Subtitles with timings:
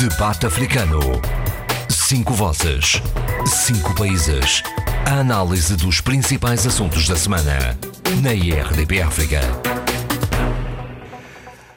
[0.00, 1.00] Debate Africano.
[1.88, 3.02] Cinco vozes.
[3.44, 4.62] Cinco países.
[5.04, 7.76] A análise dos principais assuntos da semana.
[8.22, 9.40] Na IRDP África.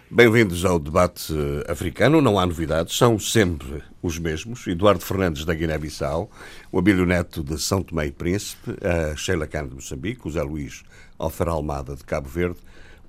[0.08, 1.34] Bem-vindos ao debate
[1.68, 2.22] africano.
[2.22, 4.68] Não há novidades, são sempre os mesmos.
[4.68, 6.30] Eduardo Fernandes da Guiné-Bissau,
[6.72, 10.44] o Abílio Neto de São Tomé e Príncipe, a Sheila Cano de Moçambique, o Zé
[10.44, 10.84] Luís
[11.18, 12.60] Alfer Almada de Cabo Verde,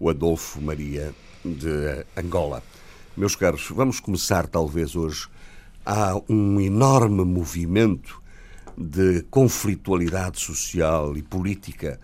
[0.01, 1.13] o Adolfo Maria
[1.45, 2.63] de Angola.
[3.15, 5.29] Meus caros, vamos começar talvez hoje.
[5.85, 8.23] Há um enorme movimento
[8.75, 12.01] de conflitualidade social e política,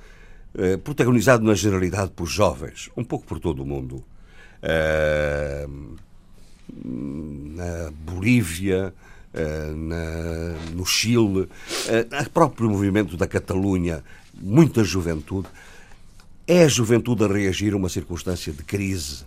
[0.55, 4.05] eh, protagonizado na generalidade por jovens, um pouco por todo o mundo.
[4.62, 5.67] Eh,
[6.84, 8.93] na Bolívia,
[9.33, 11.48] eh, na, no Chile,
[11.89, 15.48] eh, o próprio movimento da Catalunha, muita juventude.
[16.47, 19.25] É a juventude a reagir a uma circunstância de crise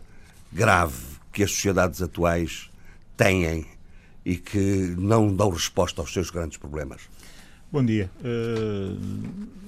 [0.52, 2.70] grave que as sociedades atuais
[3.16, 3.66] têm
[4.26, 7.02] e que não dão resposta aos seus grandes problemas?
[7.72, 8.12] Bom dia.
[8.20, 9.00] Uh,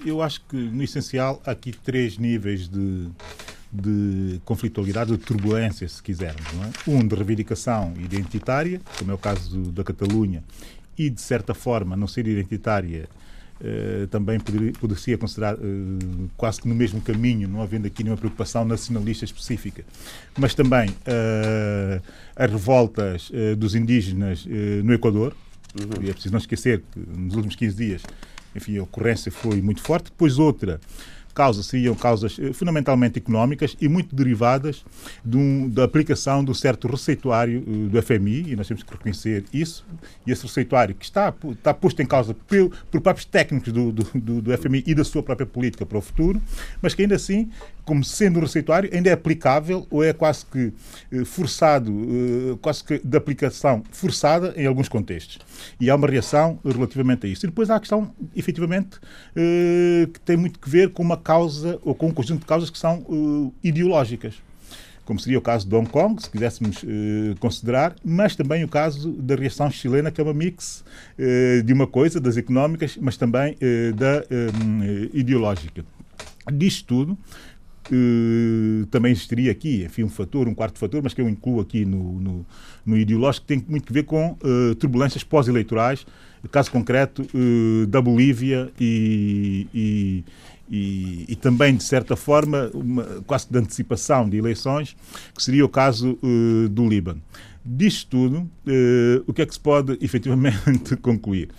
[0.06, 3.08] eu acho que, no essencial, há aqui três níveis de,
[3.72, 6.46] de conflitualidade, de turbulência, se quisermos.
[6.46, 6.92] É?
[6.92, 10.44] Um de reivindicação identitária, como é o caso da Catalunha,
[10.98, 13.08] e, de certa forma, não ser identitária
[13.64, 15.60] Uh, também poderia, poderia considerar uh,
[16.36, 19.86] quase que no mesmo caminho, não havendo aqui nenhuma preocupação nacionalista específica.
[20.38, 22.04] Mas também uh,
[22.36, 24.46] as revoltas dos indígenas
[24.84, 25.34] no Equador,
[25.80, 26.04] uhum.
[26.04, 28.02] e é preciso não esquecer que nos últimos 15 dias
[28.56, 30.06] enfim, a ocorrência foi muito forte.
[30.06, 30.80] Depois outra
[31.34, 34.86] causas seriam causas eh, fundamentalmente económicas e muito derivadas
[35.26, 39.86] um, da aplicação do certo receituário uh, do FMI, e nós temos que reconhecer isso,
[40.26, 44.42] e esse receituário que está, está posto em causa por, por próprios técnicos do, do,
[44.42, 46.42] do, FMI e da sua própria política para o futuro,
[46.82, 47.50] mas que ainda assim,
[47.84, 50.72] como sendo um receituário, ainda é aplicável ou é quase que
[51.12, 51.94] uh, forçado,
[52.62, 55.40] quase que de aplicação forçada em alguns contextos.
[55.80, 57.46] E há uma reação relativamente a isso.
[57.46, 59.00] E depois há a questão, efetivamente,
[60.14, 62.78] que tem muito que ver com uma causa ou com um conjunto de causas que
[62.78, 64.36] são uh, ideológicas,
[65.06, 66.88] como seria o caso de Hong Kong, se quiséssemos uh,
[67.40, 70.84] considerar, mas também o caso da reação chilena, que é uma mix
[71.18, 73.58] uh, de uma coisa, das económicas, mas também
[73.96, 74.24] da
[75.14, 75.86] ideológica.
[76.54, 77.18] Disto tudo,
[77.92, 81.84] Uh, também existiria aqui, enfim, um fator, um quarto fator, mas que eu incluo aqui
[81.86, 82.46] no, no,
[82.86, 86.06] no ideológico, que tem muito a ver com uh, turbulências pós-eleitorais,
[86.52, 90.24] caso concreto uh, da Bolívia e, e,
[90.70, 94.96] e, e, também, de certa forma, uma, quase de antecipação de eleições,
[95.36, 97.22] que seria o caso uh, do Líbano.
[97.66, 101.50] Disto tudo, uh, o que é que se pode efetivamente concluir?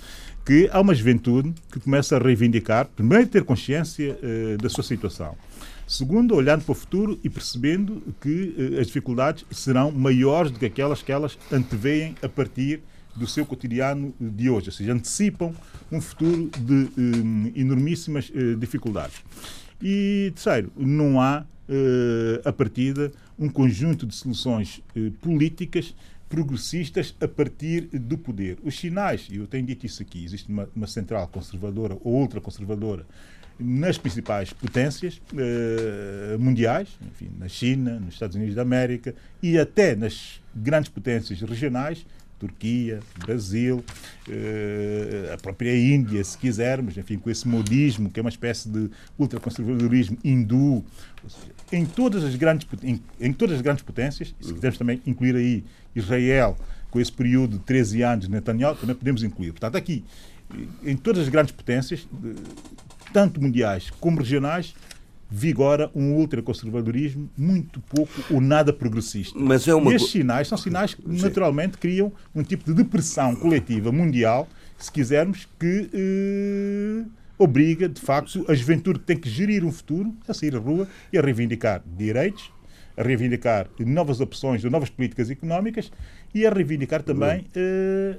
[0.45, 5.35] Que há uma juventude que começa a reivindicar, primeiro, ter consciência uh, da sua situação.
[5.87, 11.03] Segundo, olhando para o futuro e percebendo que as dificuldades serão maiores do que aquelas
[11.03, 12.81] que elas anteveem a partir
[13.15, 15.55] do seu cotidiano de hoje, ou seja, antecipam
[15.91, 19.23] um futuro de um, enormíssimas uh, dificuldades.
[19.81, 25.95] E, terceiro, não há, uh, a partida, um conjunto de soluções uh, políticas
[26.29, 28.59] progressistas a partir do poder.
[28.65, 33.07] Os sinais, e eu tenho dito isso aqui, existe uma, uma central conservadora ou ultraconservadora
[33.59, 39.95] nas principais potências uh, mundiais, enfim, na China, nos Estados Unidos da América e até
[39.95, 42.05] nas grandes potências regionais,
[42.39, 43.83] Turquia, Brasil,
[44.29, 48.91] eh, a própria Índia, se quisermos, enfim, com esse modismo, que é uma espécie de
[49.19, 50.85] ultraconservadorismo hindu.
[51.73, 55.65] Em todas as grandes, em, em todas as grandes potências, se quisermos também incluir aí
[55.95, 56.57] Israel,
[56.91, 59.53] com esse período de 13 anos de Netanyahu, também podemos incluir.
[59.53, 60.05] Portanto, aqui,
[60.85, 62.07] em todas as grandes potências,
[63.15, 64.75] tanto mundiais como regionais,
[65.31, 69.39] vigora um ultraconservadorismo muito pouco ou nada progressista.
[69.39, 69.93] Mas é uma...
[69.93, 74.91] E estes sinais são sinais que naturalmente criam um tipo de depressão coletiva mundial, se
[74.91, 77.05] quisermos, que eh,
[77.39, 80.89] obriga, de facto, a juventude que tem que gerir um futuro a sair à rua
[81.13, 82.51] e a reivindicar direitos,
[82.97, 85.93] a reivindicar novas opções novas políticas económicas
[86.35, 88.19] e a reivindicar também eh,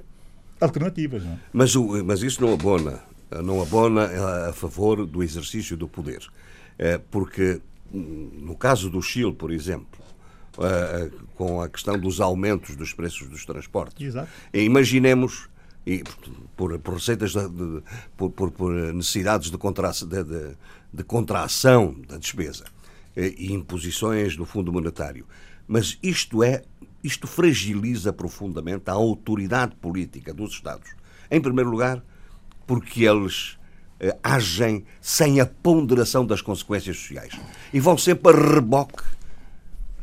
[0.62, 1.22] alternativas.
[1.24, 1.38] Não é?
[1.52, 1.75] mas,
[2.06, 3.02] mas isso não abona,
[3.44, 6.25] não abona a favor do exercício do poder.
[6.77, 7.62] É, porque,
[7.92, 10.00] no caso do Chile, por exemplo,
[11.36, 14.30] com a questão dos aumentos dos preços dos transportes, Exato.
[14.54, 15.50] imaginemos
[15.86, 16.04] e
[16.57, 17.83] por, por receitas de, de,
[18.18, 20.56] por, por, necessidades de, contra, de,
[20.92, 22.66] de, contração da despesa
[23.16, 25.27] e imposições do Fundo Monetário.
[25.68, 26.63] Mas isto é
[27.04, 30.89] isto fragiliza profundamente a autoridade política dos Estados.
[31.30, 32.04] Em primeiro lugar,
[32.66, 33.58] porque eles
[34.00, 37.34] eh, agem sem a ponderação das consequências sociais.
[37.74, 39.04] E vão sempre a reboque,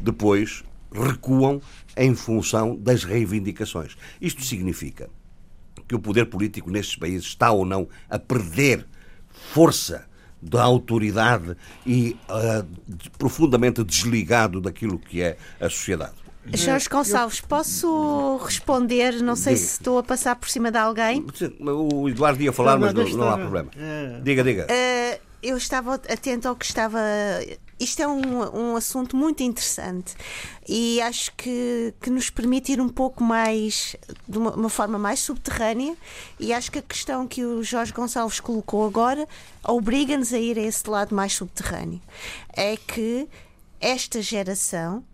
[0.00, 1.60] depois recuam
[1.96, 3.96] em função das reivindicações.
[4.20, 5.08] Isto significa
[5.86, 8.86] que o poder político nestes países está ou não a perder
[9.28, 10.06] força
[10.40, 11.56] da autoridade
[11.86, 16.21] e uh, profundamente desligado daquilo que é a sociedade.
[16.46, 19.22] Jorge Gonçalves, posso responder?
[19.22, 21.24] Não sei se estou a passar por cima de alguém.
[21.60, 23.70] O Eduardo ia falar, mas não, não há problema.
[23.76, 24.20] É.
[24.22, 24.66] Diga, diga.
[24.66, 27.00] Uh, eu estava atento ao que estava.
[27.78, 30.14] Isto é um, um assunto muito interessante
[30.68, 33.96] e acho que, que nos permite ir um pouco mais,
[34.28, 35.96] de uma, uma, forma mais subterrânea.
[36.38, 39.26] E acho que a questão que o Jorge Gonçalves colocou agora
[39.64, 42.00] obriga-nos a ir a esse lado mais subterrâneo.
[42.56, 43.28] É que
[43.80, 45.04] esta geração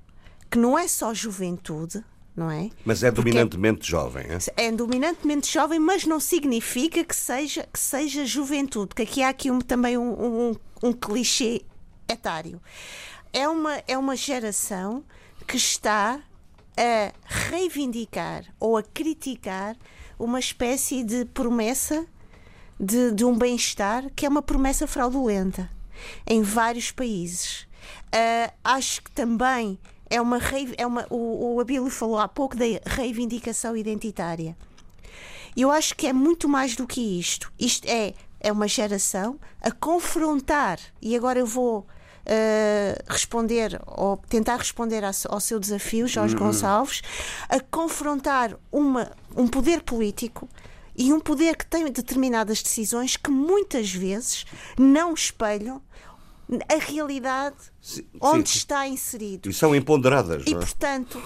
[0.51, 2.05] que não é só juventude,
[2.35, 2.71] não é?
[2.85, 4.67] Mas é dominantemente Porque jovem, é?
[4.69, 9.51] É dominantemente jovem, mas não significa que seja, que seja juventude, porque aqui há aqui
[9.51, 11.63] um, também um, um, um clichê
[12.09, 12.61] etário.
[13.33, 15.05] É uma, é uma geração
[15.47, 16.21] que está
[16.77, 19.77] a reivindicar ou a criticar
[20.19, 22.07] uma espécie de promessa
[22.79, 25.69] de, de um bem-estar que é uma promessa fraudulenta
[26.27, 27.67] em vários países.
[28.15, 29.79] Uh, acho que também
[30.11, 30.39] é uma,
[30.77, 34.57] é uma o, o Abílio falou há pouco da reivindicação identitária.
[35.57, 37.53] Eu acho que é muito mais do que isto.
[37.59, 44.57] Isto é, é uma geração a confrontar, e agora eu vou uh, responder, ou tentar
[44.57, 46.47] responder ao seu desafio, Jorge uhum.
[46.47, 47.03] Gonçalves,
[47.49, 50.49] a confrontar uma, um poder político
[50.97, 54.45] e um poder que tem determinadas decisões que muitas vezes
[54.77, 55.81] não espelham
[56.69, 58.59] a realidade sim, onde sim.
[58.59, 59.49] está inserido.
[59.49, 60.45] E são imponderadas.
[60.47, 60.55] E, é?
[60.55, 61.23] portanto,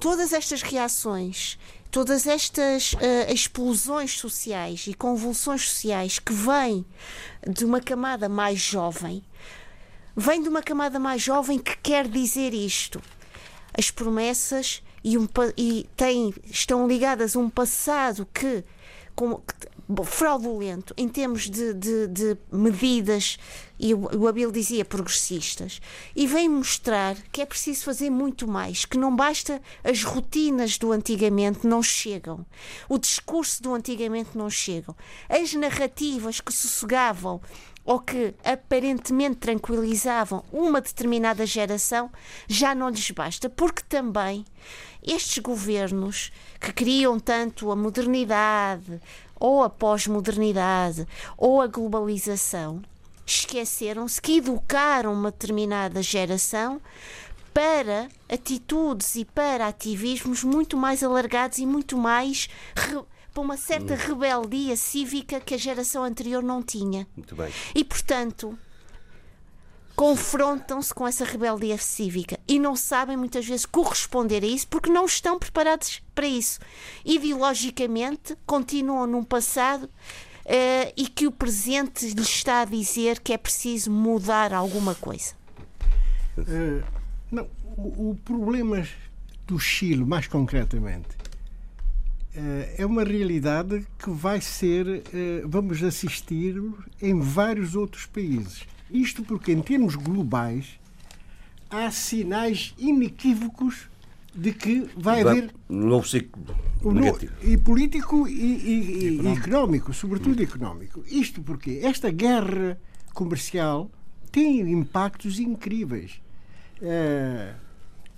[0.00, 1.58] todas estas reações,
[1.90, 2.98] todas estas uh,
[3.32, 6.84] explosões sociais e convulsões sociais que vêm
[7.46, 9.22] de uma camada mais jovem,
[10.16, 13.02] vêm de uma camada mais jovem que quer dizer isto.
[13.76, 18.64] As promessas e, um, e têm, estão ligadas a um passado que,
[19.14, 19.73] como, que
[20.04, 23.38] fraudulento em termos de, de, de medidas,
[23.78, 25.80] e o Abel dizia progressistas,
[26.14, 30.92] e vem mostrar que é preciso fazer muito mais, que não basta as rotinas do
[30.92, 32.46] antigamente não chegam,
[32.88, 34.94] o discurso do antigamente não chegam,
[35.28, 37.40] as narrativas que sossegavam
[37.84, 42.10] ou que aparentemente tranquilizavam uma determinada geração
[42.48, 44.44] já não lhes basta, porque também
[45.02, 49.00] estes governos que criam tanto a modernidade,
[49.44, 51.06] ou a pós-modernidade
[51.36, 52.80] ou a globalização,
[53.26, 56.80] esqueceram-se que educaram uma determinada geração
[57.52, 62.48] para atitudes e para ativismos muito mais alargados e muito mais
[63.34, 63.98] para uma certa hum.
[63.98, 67.06] rebeldia cívica que a geração anterior não tinha.
[67.14, 67.52] Muito bem.
[67.74, 68.58] E portanto,
[69.94, 75.06] confrontam-se com essa rebeldia cívica e não sabem muitas vezes corresponder a isso porque não
[75.06, 76.58] estão preparados para isso.
[77.04, 83.38] Ideologicamente, continuam num passado uh, e que o presente lhes está a dizer que é
[83.38, 85.34] preciso mudar alguma coisa.
[86.36, 86.82] Uh,
[87.30, 88.86] não, o, o, problema
[89.46, 91.10] do Chile, mais concretamente,
[92.34, 95.04] uh, é uma realidade que vai ser,
[95.44, 96.60] vamos assistir
[97.00, 100.78] em vários outros países isto porque, em termos globais,
[101.68, 103.88] há sinais inequívocos
[104.32, 105.52] de que vai haver.
[105.68, 106.42] Um novo ciclo
[106.84, 107.32] negativo.
[107.42, 109.92] E político e, e, e económico.
[109.92, 111.04] sobretudo económico.
[111.08, 112.78] Isto porque esta guerra
[113.12, 113.90] comercial
[114.30, 116.20] tem impactos incríveis.
[116.80, 117.54] Uh,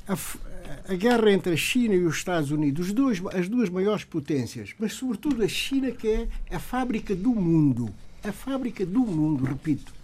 [0.08, 4.74] a, a, guerra entre a China e os Estados Unidos, dois, as duas maiores potências,
[4.78, 7.88] mas sobretudo a China, que é a fábrica do mundo.
[8.24, 9.95] A fábrica do mundo, repito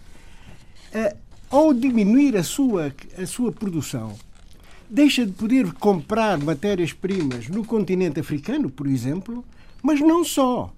[1.49, 4.15] ao diminuir a sua, a sua produção,
[4.89, 9.43] deixa de poder comprar matérias-primas no continente africano, por exemplo,
[9.81, 10.73] mas não só.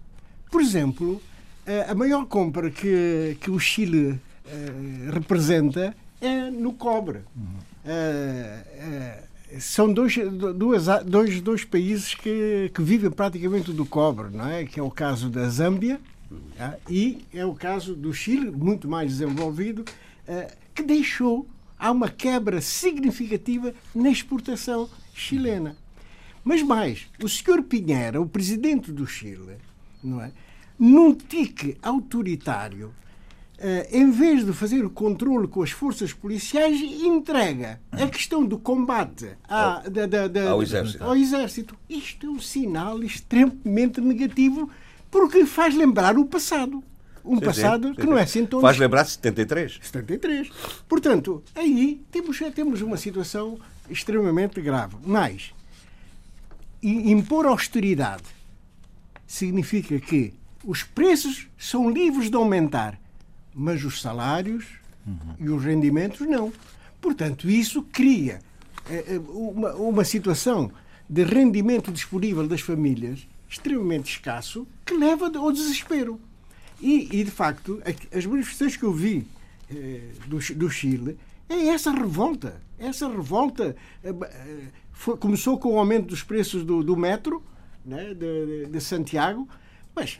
[0.51, 1.21] Por exemplo,
[1.89, 4.11] a maior compra que, que o Chile
[4.45, 7.19] uh, representa é no cobre.
[7.19, 7.21] Uh,
[7.85, 10.15] uh, são dois,
[10.55, 14.65] duas, dois, dois países que, que vivem praticamente do cobre, não é?
[14.65, 15.99] Que é o caso da Zâmbia
[16.89, 19.85] e é o caso do Chile, muito mais desenvolvido,
[20.27, 25.75] eh, que deixou há uma quebra significativa na exportação chilena.
[26.43, 29.57] Mas mais, o senhor Pinheira, o presidente do Chile,
[30.03, 30.31] não é?
[30.77, 32.93] num tique autoritário,
[33.57, 38.59] Uh, em vez de fazer o controle com as forças policiais, entrega a questão do
[38.59, 41.01] combate à, da, da, da, ao, exército.
[41.01, 41.77] ao, exército.
[41.89, 44.69] Isto é um sinal extremamente negativo
[45.09, 46.83] porque faz lembrar o passado
[47.25, 48.61] um sim, passado sim, que não é assim tão.
[48.61, 49.79] Faz lembrar 73.
[49.81, 50.49] 73.
[50.87, 53.57] Portanto, aí temos, temos uma situação
[53.89, 54.95] extremamente grave.
[55.03, 55.53] Mas
[56.83, 58.23] impor austeridade
[59.25, 60.33] significa que
[60.63, 62.99] os preços são livres de aumentar,
[63.53, 64.65] mas os salários
[65.05, 65.35] uhum.
[65.39, 66.53] e os rendimentos não.
[67.01, 68.39] Portanto, isso cria
[68.89, 70.71] eh, uma, uma situação
[71.09, 76.19] de rendimento disponível das famílias extremamente escasso que leva ao desespero.
[76.81, 77.81] E, e de facto,
[78.13, 79.25] as manifestações que eu vi
[79.69, 81.17] eh, do, do Chile
[81.49, 82.61] é essa revolta.
[82.77, 87.41] Essa revolta eh, eh, foi, começou com o aumento dos preços do, do metro
[87.85, 89.47] né, de, de, Santiago,
[89.95, 90.19] mas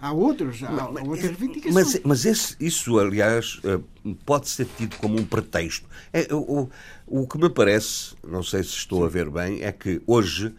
[0.00, 1.74] há outros, há, mas, outras reivindicações.
[1.74, 3.78] Mas, mas esse, isso, aliás, eh,
[4.26, 5.88] pode ser tido como um pretexto.
[6.12, 6.68] É, o,
[7.06, 9.06] o que me parece, não sei se estou Sim.
[9.06, 10.52] a ver bem, é que hoje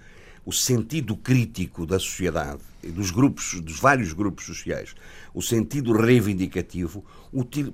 [0.45, 4.93] o sentido crítico da sociedade e dos grupos, dos vários grupos sociais,
[5.33, 7.73] o sentido reivindicativo, util,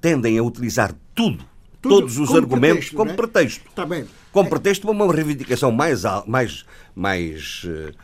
[0.00, 1.44] tendem a utilizar tudo,
[1.82, 3.14] tudo todos os argumentos pretexto, como é?
[3.14, 3.86] pretexto.
[3.86, 4.04] Bem.
[4.32, 7.94] Como pretexto para uma reivindicação mais, mais, mais uh,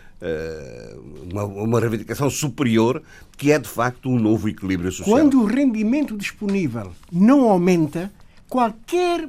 [1.30, 3.02] uma, uma reivindicação superior,
[3.38, 5.16] que é de facto um novo equilíbrio social.
[5.16, 8.12] Quando o rendimento disponível não aumenta,
[8.49, 9.28] qualquer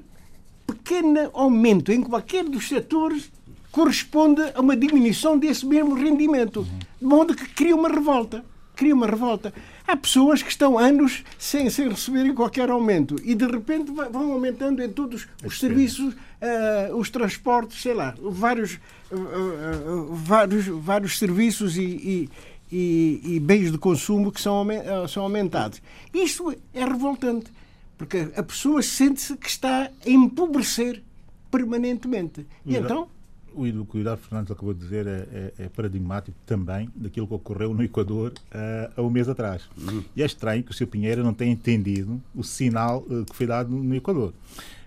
[0.67, 3.31] pequeno aumento em qualquer dos setores
[3.75, 6.65] corresponde a uma diminuição desse mesmo rendimento.
[6.97, 8.45] De modo que cria uma revolta.
[8.73, 9.53] Cria uma revolta.
[9.85, 14.81] Há pessoas que estão anos sem, sem receberem qualquer aumento e de repente vão aumentando
[14.81, 18.79] em todos os serviços, uh, os transportes, sei lá, vários,
[19.11, 22.29] uh, uh, vários, vários serviços e, e,
[22.71, 24.65] e, e, bens de consumo que são,
[25.09, 25.81] são aumentados.
[26.13, 27.51] Isto é revoltante,
[27.97, 31.03] porque a pessoa sente-se que está a empobrecer
[31.51, 32.45] permanentemente.
[32.65, 33.09] E então
[33.55, 37.33] o que o Eduardo Fernandes acabou de dizer é, é, é, paradigmático também daquilo que
[37.33, 39.63] ocorreu no Equador uh, há um mês atrás.
[39.77, 40.03] Uhum.
[40.15, 40.87] E é estranho que o Sr.
[40.87, 44.33] Pinheiro não tenha entendido o sinal uh, que foi dado no Equador.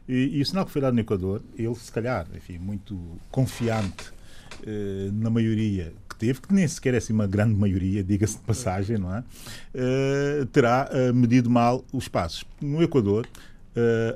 [0.08, 2.98] E, e, o sinal que foi dado no Equador, ele, se calhar, enfim, muito
[3.30, 4.10] confiante
[4.62, 8.42] uh, na maioria que teve, que nem sequer é assim uma grande maioria, diga-se de
[8.42, 9.22] passagem, não é?
[10.50, 12.44] terá medido mal os passos.
[12.60, 13.24] No Equador,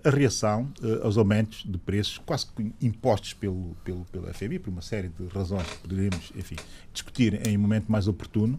[0.04, 2.46] a reação uh, aos aumentos de preços, quase
[2.80, 6.56] impostos pelo, pelo, pelo FMI, por uma série de razões que poderíamos, enfim,
[6.92, 8.58] discutir em um momento mais oportuno,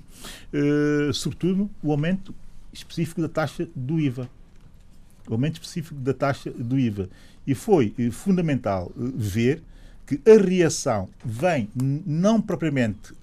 [0.54, 2.34] uh, sobretudo o aumento
[2.72, 4.30] específico da taxa do IVA.
[5.28, 7.10] O aumento específico da taxa do IVA.
[7.46, 9.62] E foi fundamental ver
[10.06, 13.14] que a reação vem não propriamente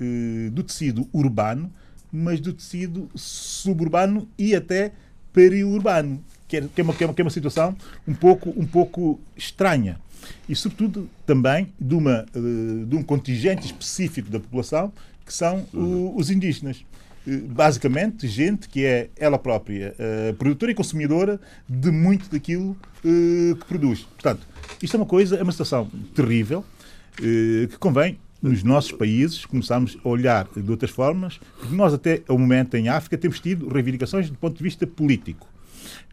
[0.52, 1.70] do tecido urbano,
[2.10, 4.92] mas do tecido suburbano e até
[5.32, 7.76] periurbano que é, que é, uma, que é, uma, que é uma situação
[8.06, 10.00] um pouco, um pouco estranha.
[10.48, 14.92] E, sobretudo, também de, uma, eh, de um contingente específico da população,
[15.24, 16.84] que são o, os indígenas
[17.26, 23.56] eh, basicamente gente que é ela própria uh, produtora e consumidora de muito daquilo uh,
[23.56, 24.00] que produz.
[24.00, 24.46] Portanto,
[24.82, 29.96] isto é uma coisa, é uma situação terrível uh, que convém nos nossos países começarmos
[30.04, 34.28] a olhar de outras formas, porque nós até ao momento em África temos tido reivindicações
[34.28, 35.49] do ponto de vista político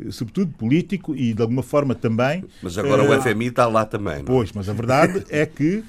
[0.09, 2.43] sobretudo político e de alguma forma também.
[2.62, 4.15] Mas agora uh, o eh, FMI está lá também.
[4.15, 4.21] Não?
[4.21, 4.25] É?
[4.25, 5.83] Pois, mas a verdade é que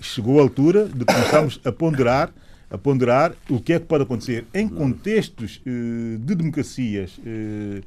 [0.00, 2.32] chegou a altura de começarmos a ponderar
[2.70, 7.82] a ponderar o que é que pode acontecer em contextos uh, de democracias uh,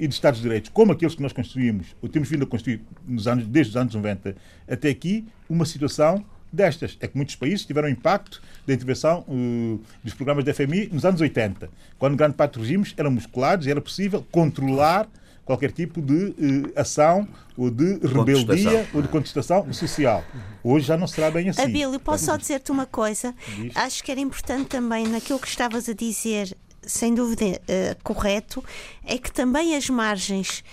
[0.00, 2.80] e de Estados de Direito, como aqueles que nós construímos, ou temos vindo a construir
[3.06, 4.34] nos anos, desde os anos 90
[4.66, 6.96] até aqui, uma situação destas.
[7.00, 11.20] É que muitos países tiveram impacto da intervenção uh, dos programas da FMI nos anos
[11.20, 11.68] 80,
[11.98, 15.08] quando grande parte dos regimes eram musculados e era possível controlar
[15.44, 20.24] qualquer tipo de uh, ação ou de rebeldia ou de contestação social.
[20.62, 21.62] Hoje já não será bem assim.
[21.62, 23.34] Abílio, posso só dizer-te uma coisa?
[23.56, 23.76] Diz.
[23.76, 28.64] Acho que era importante também naquilo que estavas a dizer, sem dúvida uh, correto,
[29.04, 30.64] é que também as margens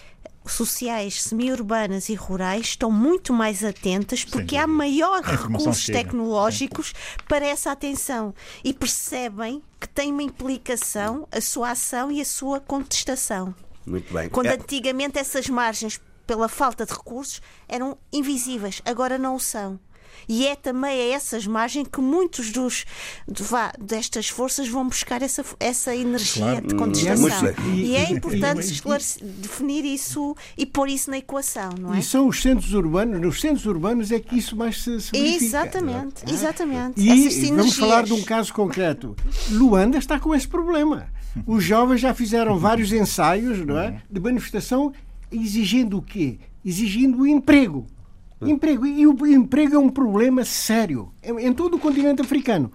[0.46, 6.00] sociais semi-urbanas e rurais estão muito mais atentas porque há maior recursos chega.
[6.00, 6.94] tecnológicos Sim.
[7.28, 8.34] para essa atenção
[8.64, 13.54] e percebem que tem uma implicação a sua ação e a sua contestação.
[13.86, 14.30] Muito bem.
[14.30, 14.54] Quando é...
[14.54, 19.80] antigamente essas margens, pela falta de recursos, eram invisíveis, agora não o são.
[20.28, 22.86] E é também a essas margens que muitos dos
[23.28, 26.68] de, vá, destas forças vão buscar essa, essa energia claro.
[26.68, 27.54] de contestação.
[27.60, 32.00] Hum, e, e, é importante e, definir isso e pôr isso na equação, não é?
[32.00, 35.46] E são os centros urbanos, nos centros urbanos é que isso mais se, se verifica.
[35.46, 36.32] Exatamente, é?
[36.32, 37.02] exatamente.
[37.02, 39.16] E vamos falar de um caso concreto.
[39.50, 41.08] Luanda está com esse problema.
[41.46, 44.92] Os jovens já fizeram vários ensaios não é, de manifestação
[45.32, 46.38] exigindo o quê?
[46.64, 47.88] Exigindo o emprego.
[48.50, 48.86] Emprego.
[48.86, 52.72] E o emprego é um problema sério em todo o continente africano.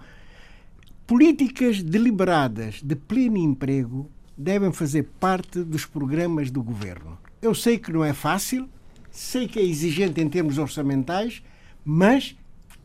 [1.05, 7.17] Políticas deliberadas de pleno emprego devem fazer parte dos programas do governo.
[7.41, 8.69] Eu sei que não é fácil,
[9.09, 11.41] sei que é exigente em termos orçamentais,
[11.83, 12.35] mas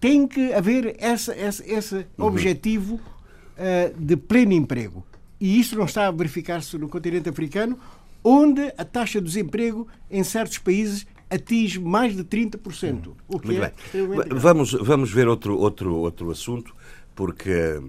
[0.00, 2.26] tem que haver essa, essa, esse uhum.
[2.26, 5.04] objetivo uh, de pleno emprego.
[5.40, 7.78] E isso não está a verificar-se no continente africano,
[8.24, 13.08] onde a taxa de desemprego em certos países atinge mais de 30%.
[13.08, 13.14] Hum.
[13.28, 14.38] O que Muito é bem.
[14.38, 16.74] Vamos, vamos ver outro, outro, outro assunto,
[17.14, 17.80] porque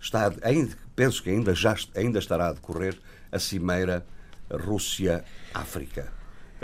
[0.00, 2.98] está, ainda, penso que ainda, já, ainda estará a decorrer
[3.30, 4.06] a cimeira
[4.50, 6.12] Rússia-África.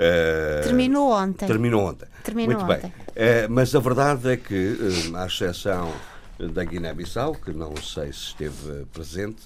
[0.00, 1.46] Uh, terminou ontem.
[1.46, 2.06] Terminou ontem.
[2.22, 2.92] Terminou Muito ontem.
[3.14, 3.44] bem.
[3.44, 5.92] Uh, mas a verdade é que, uh, à exceção
[6.38, 9.42] da Guiné-Bissau, que não sei se esteve presente,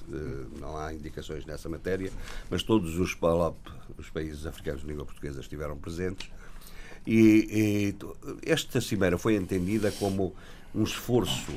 [0.60, 2.08] não há indicações nessa matéria,
[2.48, 3.56] mas todos os PALOP,
[3.98, 6.30] os países africanos de língua portuguesa, estiveram presentes.
[7.06, 10.34] E, e esta cimeira foi entendida como
[10.74, 11.52] um esforço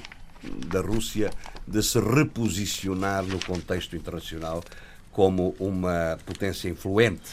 [0.67, 1.31] da Rússia
[1.67, 4.63] de se reposicionar no contexto internacional
[5.11, 7.31] como uma potência influente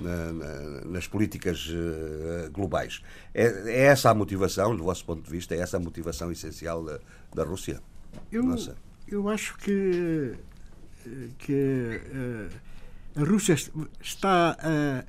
[0.00, 3.02] na, na, nas políticas uh, globais.
[3.34, 6.84] É, é, essa a motivação, do vosso ponto de vista, é essa a motivação essencial
[6.84, 7.00] da,
[7.34, 7.80] da Rússia?
[8.30, 8.76] Eu, Nossa.
[9.08, 10.34] eu acho que,
[11.38, 13.56] que uh, a Rússia
[14.00, 15.04] está a,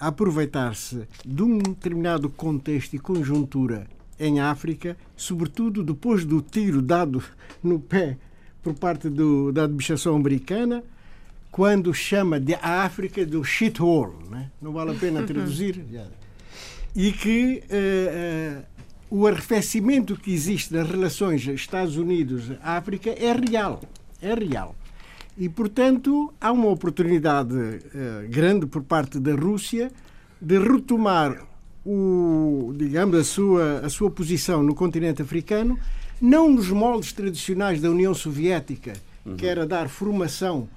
[0.00, 3.86] a aproveitar-se de um determinado contexto e conjuntura
[4.18, 7.22] em África, sobretudo depois do tiro dado
[7.62, 8.16] no pé
[8.62, 10.82] por parte do, da administração americana,
[11.50, 14.50] quando chama de a África do shithole, né?
[14.60, 15.84] não vale a pena traduzir,
[16.94, 18.64] e que uh, uh,
[19.10, 23.80] o arrefecimento que existe das relações Estados Unidos-África é real,
[24.22, 24.74] é real.
[25.40, 29.90] E, portanto, há uma oportunidade uh, grande por parte da Rússia
[30.38, 31.46] de retomar
[31.84, 35.78] o, digamos, a sua, a sua posição no continente africano,
[36.20, 38.92] não nos moldes tradicionais da União Soviética,
[39.24, 39.34] uhum.
[39.34, 40.68] que era dar formação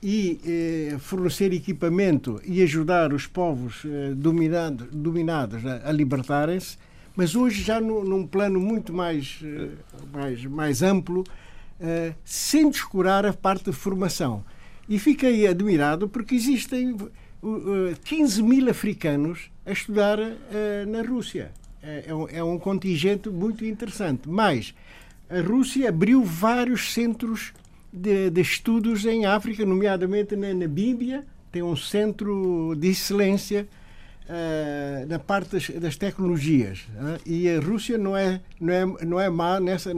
[0.00, 6.76] e eh, fornecer equipamento e ajudar os povos eh, dominado, dominados a, a libertarem-se,
[7.16, 9.70] mas hoje já no, num plano muito mais, eh,
[10.12, 11.24] mais, mais amplo,
[11.80, 14.44] eh, sem descurar a parte de formação.
[14.88, 16.96] E fiquei admirado porque existem
[18.04, 20.32] 15 mil africanos a estudar uh,
[20.86, 21.52] na Rússia.
[21.82, 24.26] É, é, um, contingente muito interessante.
[24.26, 24.74] Mas
[25.28, 27.52] a Rússia abriu vários centros
[27.92, 33.68] de, de estudos em África, nomeadamente na Namíbia, tem um centro de excelência
[34.28, 36.86] uh, na parte das, das tecnologias.
[36.94, 39.92] Uh, e a Rússia não é, não é, não é má nessa,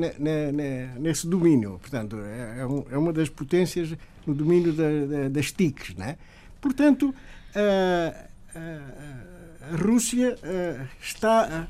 [0.98, 1.78] nesse domínio.
[1.80, 3.94] Portanto, é, é, um, é, uma das potências
[4.26, 5.94] no domínio da, da, das TICs.
[5.94, 6.16] Né?
[6.60, 8.26] Portanto, uh,
[9.72, 10.38] a Rússia
[11.00, 11.68] está,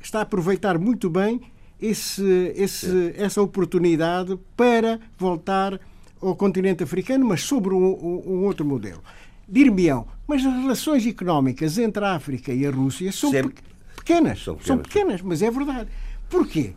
[0.00, 1.40] está a aproveitar muito bem
[1.80, 5.80] esse, esse, essa oportunidade para voltar
[6.20, 9.02] ao continente africano, mas sobre um, um outro modelo.
[9.50, 13.42] Dir-me-ão, mas as relações económicas entre a África e a Rússia são, pe
[13.96, 14.66] pequenas, são pequenas.
[14.66, 15.88] São pequenas, mas é verdade.
[16.28, 16.74] Porquê?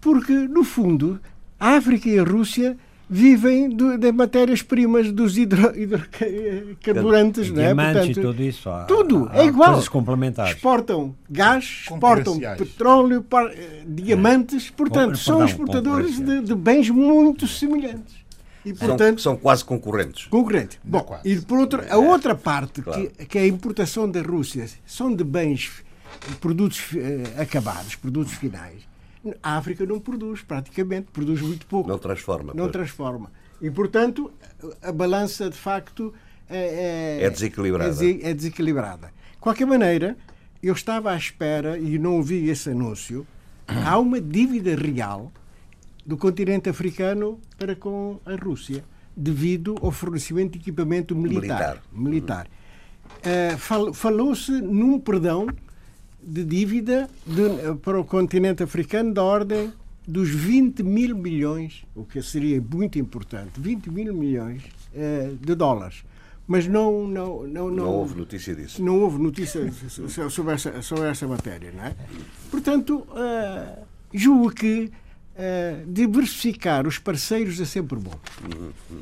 [0.00, 1.20] Porque, no fundo,
[1.58, 2.76] a África e a Rússia
[3.08, 7.74] vivem de matérias-primas dos hidro, hidrocarburantes, não é?
[7.74, 8.68] Portanto, e tudo isso.
[8.68, 9.70] Há, tudo, há é igual.
[9.70, 10.56] Coisas complementares.
[10.56, 18.25] Exportam gás, exportam petróleo, par, eh, diamantes, portanto, são exportadores de, de, bens muito semelhantes.
[18.66, 20.26] E, portanto, são, são quase concorrentes.
[20.26, 20.78] Concorrentes.
[20.82, 21.28] Bom, quase.
[21.28, 23.10] e por outro, a outra parte, claro.
[23.10, 25.70] que, que é a importação da Rússia, são de bens,
[26.40, 28.86] produtos eh, acabados, produtos finais
[29.42, 31.88] a África não produz, praticamente, produz muito pouco.
[31.88, 32.52] Não transforma.
[32.54, 32.72] Não pois.
[32.72, 33.30] transforma.
[33.60, 34.30] E, portanto,
[34.82, 36.12] a balança, de facto,
[36.48, 38.04] é, é, é desequilibrada.
[38.04, 39.12] É, é desequilibrada.
[39.32, 40.16] De qualquer maneira,
[40.62, 43.26] eu estava à espera, e não ouvi esse anúncio,
[43.66, 45.32] há uma dívida real
[46.06, 48.84] do continente africano para com a Rússia,
[49.16, 51.82] devido ao fornecimento de equipamento militar.
[51.92, 52.46] Militar.
[52.46, 52.48] militar.
[53.18, 55.48] Uh, Falou-se num perdão
[56.22, 59.72] de dívida de, para o continente africano da ordem
[60.06, 64.62] dos 20 mil milhões, o que seria muito importante, 20 mil milhões
[64.94, 66.04] eh, de dólares.
[66.46, 68.80] Mas não, não, não, não, não houve notícia disso.
[68.80, 69.68] Não houve notícia
[70.30, 71.72] sobre essa, sobre essa matéria.
[71.72, 71.96] Não é?
[72.52, 74.92] Portanto, uh, julgo que
[75.36, 78.14] Uh, diversificar os parceiros é sempre bom.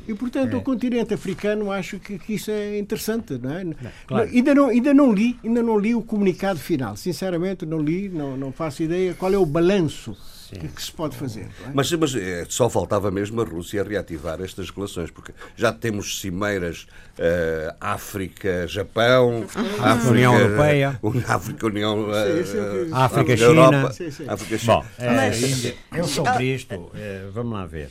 [0.05, 0.57] E, portanto, é.
[0.57, 3.37] o continente africano acho que, que, isso é interessante.
[3.37, 3.63] Não é?
[3.63, 4.29] Não, claro.
[4.29, 6.97] ainda, não, ainda, não li, ainda não li o comunicado final.
[6.97, 10.17] Sinceramente, não li, não, não faço ideia qual é o balanço
[10.49, 11.43] que, que, se pode fazer.
[11.65, 11.71] É?
[11.73, 16.87] Mas, mas é, só faltava mesmo a Rússia reativar estas relações, porque já temos cimeiras
[17.17, 19.45] uh, África-Japão,
[19.81, 23.49] África, União Europeia, África, União, uh, África, China.
[23.49, 23.95] Europa,
[24.27, 24.73] África, China.
[24.75, 26.91] Bom, é, mas, eu sobre isto,
[27.33, 27.89] vamos lá ver.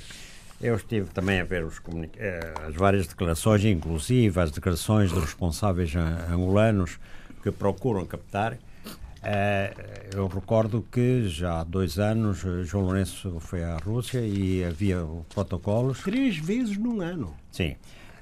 [0.61, 1.81] Eu estive também a ver os
[2.67, 5.93] as várias declarações, inclusive as declarações dos responsáveis
[6.31, 6.99] angolanos
[7.43, 8.57] que procuram captar
[10.15, 16.01] eu recordo que já há dois anos João Lourenço foi à Rússia e havia protocolos.
[16.03, 17.35] Três vezes num ano.
[17.51, 17.77] Sim.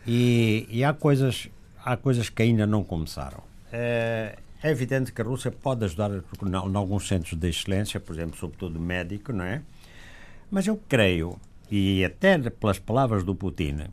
[0.07, 1.49] E, e há, coisas,
[1.85, 3.43] há coisas que ainda não começaram.
[3.73, 8.37] É, é evidente que a Rússia pode ajudar em alguns centros de excelência, por exemplo,
[8.37, 9.63] sobretudo médico, não é?
[10.51, 11.39] Mas eu creio,
[11.71, 13.87] e até pelas palavras do Putin,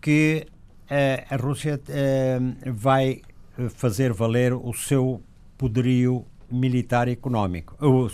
[0.00, 0.46] que
[0.90, 1.80] uh, a Rússia
[2.66, 3.22] vai
[3.70, 5.22] fazer valer o seu
[5.56, 8.08] poderio militar e económico, o,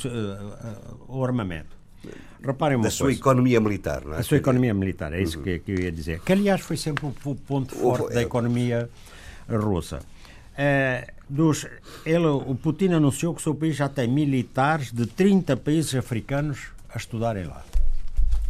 [1.08, 1.78] o armamento.
[2.42, 2.96] Reparem uma da coisa.
[2.96, 4.20] sua economia militar, não é?
[4.20, 5.44] A sua economia militar, é isso uhum.
[5.44, 6.20] que, que, eu ia dizer.
[6.20, 8.88] Que, aliás, foi sempre o, o ponto forte da economia
[9.48, 10.00] russa.
[11.28, 11.66] dos,
[12.06, 16.68] ele, o Putin anunciou que o seu país já tem militares de 30 países africanos
[16.88, 17.62] a estudarem lá.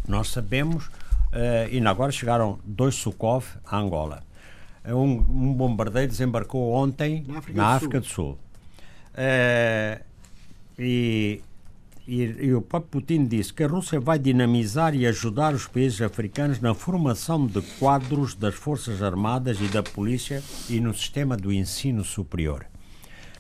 [0.07, 4.23] Nós sabemos, uh, e agora chegaram dois Sukhov a Angola.
[4.85, 8.01] Um, um bombardeio desembarcou ontem na África, na do, África Sul.
[8.01, 8.39] do, Sul.
[9.13, 10.03] Uh,
[10.79, 11.43] e,
[12.07, 16.01] e, e, o próprio Putin disse que a Rússia vai dinamizar e ajudar os países
[16.01, 21.53] africanos na formação de quadros das Forças Armadas e da Polícia e no sistema do
[21.53, 22.65] ensino superior.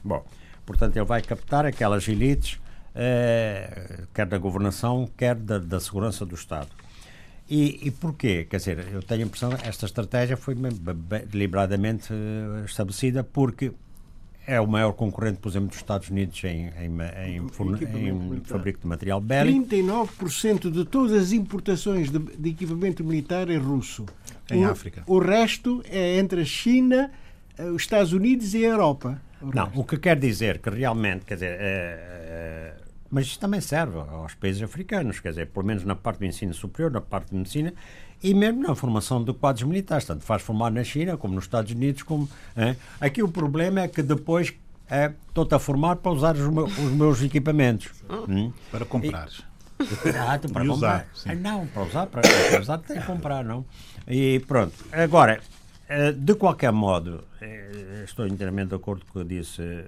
[0.04, 0.24] Bom,
[0.66, 2.60] portanto, ele vai captar aquelas elites
[2.94, 6.68] eh, quer da governação, quer da, da segurança do Estado.
[7.48, 8.46] E, e, porquê?
[8.48, 10.56] Quer dizer, eu tenho a impressão que esta estratégia foi
[11.26, 13.72] deliberadamente uh, estabelecida porque
[14.50, 16.90] é o maior concorrente, por exemplo, dos Estados Unidos em, em,
[17.24, 19.66] em, em fabrico de material bélico.
[19.68, 24.04] 39% de todas as importações de, de, equipamento militar é russo.
[24.50, 25.04] Em o, África.
[25.06, 27.12] O resto é entre a China,
[27.56, 29.22] eh, os Estados Unidos e a Europa.
[29.40, 29.80] O Não, resto.
[29.80, 32.76] o que quer dizer que realmente, quer dizer, é, é,
[33.08, 36.52] mas isto também serve aos países africanos, quer dizer, pelo menos na parte do ensino
[36.52, 37.72] superior, na parte de medicina
[38.22, 40.04] e mesmo na formação de quadros militares.
[40.04, 42.02] Tanto faz formar na China, como nos Estados Unidos.
[42.02, 42.76] Como, é?
[43.00, 44.52] Aqui o problema é que depois
[44.88, 47.90] é, estou-te a formar para usar os, meus, os meus equipamentos.
[48.28, 48.52] Hum?
[48.70, 49.28] Para comprar.
[49.80, 50.68] Ah, para comprar.
[50.68, 53.64] Usar, ah, não, para usar, para, para usar tem que comprar, não.
[54.06, 54.74] E pronto.
[54.92, 55.40] Agora,
[55.88, 59.84] eh, de qualquer modo, eh, estou inteiramente de acordo com o que disse eh,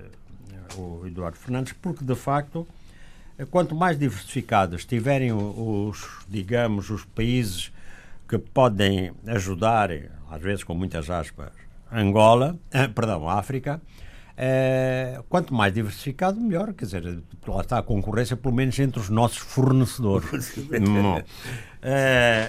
[0.77, 2.67] o Eduardo Fernandes, porque de facto
[3.51, 7.73] quanto mais diversificados estiverem os, digamos, os países
[8.33, 9.91] que podem ajudar,
[10.31, 11.51] às vezes com muitas aspas,
[11.93, 13.79] Angola, eh, perdão, África,
[14.35, 16.73] eh, quanto mais diversificado, melhor.
[16.73, 20.55] Quer dizer, lá está a concorrência, pelo menos entre os nossos fornecedores.
[21.83, 22.49] eh,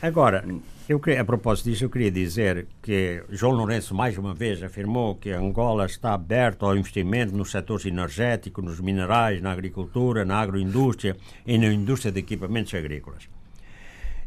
[0.00, 0.44] agora,
[0.88, 5.30] eu, a propósito disso, eu queria dizer que João Lourenço, mais uma vez, afirmou que
[5.30, 11.58] Angola está aberto ao investimento nos setores energéticos, nos minerais, na agricultura, na agroindústria e
[11.58, 13.28] na indústria de equipamentos agrícolas.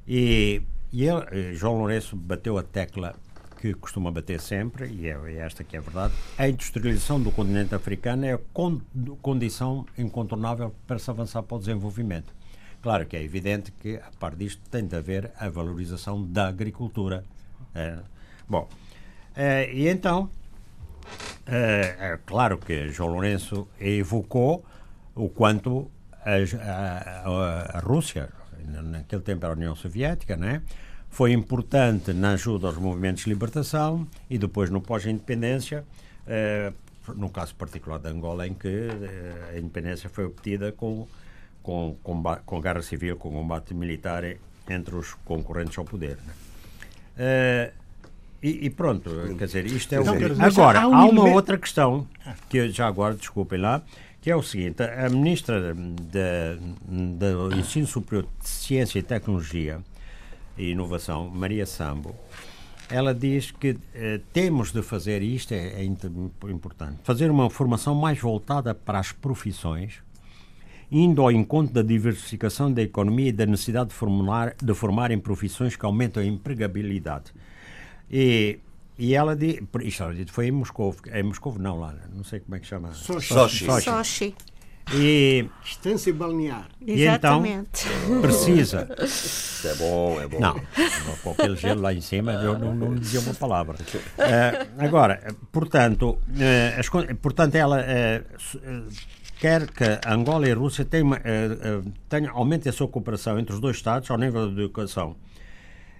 [0.05, 3.15] E, e ele, eh, João Lourenço bateu a tecla
[3.59, 7.31] que costuma bater sempre, e é, é esta que é a verdade, a industrialização do
[7.31, 8.81] continente africano é a con
[9.21, 12.33] condição incontornável para se avançar para o desenvolvimento.
[12.81, 17.25] Claro que é evidente que, a par disto, tem de haver a valorização da agricultura.
[17.75, 17.99] É,
[18.47, 18.69] bom,
[19.35, 20.29] é, e então,
[21.45, 24.63] é, claro que João Lourenço evocou
[25.15, 25.91] o quanto
[26.23, 26.35] a,
[27.25, 28.29] a, a, Rússia,
[28.67, 30.61] naquele tempo era a União Soviética, né,
[31.09, 35.83] foi importante na ajuda aos movimentos de libertação e depois no pós-independência,
[36.27, 36.71] é,
[37.15, 41.07] no caso particular de Angola, em que é, a independência foi obtida com
[41.61, 44.23] com, com, com guerra civil, com combate militar
[44.69, 46.17] entre os concorrentes ao poder.
[46.25, 46.33] Né?
[47.73, 47.79] Uh,
[48.41, 50.05] e, e, pronto, quer dizer, isto é o.
[50.41, 52.07] Agora, há, um uma outra questão,
[52.47, 53.83] que já agora, desculpem lá,
[54.21, 59.81] que é o seguinte: a ministra do Ensino Superior de Ciência e Tecnologia
[60.57, 62.15] e Inovação, Maria Sambo,
[62.89, 67.93] ela diz que eh, temos de fazer, e isto é, é importante, fazer uma formação
[67.93, 70.01] mais voltada para as profissões
[70.91, 75.19] indo ao encontro da diversificação da economia e da necessidade de formar, de formar em
[75.19, 77.31] profissões que aumentam a empregabilidade.
[78.09, 78.59] E,
[78.99, 82.41] e ela disse, isto ela disse, foi em Moscou, em Moscou não lá, não sei
[82.41, 82.91] como é que chama.
[82.91, 83.33] Sochi.
[83.33, 83.65] Sochi.
[83.81, 84.35] Sochi.
[84.93, 86.67] E, Estância balnear.
[86.85, 87.41] E então
[88.21, 88.89] precisa.
[89.01, 90.39] Isso é bom, é bom.
[90.41, 90.61] Não,
[91.23, 93.77] com aquele gelo lá em cima eu não, não dizia uma palavra.
[93.77, 96.89] Uh, agora, portanto, uh, as,
[97.21, 98.87] portanto ela uh,
[99.39, 101.11] quer que Angola e a Rússia tenham,
[102.09, 105.15] tenham, aumentem a sua cooperação entre os dois Estados ao nível da educação.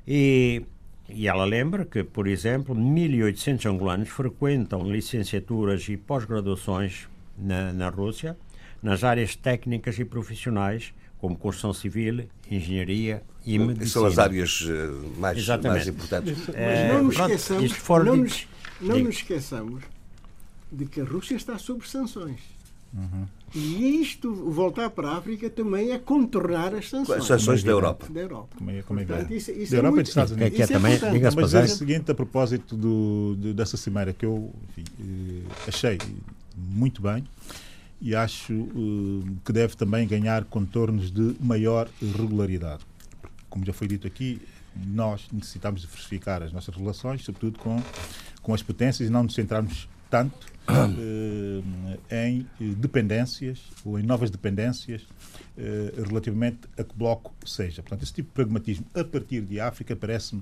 [0.06, 0.66] E,
[1.12, 8.38] e ela lembra que, por exemplo, 1.800 angolanos frequentam licenciaturas e pós-graduações na, na Rússia,
[8.82, 13.88] nas áreas técnicas e profissionais, como construção civil, engenharia e medicina.
[13.88, 16.38] São as áreas uh, mais, mais importantes.
[16.48, 18.48] Mas não nos esqueçamos, não, nos,
[18.80, 19.84] não nos esqueçamos
[20.72, 22.40] de que a Rússia está sob sanções.
[22.94, 23.26] Uhum.
[23.56, 27.20] E isto, voltar para a África, também é contornar as sanções.
[27.20, 28.08] As sanções da Europa.
[28.10, 28.56] Da Europa.
[28.58, 30.56] Como é, como é Portanto, isso, isso da é Europa muito, e dos Estados Unidos.
[30.56, 33.78] Que é, que é também, diga Mas é o seguinte, a propósito do, de, dessa
[33.78, 35.98] cimeira, que eu enfim, eh, achei
[36.56, 37.24] muito bem
[38.02, 42.84] e acho eh, que deve também ganhar contornos de maior regularidade.
[43.50, 44.42] Como já foi dito aqui,
[44.76, 47.82] nós necessitamos diversificar as nossas relações, sobretudo com,
[48.42, 50.48] com as potências, e não nos centrarmos tanto
[52.12, 55.06] em dependências ou em novas dependências
[55.58, 57.82] eh, relativamente a que bloco seja.
[57.82, 60.42] Portanto, esse tipo de pragmatismo a partir de África parece-me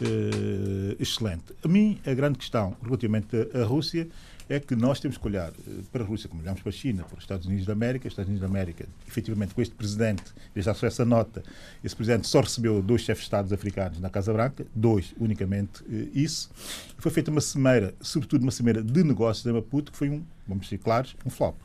[0.00, 1.54] eh, excelente.
[1.64, 4.08] A mim, a grande questão relativamente à Rússia
[4.48, 5.52] é que nós temos que olhar
[5.90, 8.06] para a Rússia como olhamos para a China, para os Estados Unidos da América.
[8.06, 10.22] Os Estados Unidos da América, efetivamente, com este presidente,
[10.54, 11.42] já só essa nota,
[11.82, 15.82] esse presidente só recebeu dois chefes de Estados africanos na Casa Branca, dois unicamente
[16.14, 16.50] isso.
[16.98, 20.68] Foi feita uma cimeira, sobretudo uma cimeira de negócios em Maputo, que foi um, vamos
[20.68, 21.56] ser claros, um flop.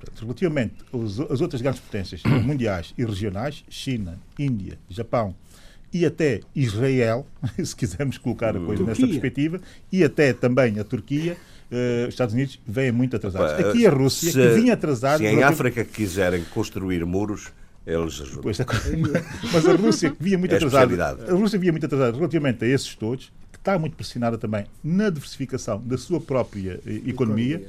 [0.00, 0.74] Portanto, relativamente
[1.30, 5.34] às outras grandes potências mundiais e regionais, China, Índia, Japão,
[5.92, 7.26] e até Israel,
[7.62, 8.86] se quisermos colocar a coisa Turquia.
[8.86, 11.36] nessa perspectiva, e até também a Turquia,
[11.70, 13.64] uh, os Estados Unidos vêm muito atrasados.
[13.66, 15.18] Aqui a Rússia, se, que vinha atrasada.
[15.18, 17.52] Se em África quiserem construir muros,
[17.86, 18.42] eles ajudam.
[18.42, 18.58] Pois,
[19.52, 21.24] mas a Rússia vinha muito é atrasada.
[21.28, 25.08] A Rússia vinha muito atrasada relativamente a esses todos, que está muito pressionada também na
[25.08, 27.66] diversificação da sua própria eh, economia.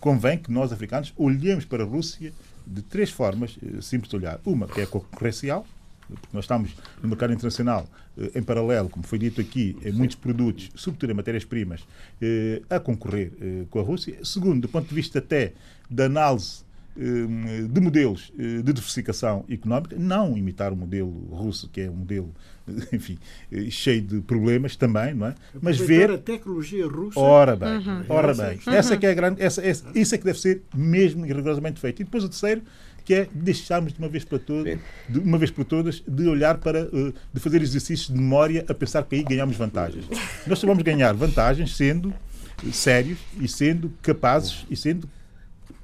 [0.00, 2.32] Convém que nós, africanos, olhemos para a Rússia
[2.66, 4.40] de três formas eh, simples de olhar.
[4.44, 5.64] Uma, que é concorrencial,
[6.16, 10.16] porque nós estamos no mercado internacional eh, em paralelo, como foi dito aqui, em muitos
[10.16, 11.86] produtos, sobretudo em matérias-primas,
[12.20, 14.18] eh, a concorrer eh, com a Rússia.
[14.22, 15.52] Segundo, do ponto de vista até
[15.88, 16.68] da análise
[17.72, 22.34] de modelos de diversificação económica, não imitar o modelo russo, que é um modelo,
[22.92, 23.16] enfim,
[23.70, 25.34] cheio de problemas também, não é?
[25.62, 27.18] Mas ver a tecnologia russa.
[27.18, 28.04] Ora bem, uhum.
[28.08, 28.58] ora bem.
[28.66, 28.72] Uhum.
[28.74, 31.32] Essa é que é a grande, essa, essa, isso é que deve ser mesmo e
[31.32, 32.02] rigorosamente feito.
[32.02, 32.60] E depois o terceiro,
[33.10, 36.58] que é deixarmos de uma vez para todas, de uma vez por todas, de olhar
[36.58, 40.04] para, eh, de fazer exercícios de memória a pensar que aí ganhamos vantagens.
[40.46, 42.14] Nós só vamos ganhar vantagens sendo
[42.72, 45.08] sérios e sendo capazes e sendo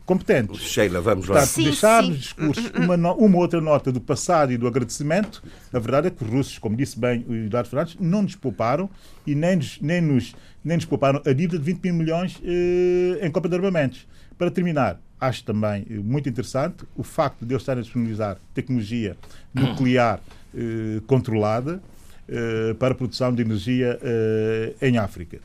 [0.05, 0.61] competentes.
[0.61, 1.41] Sheila, vamos lá.
[1.41, 6.07] Portanto, deixar no discurso uma, uma outra nota do passado e do agradecimento, a verdade
[6.07, 8.89] é que os russos, como disse bem o Eduardo Fernandes, não nos pouparam
[9.27, 10.33] e nem nos, nem nos,
[10.65, 14.07] nem nos pouparam a dívida de 20 mil milhões eh, em compra de armamentos.
[14.39, 19.17] Para terminar, acho também muito interessante o facto de eles estarem a disponibilizar tecnologia
[19.55, 20.21] nuclear
[20.55, 21.83] eh, controlada
[22.29, 25.39] eh, para a produção de energia eh, em África.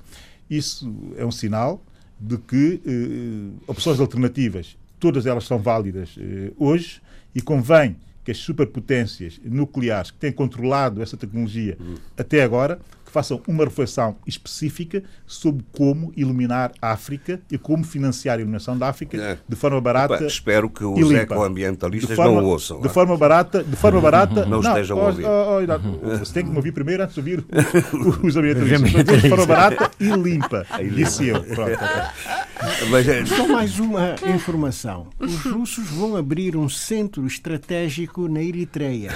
[0.49, 1.81] Isso é um sinal
[2.19, 7.01] de que eh, opções alternativas, todas elas são válidas eh, hoje
[7.33, 11.95] e convém que as superpotências nucleares que têm controlado essa tecnologia uhum.
[12.15, 12.79] até agora
[13.11, 18.77] que façam uma reflexão específica sobre como iluminar a África e como financiar a iluminação
[18.77, 19.37] da África é.
[19.47, 20.15] de forma barata.
[20.15, 22.79] Opa, espero que os ecoambientalistas forma, não ouçam.
[22.79, 24.45] De forma barata, de forma barata.
[24.45, 25.25] não, não estejam a ouvir.
[25.25, 27.45] Oh, oh, oh, você tem que me ouvir primeiro antes de ouvir
[28.23, 29.21] os ambientalistas.
[29.21, 30.65] de forma barata e limpa.
[30.95, 31.43] Disse eu.
[31.43, 31.71] Pronto,
[32.89, 35.07] Mas, é- Só mais uma informação.
[35.19, 39.11] Os russos vão abrir um centro estratégico na Eritreia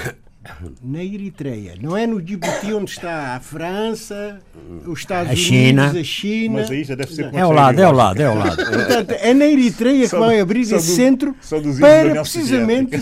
[0.82, 1.76] na Eritreia.
[1.82, 4.40] Não é no Djibouti onde está a França,
[4.86, 5.84] os Estados a China.
[5.84, 6.60] Unidos, a China.
[6.62, 8.56] Mas aí já deve ser É ao lado, é ao lado, é ao lado.
[8.66, 11.36] Portanto, é na Eritreia que vai abrir esse centro
[11.80, 12.98] para precisamente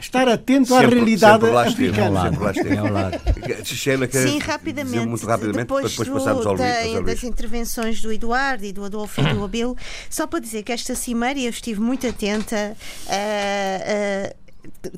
[0.00, 1.94] estar atento sempre, à realidade africana.
[2.64, 3.20] É ao lado.
[3.64, 5.06] Sheila, Sim, rapidamente.
[5.06, 9.34] Muito rapidamente, depois, depois passarmos ao da, das intervenções do Eduardo e do Adolfo e
[9.34, 9.76] do Abel,
[10.08, 12.76] só para dizer que esta cimeira eu estive muito atenta
[13.08, 14.28] a.
[14.28, 14.43] Uh, uh,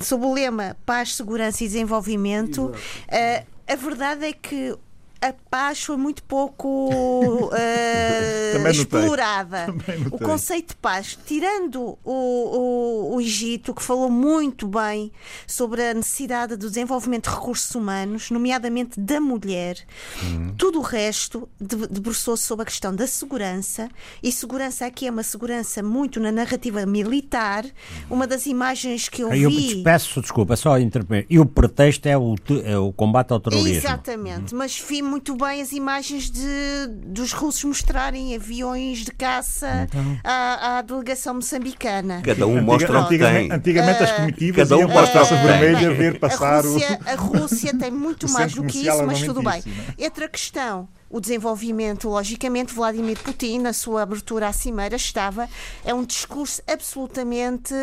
[0.01, 4.75] sob o lema Paz, Segurança e Desenvolvimento, uh, a verdade é que
[5.21, 6.89] a paz foi muito pouco
[7.49, 9.67] uh, explorada.
[10.11, 15.11] O conceito de paz, tirando o, o, o, Egito, que falou muito bem
[15.45, 19.77] sobre a necessidade do desenvolvimento de recursos humanos, nomeadamente da mulher,
[20.21, 20.53] uhum.
[20.57, 23.89] tudo o resto debruçou-se sobre a questão da segurança.
[24.21, 27.65] E segurança aqui é uma segurança muito na narrativa militar.
[28.09, 29.79] Uma das imagens que eu vi.
[29.79, 31.25] Eu peço desculpa, só interromper.
[31.29, 33.77] E o pretexto é o, é o combate ao terrorismo.
[33.77, 34.59] Exatamente, uhum.
[34.59, 40.19] mas vi muito bem as imagens de, dos russos mostrarem aviões de caça então.
[40.23, 42.21] à, à, delegação moçambicana.
[42.23, 43.51] Cada um mostra o que tem.
[43.51, 47.09] Antigamente as comitivas cada um mostra a vermelha ver passar a Rússia, o...
[47.09, 49.59] A Rússia tem muito mais do que isso, mas tudo bem.
[49.59, 50.03] Isso, é?
[50.05, 55.47] Outra questão o desenvolvimento, logicamente, Vladimir Putin, na sua abertura à cimeira, estava.
[55.85, 57.73] É um discurso absolutamente.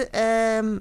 [0.63, 0.81] Hum,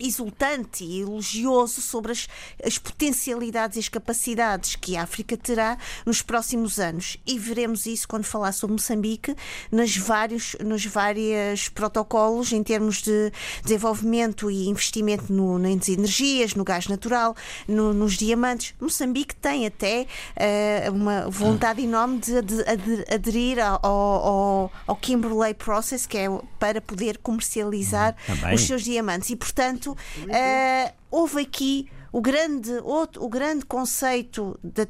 [0.00, 2.28] exultante e elogioso sobre as,
[2.64, 7.16] as, potencialidades e as capacidades que a África terá nos próximos anos.
[7.26, 9.34] E veremos isso quando falar sobre Moçambique,
[9.70, 13.32] nas vários, nos vários protocolos em termos de
[13.62, 17.34] desenvolvimento e investimento no, nas energias, no gás natural,
[17.66, 18.74] no, nos diamantes.
[18.80, 20.06] Moçambique tem até
[20.36, 26.28] uh, uma vontade enorme de, de, de aderir ao, ao, ao, Kimberley Process, que é
[26.58, 28.54] para poder comercializar Também.
[28.54, 29.30] os seus diamantes.
[29.30, 34.86] E, portanto, portanto, uh, houve aqui o grande, outro, o grande conceito de,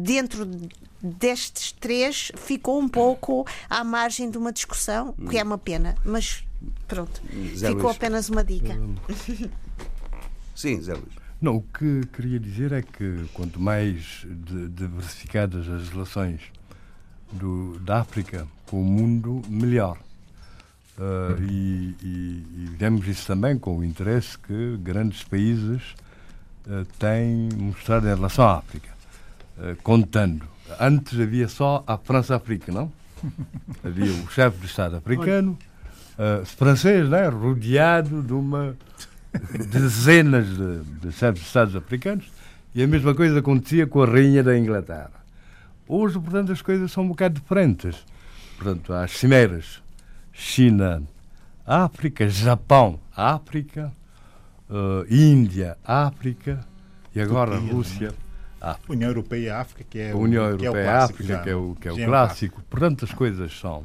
[0.00, 0.46] dentro
[1.02, 5.96] destes três ficou um pouco à margem de uma discussão, o que é uma pena,
[6.04, 6.44] mas
[6.86, 7.20] pronto,
[7.56, 7.96] Zé ficou Luís.
[7.96, 8.78] apenas uma dica.
[10.54, 11.22] Sim, Zé Luís.
[11.40, 16.40] Não, o que queria dizer é que quanto mais de, diversificadas as relações
[17.32, 19.98] do, da África com o mundo, melhor.
[20.98, 25.94] Uh, e, e, e, vemos isso também com o interesse que grandes países
[26.66, 28.90] uh, têm mostrado em relação à África.
[29.56, 30.46] Uh, contando.
[30.78, 32.92] Antes havia só a França-África, não?
[33.82, 35.58] havia o chefe de Estado africano,
[36.44, 37.28] francês, né?
[37.28, 38.76] rodeado de uma
[39.70, 42.30] dezenas de, de chefes de Estados africanos,
[42.74, 45.10] e a mesma coisa acontecia com a rainha da Inglaterra.
[45.88, 47.96] Hoje, portanto, as coisas são um bocado diferentes.
[48.56, 49.81] Portanto, há as cimeiras
[50.42, 51.04] China,
[51.64, 53.92] África, Japão, África,
[54.68, 56.66] uh, Índia, África
[57.14, 58.14] e agora Turquia, Rússia.
[58.60, 58.92] África.
[58.92, 61.76] União Europeia e África, que é a União Europeia e é África, que é o,
[61.80, 62.60] que é o clássico.
[62.68, 63.84] Portanto, as coisas são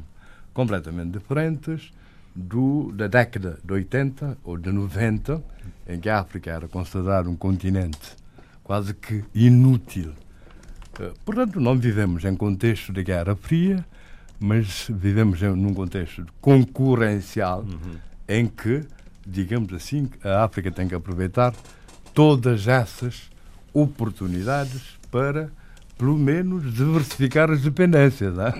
[0.52, 1.92] completamente diferentes
[2.34, 5.42] do, da década de 80 ou de 90,
[5.88, 8.16] em que a África era considerada um continente
[8.64, 10.12] quase que inútil.
[10.98, 13.86] Uh, portanto, não vivemos em contexto de Guerra Fria,
[14.40, 17.96] mas vivemos num contexto concorrencial uhum.
[18.28, 18.82] em que,
[19.26, 21.54] digamos assim, a África tem que aproveitar
[22.14, 23.30] todas essas
[23.72, 25.50] oportunidades para
[25.98, 28.32] pelo menos diversificar as dependências.
[28.36, 28.52] Não é?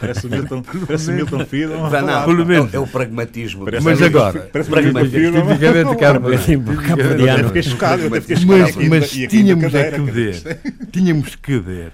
[0.00, 1.90] Parece o Milton, parece Milton Friedman.
[1.90, 2.72] Não, pelo menos.
[2.72, 3.64] É o pragmatismo.
[3.64, 5.42] Parece mas agora, parece pragmatismo.
[5.42, 7.48] Tipicamente cabo-verdiano.
[7.48, 8.02] fiquei chocado.
[8.08, 8.44] Mas,
[8.88, 10.60] mas tínhamos é que ver,
[10.92, 11.90] tínhamos que ver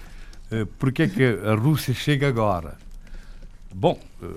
[0.55, 2.77] eh, porque é que a Rússia chega agora?
[3.73, 4.27] Bom, eh,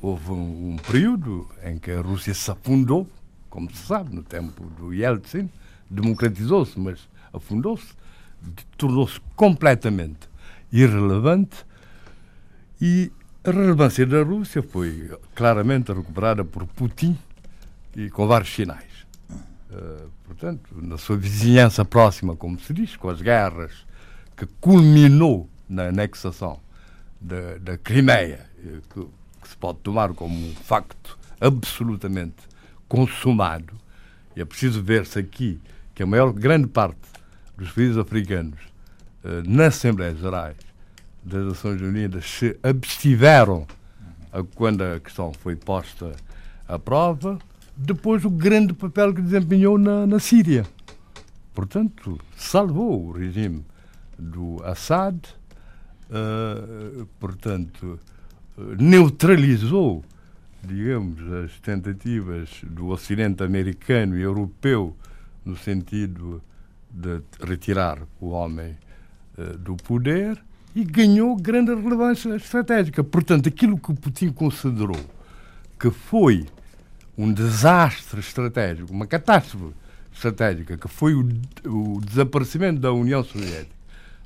[0.00, 3.08] houve um, um, período em que a Rússia se afundou,
[3.50, 5.50] como se sabe, no tempo do Yeltsin,
[5.90, 7.88] democratizou-se, mas afundou-se,
[8.78, 10.28] tornou-se completamente
[10.70, 11.66] irrelevante
[12.80, 13.10] e
[13.42, 17.18] a relevância da Rússia foi claramente recuperada por Putin
[17.96, 19.06] e com vários sinais.
[19.70, 23.72] Uh, portanto, na sua vizinhança próxima, como se diz, com as guerras
[24.36, 26.60] que culminou na anexação
[27.20, 32.36] da, da Crimeia, eh, que, que, se pode tomar como um facto absolutamente
[32.88, 33.74] consumado,
[34.34, 35.60] e é preciso ver-se aqui
[35.94, 37.00] que a maior grande parte
[37.56, 38.60] dos países africanos
[39.24, 40.56] eh, nas Assembleias Gerais
[41.22, 43.66] das Nações Unidas se abstiveram
[44.32, 46.12] a, quando a questão foi posta
[46.68, 47.38] à prova,
[47.76, 50.64] depois o grande papel que desempenhou na, na Síria.
[51.52, 53.64] Portanto, salvou o regime
[54.18, 55.18] do Assad,
[56.10, 57.98] uh, portanto,
[58.78, 60.04] neutralizou,
[60.62, 64.96] digamos, as tentativas do Ocidente americano e europeu
[65.44, 66.42] no sentido
[66.90, 68.76] de retirar o homem
[69.38, 70.42] uh, do poder
[70.74, 73.02] e ganhou grande relevância estratégica.
[73.02, 75.00] Portanto, aquilo que Putin considerou
[75.78, 76.46] que foi
[77.16, 79.74] um desastre estratégico, uma catástrofe
[80.12, 81.28] estratégica, que foi o,
[81.66, 83.74] o desaparecimento da União Soviética,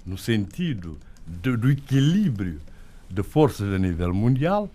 [0.07, 0.99] no sentido
[1.43, 2.61] de, do equilíbrio
[3.09, 4.71] de forças a nível mundial,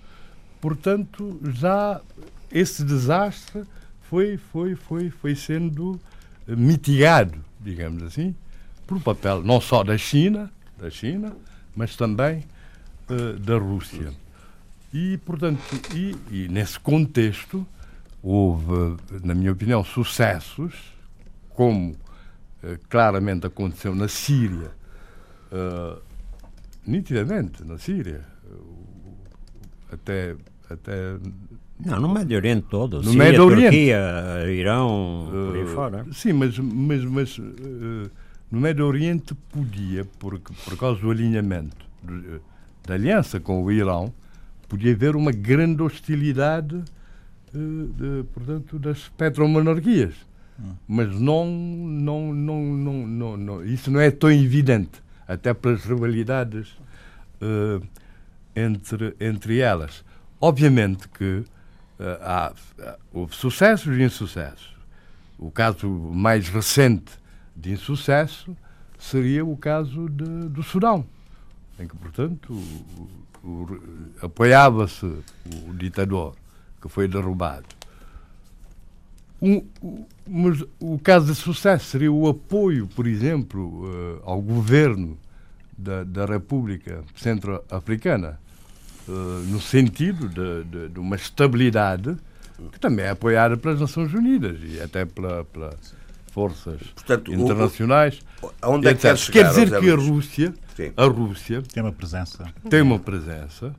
[0.62, 2.02] portanto, já
[2.52, 3.64] esse desastre
[4.10, 6.00] foi, foi, foi, foi sendo
[6.48, 8.36] mitigado, digamos assim,
[8.86, 11.36] por papel não só da China, da China,
[11.76, 12.44] mas também
[13.10, 14.14] uh, da Rússia.
[14.94, 15.60] E, portanto,
[15.94, 17.66] e, e, nesse contexto
[18.24, 20.74] houve, na minha opinião, sucessos,
[21.50, 24.72] como uh, claramente aconteceu na Síria,
[25.52, 26.02] uh,
[26.86, 28.22] nitidamente na Síria,
[29.92, 30.36] até,
[30.70, 31.18] até
[31.84, 32.98] não, no Médio Oriente todo.
[32.98, 33.64] No Síria, Médio Oriente.
[33.64, 36.06] Turquia, Irão, uh, por aí fora.
[36.12, 38.12] Sim, mas, mas, mas uh,
[38.52, 42.42] no Médio Oriente podia, porque, por causa do alinhamento do,
[42.86, 44.14] da aliança com o Irão,
[44.70, 46.84] podia haver uma grande hostilidade, uh,
[47.54, 50.14] de, portanto, das petromonarquias.
[50.58, 50.72] Hum.
[50.88, 56.70] Mas não, não, não, não, não, não, isso não é tão evidente até pelas rivalidades
[57.42, 57.86] uh,
[58.56, 60.04] entre, entre elas.
[60.40, 61.44] Obviamente que
[62.00, 62.54] uh, há,
[63.12, 64.76] houve sucessos e insucessos.
[65.38, 67.12] o caso mais recente
[67.56, 68.56] de insucesso
[68.98, 71.06] seria o caso de, do Sudão,
[71.80, 72.58] em que, portanto,
[74.22, 76.36] apoiava-se o ditador
[76.82, 77.66] que foi derrubado.
[79.46, 79.64] Um,
[80.28, 85.20] mas o caso de sucesso seria o apoio, por exemplo, uh, ao governo
[85.78, 88.40] da, da República Centro-Africana,
[89.08, 92.18] uh, no sentido de, de, de, uma estabilidade
[92.72, 95.94] que também é apoiada pelas Nações Unidas e até pela, pelas
[96.32, 98.22] forças Portanto, internacionais.
[98.42, 100.54] O, onde é que quer, quer dizer que a Rússia,
[100.98, 103.76] a Rússia tem uma presença, tem uma presença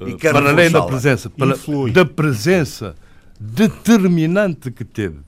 [0.00, 1.54] e uh, para além da presença, para,
[1.92, 2.96] da presença
[3.38, 5.20] determinante que teve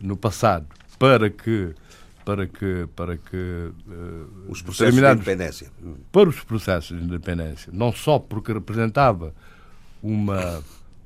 [0.00, 0.66] no passado
[0.98, 1.74] para que
[2.24, 5.70] para que para que uh, os processos de independência.
[6.10, 9.34] para os processos de independência não só porque representava
[10.02, 10.62] uma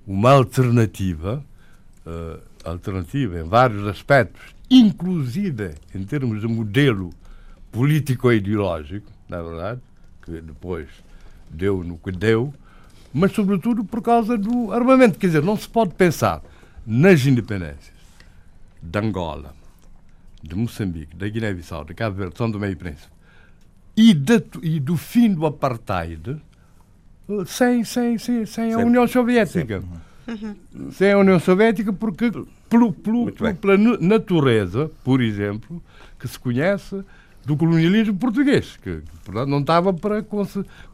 [0.07, 1.45] uma alternativa
[2.07, 7.11] uh, alternativa em vários aspectos inclusive em termos de modelo
[7.71, 9.81] político ideológico na verdade?
[10.23, 10.89] Que depois
[11.51, 12.53] deu no que deu
[13.13, 15.19] mas sobretudo por causa do armamento.
[15.19, 16.43] Quer dizer, não se pode pensar
[16.87, 17.97] nas independências
[18.83, 19.55] de Angola,
[20.43, 23.19] de Moçambique, da Guiné-Bissau, de Cabo Verde, São Tomé e Príncipe
[23.99, 26.41] e, de, e do fim do apartheid
[27.29, 29.83] eh, sem, sem, sem, sem a União Soviética.
[30.29, 30.91] Uhum.
[30.93, 32.31] Sem a União Soviética, porque
[32.69, 35.83] pelo, pelo, pelo, pela natureza, por exemplo,
[36.17, 37.03] que se conhece
[37.45, 40.25] do colonialismo português, que portanto, não estava para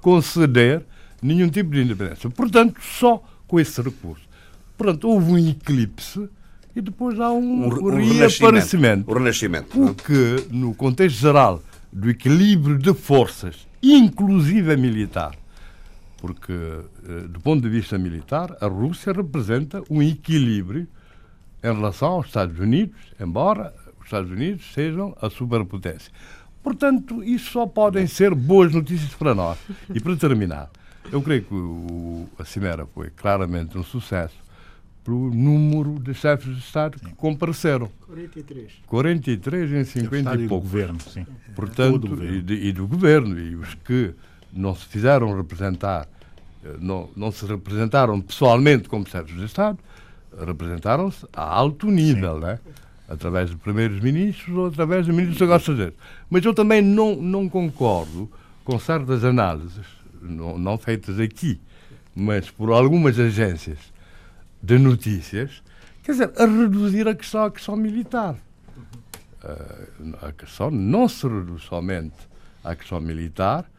[0.00, 0.82] conceder
[1.24, 2.28] nenhum tipo de independência.
[2.28, 4.28] Portanto, só com esse recurso.
[4.76, 6.28] Portanto, houve um eclipse
[6.76, 9.10] e depois há um, reaparecimento.
[9.10, 9.82] O renascimento.
[9.82, 15.34] O que, no contexto geral do equilíbrio de forças, inclusive militar,
[16.18, 20.88] porque, eh, do ponto de vista militar, a Rússia representa um equilíbrio
[21.62, 26.12] em relação aos Estados Unidos, embora os Estados Unidos sejam a superpotência.
[26.62, 29.58] Portanto, isso só podem ser boas notícias para nós.
[29.94, 30.70] E para terminar,
[31.12, 34.34] eu creio que o, a Cimeira foi claramente um sucesso
[35.04, 37.06] pelo número de chefes de Estado sim.
[37.06, 37.90] que compareceram.
[38.06, 38.72] 43.
[38.86, 40.66] 43 em 50 e pouco.
[40.66, 41.26] Do governo, sim.
[41.54, 42.36] Portanto, governo.
[42.36, 43.38] E, de, e, do governo.
[43.38, 44.14] E os que
[44.52, 46.08] não se fizeram representar,
[46.64, 49.78] eh, não, não se representaram pessoalmente como chefes de Estado,
[50.40, 52.58] representaram-se a alto nível, né?
[53.06, 55.98] através de primeiros ministros ou através de ministros dos negócios estrangeiros.
[56.30, 58.30] Mas eu também não, não concordo
[58.64, 59.84] com certas análises
[60.24, 61.60] não, não feitas aqui,
[62.14, 63.78] mas por algumas agências
[64.62, 65.62] de notícias,
[66.02, 68.36] quer dizer, a reduzir a questão à questão militar.
[69.42, 72.16] Uh, a questão não se reduz somente
[72.62, 73.70] à questão militar,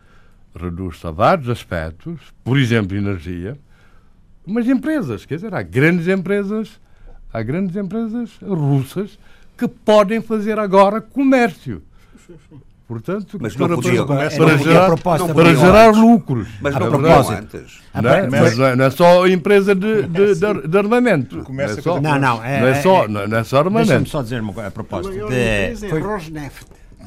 [0.56, 3.58] reduz-se a vários aspectos, por exemplo, energia,
[4.46, 6.80] mas empresas, quer dizer, há grandes empresas,
[7.34, 9.18] há grandes empresas russas
[9.58, 11.82] que podem fazer agora comércio.
[12.88, 16.48] Portanto, mas não para, para, para, gerar, proposta, para gerar lucros.
[16.62, 17.82] Mas não podia antes.
[17.96, 21.44] Não é, mas não é só empresa de, de, de, de armamento.
[21.50, 23.88] Não, é só, não, não, é, não, é só, não é só armamento.
[23.88, 25.28] Deixa-me só dizer uma coisa a propósito.
[25.28, 26.02] De, foi.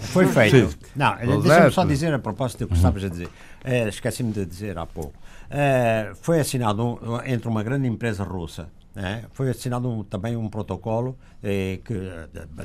[0.00, 0.70] Foi feito.
[0.70, 0.76] Sim.
[0.96, 3.26] Não, deixa-me só dizer a propósito do que estavas a dizer.
[3.26, 5.14] Uh, Esqueci-me de dizer há pouco.
[5.48, 8.68] Uh, foi assinado um, entre uma grande empresa russa
[9.00, 11.94] é, foi assinado um, também um protocolo eh, que,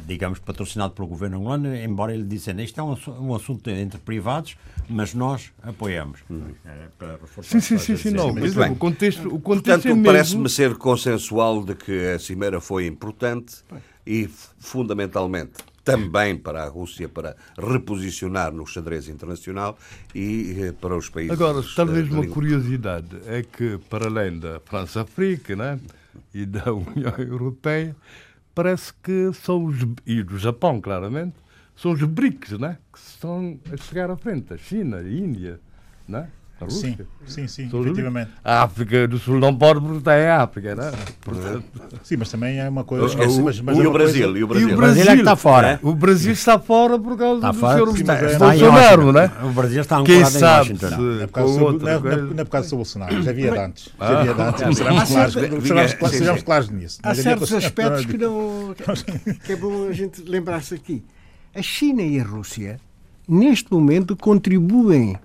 [0.07, 4.57] digamos, patrocinado pelo governo angolano, embora ele dizendo isto é um, um assunto entre privados,
[4.89, 6.21] mas nós apoiamos.
[6.27, 6.55] Uhum.
[6.65, 8.33] É, para sim, sim, sim, sim, não.
[8.33, 8.71] Mas, bem.
[8.71, 13.57] O contexto, o contexto Portanto, é parece-me ser consensual de que a cimeira foi importante
[14.03, 14.27] e,
[14.57, 15.53] fundamentalmente,
[15.83, 19.77] também para a Rússia para reposicionar no xadrez internacional
[20.15, 21.33] e eh, para os países.
[21.33, 25.79] Agora, talvez uma curiosidade é que, para além da França-África, né?
[26.33, 27.95] E da União Europeia,
[28.53, 29.77] parece que são os.
[30.05, 31.35] e do Japão, claramente,
[31.75, 32.77] são os BRICS, né?
[32.91, 34.53] que estão a chegar à frente.
[34.53, 35.59] A China, a Índia,
[36.07, 36.29] né?
[36.61, 37.07] A Rússia.
[37.25, 38.31] Sim, sim, sim efetivamente.
[38.43, 40.91] A África do Sul não pode porque está em África, não é?
[41.21, 41.63] Portanto...
[42.03, 43.05] Sim, mas também é uma coisa.
[43.17, 44.39] Mas, mas e, é o Brasil, coisa...
[44.39, 44.69] e o Brasil?
[44.69, 45.67] E o Brasil é que está fora.
[45.71, 45.79] É?
[45.81, 49.31] O Brasil está fora por causa está do fora, senhor está, está Bolsonaro, não é?
[49.43, 50.89] O Brasil está um Quem sabe em Washington.
[50.89, 53.51] Não, é por causa, do, não, é, não é por causa do Bolsonaro, já havia
[53.51, 53.89] de antes.
[53.99, 56.11] Já havia de antes.
[56.11, 56.99] Sejamos claros nisso.
[57.03, 58.75] Há certos aspectos que, não,
[59.43, 61.03] que é bom a gente lembrar-se aqui.
[61.55, 62.79] A China e a Rússia,
[63.27, 65.17] neste momento, contribuem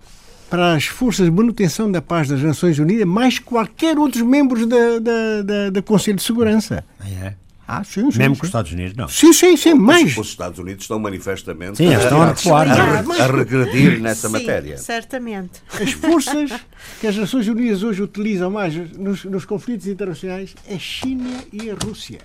[0.48, 4.66] para as forças de manutenção da paz das Nações Unidas mais que qualquer outro membro
[4.66, 6.84] da, da, da, da Conselho de Segurança.
[6.98, 7.34] Ah, é?
[7.70, 8.40] Ah, sim, sim, Mesmo sim.
[8.40, 9.08] com os Estados Unidos, não.
[9.08, 10.16] Sim, sim, sim, mas...
[10.16, 14.78] Os Estados Unidos estão manifestamente sim, a, estão a, a, a, regredir nessa sim, matéria.
[14.78, 15.60] certamente.
[15.78, 16.50] As forças
[16.98, 21.70] que as Nações Unidas hoje utilizam mais nos, nos conflitos internacionais é a China e
[21.70, 22.20] a Rússia.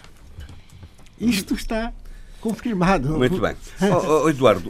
[1.19, 1.91] Isto está
[2.43, 3.17] confirmado.
[3.17, 3.55] Muito bem.
[3.93, 4.69] Oh, oh, Eduardo,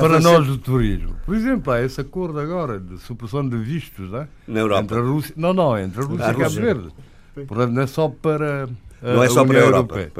[0.00, 4.28] para nós o turismo, por exemplo, há esse acordo agora de supressão de vistos né?
[4.46, 4.82] na Europa.
[4.82, 6.88] Entre a Rússia, não, não, entre a Rússia e Cabo Verde.
[7.46, 8.68] Portanto, não é só para
[9.02, 10.10] não é só para a Europa.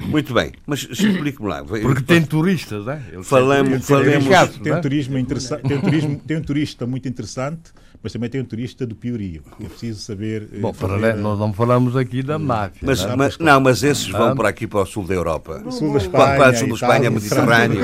[0.00, 1.64] Muito bem, mas explique-me lá.
[1.64, 3.00] Porque tem turistas, não é?
[3.22, 7.72] falamos, falamos, tem, um turismo interessante, tem, um turismo, tem um turista muito interessante,
[8.02, 9.42] mas também tem um turista do piorio.
[9.60, 10.48] É preciso saber.
[10.52, 12.80] Eh, Bom, fazer, para, nós não falamos aqui da máfia.
[12.82, 15.62] Mas, não, mas, não, mas esses vão para aqui para o sul da Europa.
[15.64, 16.36] O sul da Espanha.
[16.36, 17.80] Para, o sul da Espanha, Mediterrâneo.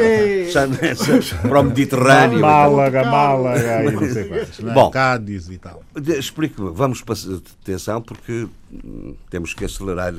[1.42, 2.40] para o Mediterrâneo.
[2.40, 4.60] Málaga, Málaga e não sei quais.
[4.60, 4.72] É?
[4.72, 5.82] Bom, Cádiz e tal.
[6.18, 7.14] Explique-me, vamos para
[7.62, 8.48] atenção, porque
[9.28, 10.14] temos que acelerar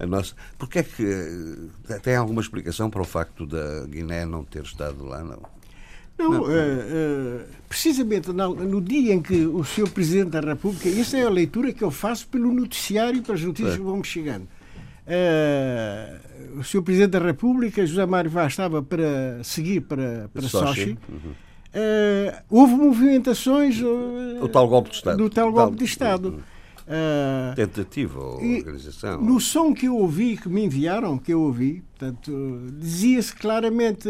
[0.00, 0.34] a nossa.
[0.58, 1.70] Porque é que.
[1.88, 5.22] Eh, tem alguma explicação para o facto da Guiné não ter estado lá?
[5.22, 5.57] Não.
[6.18, 6.42] Não.
[6.42, 9.88] Uh, uh, precisamente no, no, dia em que o Sr.
[9.88, 13.74] Presidente da República, essa é a leitura que eu faço pelo noticiário e pelas notícias
[13.74, 13.76] é.
[13.78, 14.48] que vão chegando.
[15.06, 16.82] Uh, o Sr.
[16.82, 20.98] Presidente da República, José Mário Vaz, estava para seguir para, para Sochi.
[21.08, 21.32] Uhum.
[22.50, 23.80] houve movimentações.
[23.80, 25.16] o tal golpe de Estado.
[25.16, 26.28] Do tal golpe de Estado.
[26.30, 26.40] Uhum.
[26.88, 29.20] Uh, Tentativa ou organização?
[29.20, 34.08] No som que eu ouvi, que me enviaram, que eu ouvi, portanto, dizia-se claramente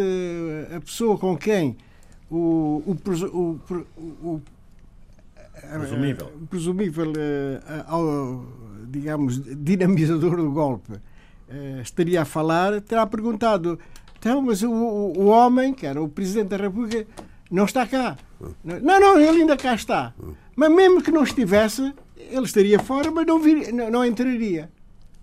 [0.75, 1.77] a pessoa com quem
[2.31, 2.97] o, o,
[3.33, 3.61] o,
[4.17, 4.43] o
[5.79, 8.47] presumível, presumível uh,
[8.87, 10.93] digamos, dinamizador do golpe
[11.83, 13.79] estaria a falar, terá perguntado
[14.19, 17.07] então, mas o, o, homem, que era o Presidente da República,
[17.51, 18.17] não está cá.
[18.65, 20.13] Não, não, ele ainda cá está.
[20.57, 24.71] Mas mesmo que não estivesse, ele estaria fora, mas não, vir, não, não entraria.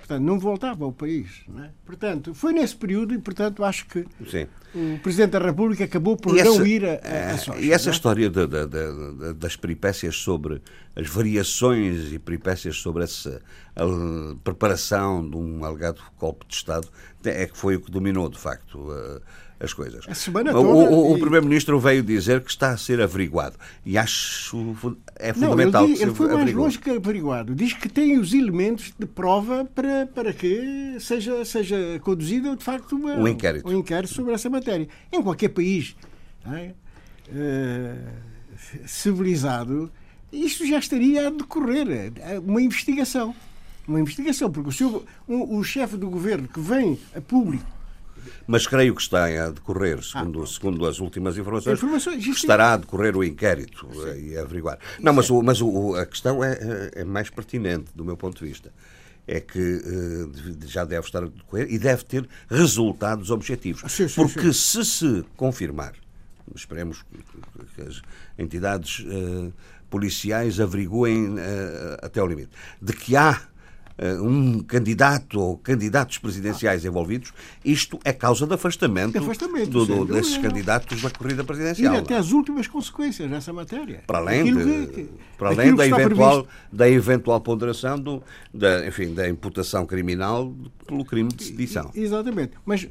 [0.06, 1.44] Portanto, não voltava ao país.
[1.58, 1.70] É?
[1.84, 4.46] Portanto, foi nesse período e, portanto, acho que Sim.
[4.76, 7.90] o Presidente da República acabou por essa, não ir a, a, a Sochi, E essa
[7.90, 7.92] é?
[7.92, 10.62] história de, de, de, das peripécias sobre
[10.96, 13.42] as variações e peripécias sobre essa
[14.44, 16.88] preparação de um alegado golpe de Estado
[17.24, 18.92] é que foi o que dominou, de facto,
[19.60, 20.06] as coisas.
[20.08, 21.20] A semana toda, o, o, e...
[21.20, 23.56] Primeiro-Ministro veio dizer que está a ser averiguado.
[23.86, 24.76] E acho
[25.18, 27.56] é fundamental Não, ele, diz, ele foi mais longe que averiguado.
[27.56, 32.96] Diz que tem os elementos de prova para, para que seja, seja conduzido, de facto,
[32.96, 33.68] uma, um, inquérito.
[33.68, 34.88] um inquérito sobre essa matéria.
[35.12, 35.96] Em qualquer país
[36.46, 36.74] é?
[37.30, 39.92] uh, civilizado,
[40.32, 42.14] isto já estaria a decorrer.
[42.20, 43.34] É uma investigação.
[43.88, 47.75] Uma investigação, porque o, seu, o, o chefe do governo que vem a público
[48.48, 52.78] mas creio que está a decorrer, segundo, ah, segundo as últimas informações, informações estará a
[52.78, 54.10] decorrer o inquérito Sim.
[54.10, 54.80] Eh, e averiguar.
[55.00, 58.40] Não, mas, o, mas o, a questão é, é, é mais pertinente, do meu ponto
[58.40, 58.72] de vista
[59.28, 63.92] é que uh, já deve estar a decorrer e deve ter resultados objetivos.
[63.92, 64.84] Sim, sim, Porque sim.
[64.84, 65.94] se se confirmar,
[66.56, 67.04] esperemos
[67.76, 68.02] que as
[68.38, 69.52] entidades uh,
[69.90, 71.38] policiais averiguem uh,
[72.02, 72.52] até o limite,
[72.82, 73.42] de que há
[74.22, 77.34] um candidato ou candidatos presidenciais envolvidos,
[77.64, 81.94] isto é causa de afastamento, de afastamento do, do, desses candidatos da corrida presidencial.
[81.96, 84.04] E até as últimas consequências nessa matéria.
[84.06, 88.22] Para além, de, que, para além da, eventual, da eventual ponderação do,
[88.54, 90.54] da, enfim, da imputação criminal
[90.86, 91.90] pelo crime de sedição.
[91.96, 92.54] Exatamente.
[92.66, 92.88] Mas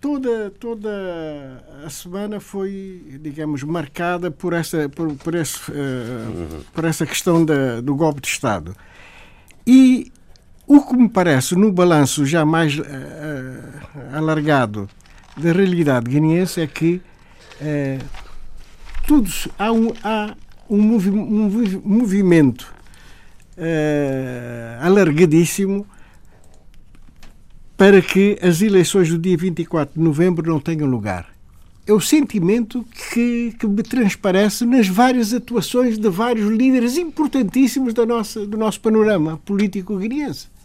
[0.00, 7.06] toda, toda a semana foi, digamos, marcada por essa, por, por, esse, uh, por essa
[7.06, 8.76] questão da, do golpe de Estado.
[9.66, 10.12] E
[10.66, 12.82] o que me parece, no balanço já mais uh,
[14.12, 14.88] alargado
[15.36, 17.00] da realidade guineense, é que
[17.60, 18.04] uh,
[19.06, 20.34] tudo, há um, há
[20.68, 22.74] um, movi um movimento
[23.56, 25.86] uh, alargadíssimo
[27.76, 31.28] para que as eleições do dia 24 de novembro não tenham lugar.
[31.86, 38.04] É o sentimento que, que me transparece nas várias atuações de vários líderes importantíssimos da
[38.04, 40.55] nossa, do nosso panorama político guineense.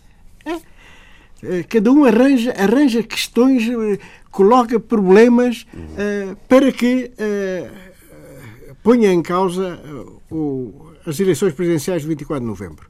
[0.46, 1.58] É.
[1.60, 1.64] é.
[1.64, 4.00] Cada um arranja, arranja questões, eh,
[4.32, 9.80] coloca problemas uh, para que uh, ponha em causa
[10.32, 12.90] uh, as eleições presidenciais de 24 de novembro.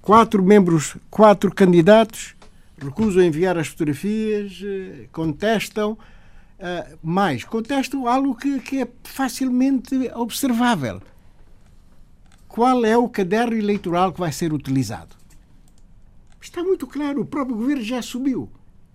[0.00, 2.34] Quatro membros, quatro candidatos
[2.82, 4.62] recusam enviar as fotografias,
[5.12, 5.98] contestam,
[7.02, 11.02] mais, contestam algo que, que é facilmente observável.
[12.48, 15.19] Qual é o caderno eleitoral que vai ser utilizado?
[16.40, 18.48] Está muito claro, o próprio governo já assumiu.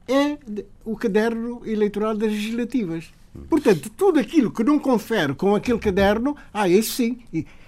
[0.07, 0.37] É
[0.83, 3.11] o caderno eleitoral das legislativas.
[3.49, 7.19] Portanto, tudo aquilo que não confere com aquele caderno, ah, esse sim,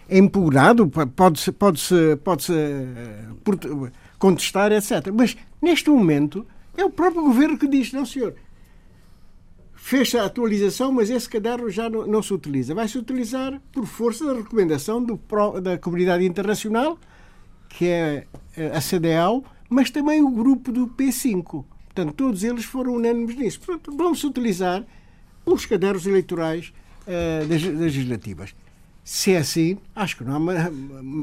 [0.09, 5.11] é impugnado, pode-se pode -se, pode -se, eh, contestar, etc.
[5.13, 8.35] Mas, neste momento, é o próprio governo que diz, não, senhor,
[9.73, 12.73] fez a atualização, mas esse caderno já não, não se utiliza.
[12.73, 15.19] Vai se utilizar por força da recomendação do,
[15.61, 16.97] da comunidade internacional,
[17.69, 18.27] que é
[18.73, 21.63] a CDAO, mas também o grupo do P5.
[21.87, 23.59] Portanto, todos eles foram unânimes nisso.
[23.59, 24.85] Portanto, vamos utilizar
[25.45, 26.71] os cadernos eleitorais
[27.07, 28.53] uh, das, legislativas.
[29.03, 30.37] Se é assim, acho que não há.
[30.37, 30.71] Uma,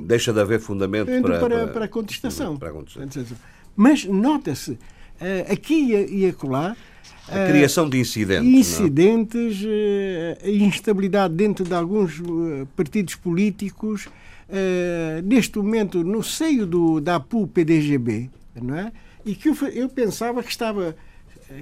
[0.06, 2.56] Deixa de haver fundamento para, para, para, a contestação.
[2.56, 3.36] Para a contestação.
[3.76, 6.76] Mas nota-se, uh, aqui e acolá.
[7.28, 8.46] A criação de incidentes.
[8.46, 8.58] É?
[8.58, 12.20] Incidentes, uh, instabilidade dentro de alguns
[12.74, 14.08] partidos políticos.
[15.24, 18.30] Neste momento, no seio do, da APU-PDGB,
[18.60, 18.92] não é?
[19.24, 20.94] e que eu, eu pensava que estava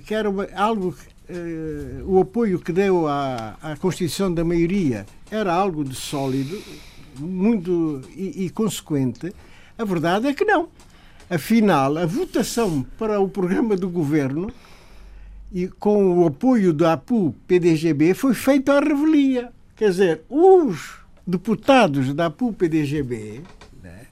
[0.04, 0.94] que era uma, algo
[1.28, 6.60] uh, o apoio que deu à, à constituição da maioria era algo de sólido
[7.18, 9.32] muito e, e consequente.
[9.76, 10.68] A verdade é que não.
[11.28, 14.50] Afinal a votação para o programa do governo
[15.52, 19.52] e com o apoio da APU PDGB foi feita à revelia.
[19.76, 23.42] Quer dizer os deputados da APU PDGB
[23.82, 24.06] né,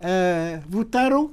[0.00, 1.32] uh, votaram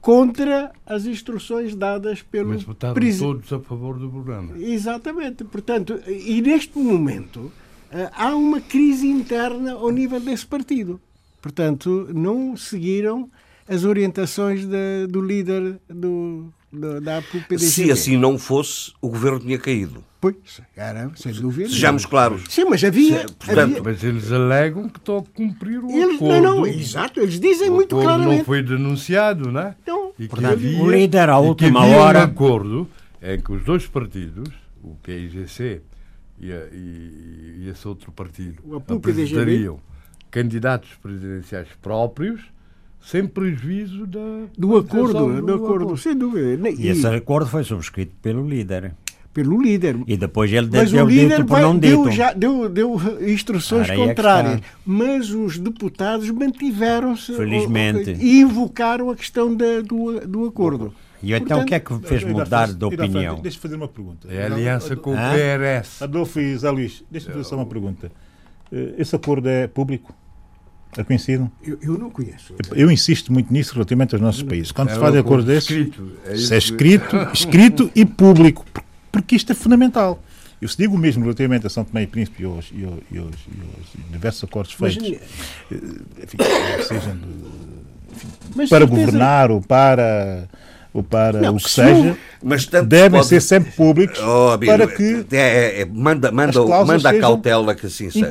[0.00, 3.20] contra as instruções dadas pelo Mas votaram presi...
[3.20, 4.58] todos a favor do programa.
[4.58, 5.44] Exatamente.
[5.44, 7.50] Portanto, e neste momento
[7.90, 11.00] eh, há uma crise interna ao nível desse partido.
[11.40, 13.30] Portanto, não seguiram
[13.66, 16.52] as orientações de, do líder do,
[17.00, 17.58] da PDG.
[17.58, 20.04] Se assim não fosse, o governo tinha caído.
[20.20, 21.68] Pois, era, sem dúvida.
[21.68, 22.44] Sejamos claros.
[22.48, 23.28] Sim, mas havia.
[23.28, 23.82] Se, portanto, havia...
[23.82, 26.42] Mas eles alegam que estão a cumprir o eles, acordo.
[26.42, 28.38] Não, não, exato, eles dizem o muito claramente.
[28.38, 29.76] não foi denunciado, não é?
[29.82, 32.20] Então, e portanto, havia, o líder, à última hora.
[32.20, 32.90] um acordo
[33.22, 34.48] em que os dois partidos,
[34.82, 35.82] o PIGC
[36.40, 39.78] e, a, e, e esse outro partido, apresentariam
[40.30, 42.40] candidatos presidenciais próprios
[43.04, 46.70] sem prejuízo da, do acordo, do, do acordo, acordo, sem dúvida.
[46.70, 48.94] E, e esse acordo foi subscrito pelo líder
[49.34, 49.96] pelo líder.
[50.06, 53.88] E depois ele mas deu o líder dito por não deu, já, deu, deu instruções
[53.88, 54.60] Cara, é contrárias.
[54.60, 58.12] É mas os deputados mantiveram-se Felizmente.
[58.12, 60.94] e invocaram a questão da, do, do acordo.
[61.20, 63.40] E então o que é que fez mudar de opinião?
[63.40, 64.28] Deixa-me fazer uma pergunta.
[64.30, 66.00] É a aliança com o PRS.
[66.00, 68.12] Adolfo e Zé Luís, deixa-me fazer só uma pergunta.
[68.70, 70.14] Eh, esse acordo é público?
[70.96, 71.50] É conhecido?
[71.62, 72.54] Eu, eu, não conheço.
[72.72, 74.72] Eu insisto muito nisso relativamente aos nossos países.
[74.72, 78.64] Quando é se faz acordo desses, escrito, é, é escrito, escrito e público
[79.14, 80.20] porque isto é fundamental.
[80.60, 83.18] Eu se digo mesmo relativamente a São Tomé e Príncipe e aos, e aos, e
[83.18, 85.76] aos, e aos diversos acordos feitos, eh,
[86.24, 86.38] enfim,
[86.88, 87.16] sejam
[88.56, 90.48] de, para governar ou para
[90.94, 93.26] ou para não, o que seja, mas devem pode...
[93.26, 97.86] ser sempre públicos oh, para que é, é, é, manda, manda, manda a cautela que
[97.86, 98.30] assim seja.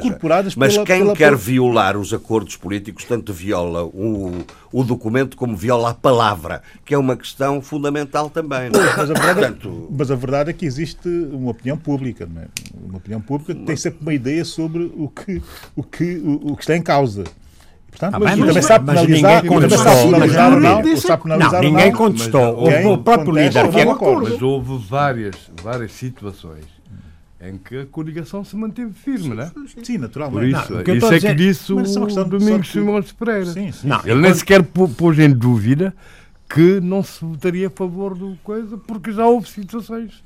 [0.56, 1.14] Mas pela, quem pela...
[1.14, 6.94] quer violar os acordos políticos tanto viola o, o documento como viola a palavra, que
[6.94, 8.68] é uma questão fundamental também.
[8.68, 8.70] É?
[8.70, 9.88] Mas, a verdade, é Portanto...
[9.92, 12.46] mas a verdade é que existe uma opinião pública, não é?
[12.82, 15.42] uma opinião pública que tem sempre uma ideia sobre o que,
[15.76, 17.26] o que, o, o que está em causa.
[17.94, 21.38] Portanto, ah, mas, mas, também sabe penalizar, ninguém contestou.
[21.38, 22.56] Não, ninguém contestou.
[22.56, 26.66] Houve o próprio líder que é Mas houve várias, várias situações
[27.40, 29.52] em que a coligação se manteve firme, não é?
[29.84, 30.56] Sim, naturalmente.
[30.56, 33.46] Por isso, não, isso é que disse o Domingos Simões Pereira.
[33.46, 33.88] Sim, sim.
[33.88, 35.94] Não, Ele nem sequer pôs em dúvida
[36.50, 40.24] que não se votaria a favor do coisa, porque já houve situações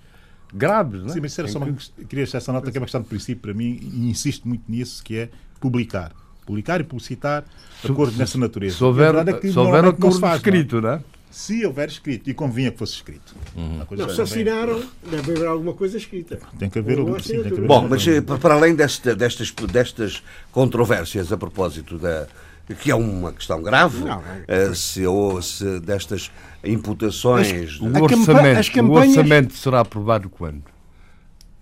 [0.53, 1.13] graves, não é?
[1.13, 3.41] Sim, mas era só uma, queria deixar essa nota que é uma questão de princípio
[3.41, 6.11] para mim e insisto muito nisso, que é publicar
[6.47, 7.43] publicar e publicitar
[7.83, 8.77] acordos nessa natureza.
[8.77, 11.01] Se houver, é que se houver acordo faz, escrito, não é?
[11.29, 13.35] Se houver escrito, e convinha que fosse escrito.
[13.55, 13.81] Uhum.
[13.91, 14.81] Não, se assinaram,
[15.11, 16.39] deve haver alguma coisa escrita.
[16.57, 19.51] Tem que haver, o, sim, tem que haver Bom, mas eh, para além desta, destas,
[19.51, 22.27] destas controvérsias a propósito da,
[22.79, 24.73] que é uma questão grave, não, é...
[24.73, 26.31] se, ou, se destas
[26.63, 27.79] imputações.
[27.79, 30.76] o, orçamento, o orçamento será aprovado quando?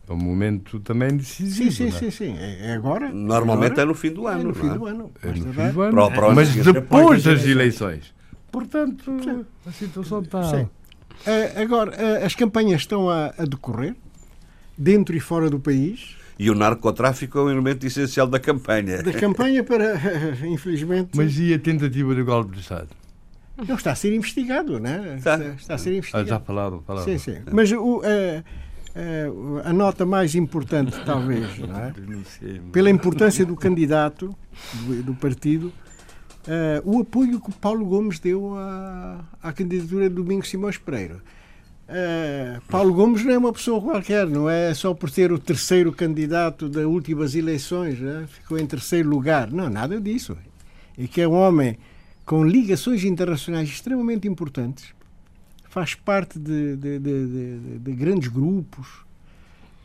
[0.08, 1.72] É um momento também decisivo.
[1.72, 1.92] Sim, sim, é?
[2.00, 2.36] sim, sim.
[2.38, 3.10] É agora.
[3.10, 4.42] Normalmente agora, é no fim do ano.
[4.42, 5.12] É no fim do ano.
[5.24, 6.36] É no fim do ano.
[6.36, 8.14] Mas depois das eleições.
[8.52, 9.46] Portanto, sim.
[9.66, 10.44] a situação está.
[10.44, 10.62] Sim.
[10.64, 13.96] Uh, agora, uh, as campanhas estão a, a, decorrer,
[14.78, 16.16] dentro e fora do país.
[16.38, 19.02] E o narcotráfico é um elemento essencial da campanha.
[19.02, 19.96] Da campanha para,
[20.46, 21.12] infelizmente.
[21.16, 22.90] Mas e a tentativa de golpe de Estado?
[23.68, 25.16] Não, está a ser investigado, não é?
[25.16, 26.26] Está, está a ser investigado.
[26.26, 27.06] Ah, já falaram, falaram.
[27.06, 27.38] Sim, sim.
[27.52, 28.02] Mas o.
[28.96, 32.60] Uh, a nota mais importante, talvez, é?
[32.72, 34.34] pela importância do candidato
[34.86, 35.68] do, do partido,
[36.48, 41.18] uh, o apoio que Paulo Gomes deu à, à candidatura de Domingos Simões Pereira.
[41.88, 45.92] Uh, Paulo Gomes não é uma pessoa qualquer, não é só por ser o terceiro
[45.92, 48.26] candidato das últimas eleições, é?
[48.28, 49.52] ficou em terceiro lugar.
[49.52, 50.38] Não, nada disso.
[50.98, 51.78] É que é um homem
[52.26, 54.95] com ligações internacionais extremamente importantes,
[55.76, 58.88] faz parte de, de, de, de grandes grupos,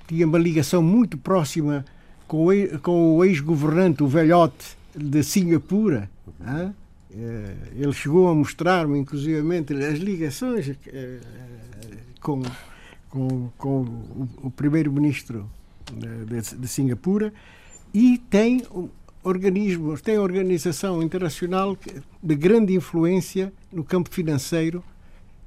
[0.06, 1.84] tinha uma ligação muito próxima
[2.28, 6.08] com o, com ex-governante, o velhote de Singapura,
[7.74, 10.70] ele chegou a mostrar-me, inclusivamente, as ligações
[12.20, 12.40] com,
[13.08, 15.50] com, com o, o primeiro-ministro
[15.92, 17.32] de, de Singapura
[17.92, 18.62] e tem
[19.24, 21.76] organismos, tem organização internacional
[22.22, 24.84] de grande influência no campo financeiro,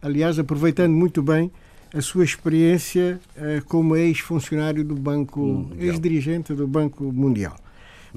[0.04, 1.50] aliás, aproveitando muito bem
[1.94, 7.56] a sua experiência uh, como ex-funcionário do Banco, ex-dirigente do Banco Mundial.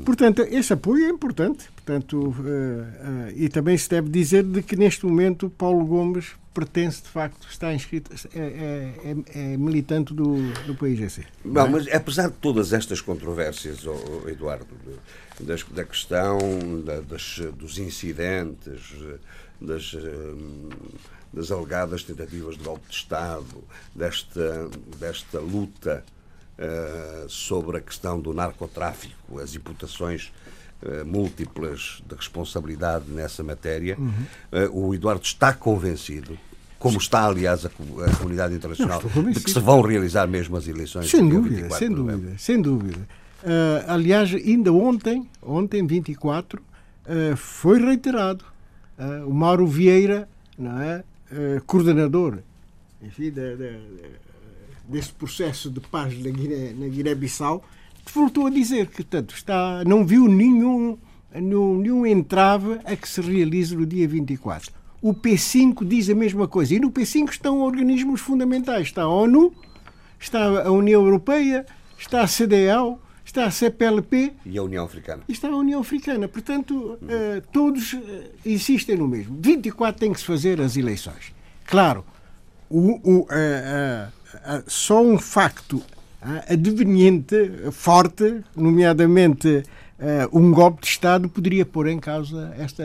[0.05, 1.71] Portanto, esse apoio é importante.
[1.75, 7.03] Portanto, uh, uh, e também se deve dizer de que neste momento Paulo Gomes pertence
[7.03, 11.23] de facto, está inscrito, é, é, é, é militante do, do PIGC.
[11.45, 13.85] Não, mas apesar de todas estas controvérsias,
[14.27, 14.67] Eduardo,
[15.39, 16.39] da, da questão
[16.83, 18.95] da, das, dos incidentes,
[19.61, 19.95] das,
[21.37, 23.63] das alegadas tentativas de golpe de Estado,
[23.95, 26.03] desta, desta luta
[26.59, 30.33] uh, sobre a questão do narcotráfico, as imputações
[30.83, 34.13] uh, múltiplas de responsabilidade nessa matéria, uhum.
[34.67, 36.39] uh, o Eduardo está convencido
[36.79, 37.71] como está, aliás, a,
[38.19, 41.11] comunidade internacional, de que se vão realizar mesmo as eleições.
[41.11, 43.09] Sem dúvida, 24, sem dúvida, sem dúvida.
[43.43, 48.45] Uh, aliás, ainda ontem, ontem 24, uh, foi reiterado
[48.99, 50.29] uh, o Mauro Vieira,
[50.59, 51.03] não é,
[51.67, 52.39] coordenador,
[53.03, 53.79] enfim, de, de,
[54.89, 57.65] desse processo de paz na Guiné, na Guiné-Bissau,
[58.13, 60.97] voltou a dizer que tanto está, não viu nenhum,
[61.35, 64.73] nenhum, nenhum entrave a que se realize no dia 24.
[65.03, 66.75] O P5 diz a mesma coisa.
[66.75, 68.89] E no P5 estão organismos fundamentais.
[68.89, 69.53] Está a ONU,
[70.19, 71.67] está a União Europeia,
[71.99, 74.33] está a CDAO, está a CPLP.
[74.47, 75.23] E a União Africana.
[75.29, 76.29] E está a União Africana.
[76.29, 77.99] Portanto, uh, todos uh,
[78.45, 79.37] insistem no mesmo.
[79.41, 81.35] 24 tem que se fazer as eleições.
[81.67, 82.05] Claro,
[82.71, 85.83] o, o, uh, só um facto
[86.49, 87.37] adveniente,
[87.71, 89.63] forte, nomeadamente
[90.33, 92.83] um golpe de Estado, poderia pôr em causa esta,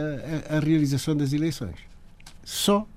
[0.47, 1.75] a, a realização das eleições.
[2.43, 2.87] Só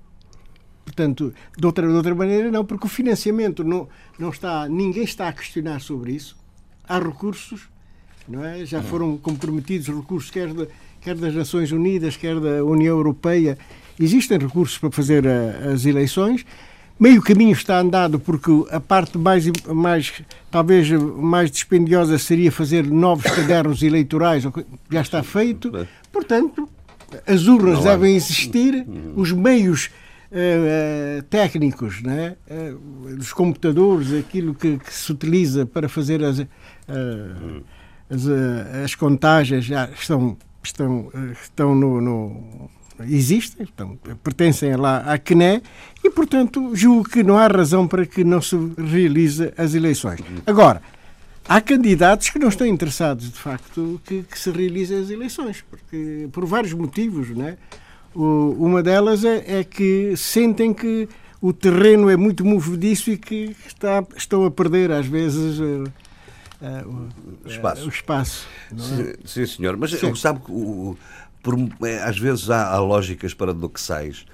[0.85, 3.89] Portanto, de outra, de outra maneira, não, porque o financiamento não,
[4.19, 4.69] não está.
[4.69, 6.37] Ninguém está a questionar sobre isso.
[6.87, 7.61] Há recursos,
[8.27, 8.65] não é?
[8.65, 10.67] Já foram comprometidos recursos, quer, de,
[11.01, 13.57] quer das Nações Unidas, quer da União Europeia.
[13.99, 16.45] Existem recursos para fazer a, as eleições.
[16.97, 20.13] Meio caminho está andado porque a parte mais, mais
[20.49, 24.43] talvez mais dispendiosa seria fazer novos cadernos eleitorais,
[24.89, 25.71] já está feito.
[26.11, 26.69] Portanto,
[27.27, 29.89] as urnas devem existir, os meios
[30.31, 32.35] uh, técnicos, né?
[33.17, 36.39] Dos computadores, aquilo que, que, se utiliza para fazer as,
[38.09, 38.27] as,
[38.83, 42.69] as, contagens já estão, estão, estão no, no
[43.03, 45.61] existem, então, pertencem lá à CNE
[46.03, 50.19] e, portanto, julgo que não há razão para que não se realize as eleições.
[50.45, 50.81] Agora,
[51.47, 56.29] há candidatos que não estão interessados, de facto, que, que se realizem as eleições, porque
[56.31, 57.57] por vários motivos, não é?
[58.15, 61.07] O, uma delas é, é, que sentem que
[61.41, 65.83] o terreno é muito movediço e que está, estão a perder, às vezes, uh,
[66.61, 67.09] uh,
[67.43, 67.85] o, espaço.
[67.85, 68.79] o espaço é?
[68.79, 69.75] sim, sim, senhor.
[69.77, 70.15] Mas sim.
[70.15, 70.51] sabe que
[71.43, 71.55] por,
[72.03, 74.25] às vezes há, há lógicas paradoxais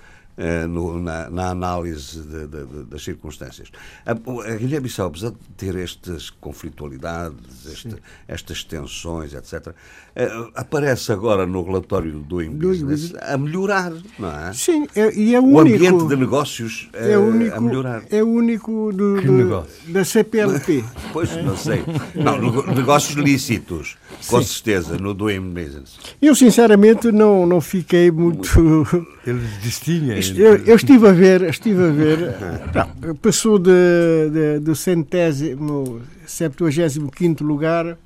[0.43, 3.71] eh, no, na, na, análise de, de, de, das circunstâncias.
[4.03, 7.95] A, a Guiné-Bissau, apesar de ter estas conflitualidades, este,
[8.27, 14.51] estas tensões, etc., uh, aparece agora no relatório do Doing Business a melhorar, não é?
[14.51, 18.03] Sim, é, e é o, o único, ambiente de negócios é uh, único, a melhorar.
[18.09, 20.83] É o único do, do da CPLP.
[21.13, 21.83] pois, não sei.
[22.15, 22.39] Não,
[22.73, 23.95] negócios lícitos,
[24.27, 24.47] com Sim.
[24.47, 25.99] certeza, no Doing Business.
[26.19, 28.59] Eu, sinceramente, não, não fiquei muito...
[28.59, 29.07] muito...
[29.25, 32.19] Eles distinguem eu, eu, estive a ver, estive a ver,
[33.05, 33.71] não, passou de,
[34.31, 37.97] de, do centésimo, septuagésimo quinto lugar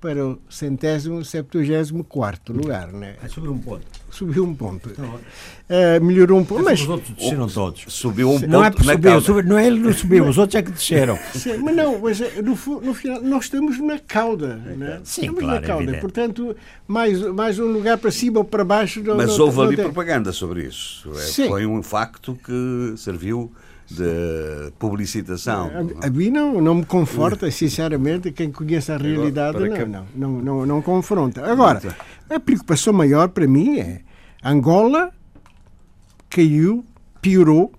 [0.00, 3.16] para o centésimo, septuagésimo quarto lugar, né?
[3.28, 4.01] Subiu um ponto.
[4.12, 4.90] Subiu um ponto.
[4.90, 6.82] Uh, melhorou um pouco, mas...
[6.82, 7.84] Os outros desceram todos.
[7.88, 10.54] Subiu um ponto não é porque subiu, subiu, não é ele não subiu, os outros
[10.54, 11.18] é que desceram.
[11.32, 15.00] Sim, mas não, mas eh, no, no, final nós estamos na cauda, né?
[15.02, 16.54] Sim, estamos claro, na cauda, portanto,
[16.86, 19.02] mais, mais um lugar para cima ou para baixo...
[19.02, 21.10] Não, mas não, houve ali propaganda sobre isso.
[21.14, 21.48] É, Sim.
[21.48, 23.50] Foi um facto que serviu
[23.96, 25.70] de publicitação.
[26.00, 30.42] A, a mim não, não me conforta, sinceramente, quem conhece a realidade não, não, não,
[30.42, 31.44] não, não confronta.
[31.44, 31.80] Agora,
[32.28, 34.00] a preocupação maior para mim é
[34.44, 35.10] Angola
[36.28, 36.84] caiu,
[37.20, 37.72] piorou,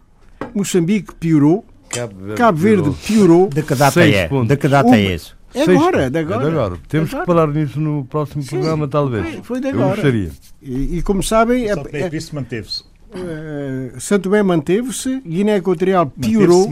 [0.54, 3.50] Moçambique piorou, Cabo Verde, piorou.
[3.50, 4.28] De que data é?
[4.28, 5.38] De que data é isso?
[5.54, 6.42] É agora, de agora.
[6.42, 6.78] É de agora.
[6.88, 7.26] Temos agora.
[7.26, 9.24] que falar nisso no próximo Sim, programa, talvez.
[9.24, 9.90] Foi, foi de agora.
[9.90, 10.32] Eu gostaria.
[10.62, 11.68] E, e como sabem.
[11.72, 12.84] Só é, é, isso manteve-se.
[13.16, 16.72] Uh, Santo Tomé manteve-se, Guiné Equatorial piorou,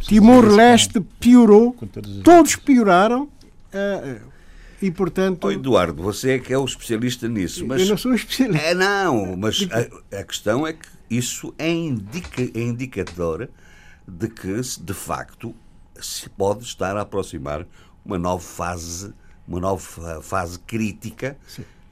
[0.00, 1.76] Timor-Leste piorou,
[2.22, 3.24] todos pioraram.
[3.72, 4.32] Uh,
[4.82, 5.44] E, portanto...
[5.44, 7.64] Oh, Eduardo, você é que é o especialista nisso.
[7.64, 7.82] Mas...
[7.82, 8.66] Eu não sou especialista.
[8.66, 13.48] É, não, mas a, a questão é que isso é, indica, é indicador
[14.06, 15.54] de que, de facto,
[16.00, 17.64] se pode estar a aproximar
[18.04, 19.14] uma nova fase,
[19.46, 21.36] uma nova fase crítica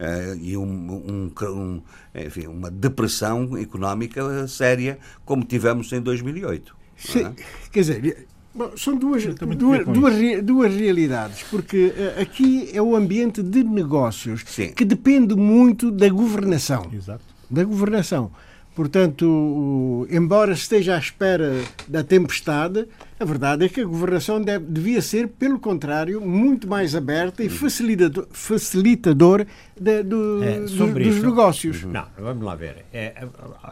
[0.00, 1.82] uh, e um, um, um,
[2.14, 6.76] enfim, uma depressão económica séria, como tivemos em 2008.
[6.96, 7.34] Sim, é?
[7.70, 13.44] quer dizer, Bom, são duas, duas, duas, duas, realidades, porque uh, aqui é o ambiente
[13.44, 14.72] de negócios Sim.
[14.72, 16.90] que depende muito da governação.
[16.92, 17.22] Exato.
[17.48, 18.32] Da governação.
[18.80, 21.52] Portanto, embora esteja à espera
[21.86, 26.96] da tempestade, a verdade é que a governação deve, devia ser, pelo contrário, muito mais
[26.96, 27.52] aberta e uhum.
[27.52, 29.46] facilitador, facilitador
[29.78, 31.82] de, do, é, dos isso, negócios.
[31.84, 32.86] Não, vamos lá ver.
[32.90, 33.28] É,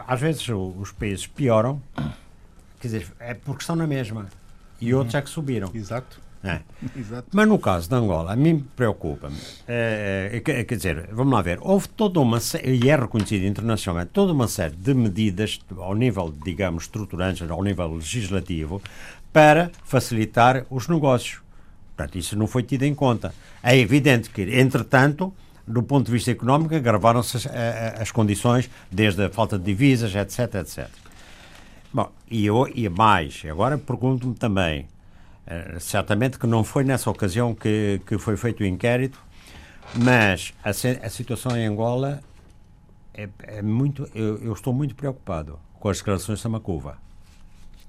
[0.07, 1.81] às vezes os países pioram,
[2.79, 4.29] quer dizer, é porque estão na mesma.
[4.79, 5.71] E outros é que subiram.
[5.73, 6.21] Exato.
[6.43, 6.61] É.
[7.33, 9.37] Mas no caso de Angola, a mim preocupa-me.
[9.67, 14.33] É, é, quer dizer, vamos lá ver, houve toda uma e é reconhecido internacionalmente, toda
[14.33, 18.81] uma série de medidas ao nível, digamos, estruturantes, ao nível legislativo,
[19.33, 21.41] para facilitar os negócios.
[21.97, 23.35] Portanto, isso não foi tido em conta.
[23.63, 25.35] É evidente que, entretanto,
[25.67, 27.47] do ponto de vista económico, agravaram-se as,
[28.01, 30.89] as, condições, desde a falta de divisas, etc, etc.
[31.93, 34.87] Bom, e, eu, e mais, agora pergunto-me também,
[35.81, 39.19] certamente que não foi nessa ocasião que, que foi feito o inquérito,
[39.95, 42.21] mas a, a situação em Angola
[43.15, 44.09] é, é muito.
[44.15, 46.99] Eu, eu, estou muito preocupado com as declarações de Samacuva.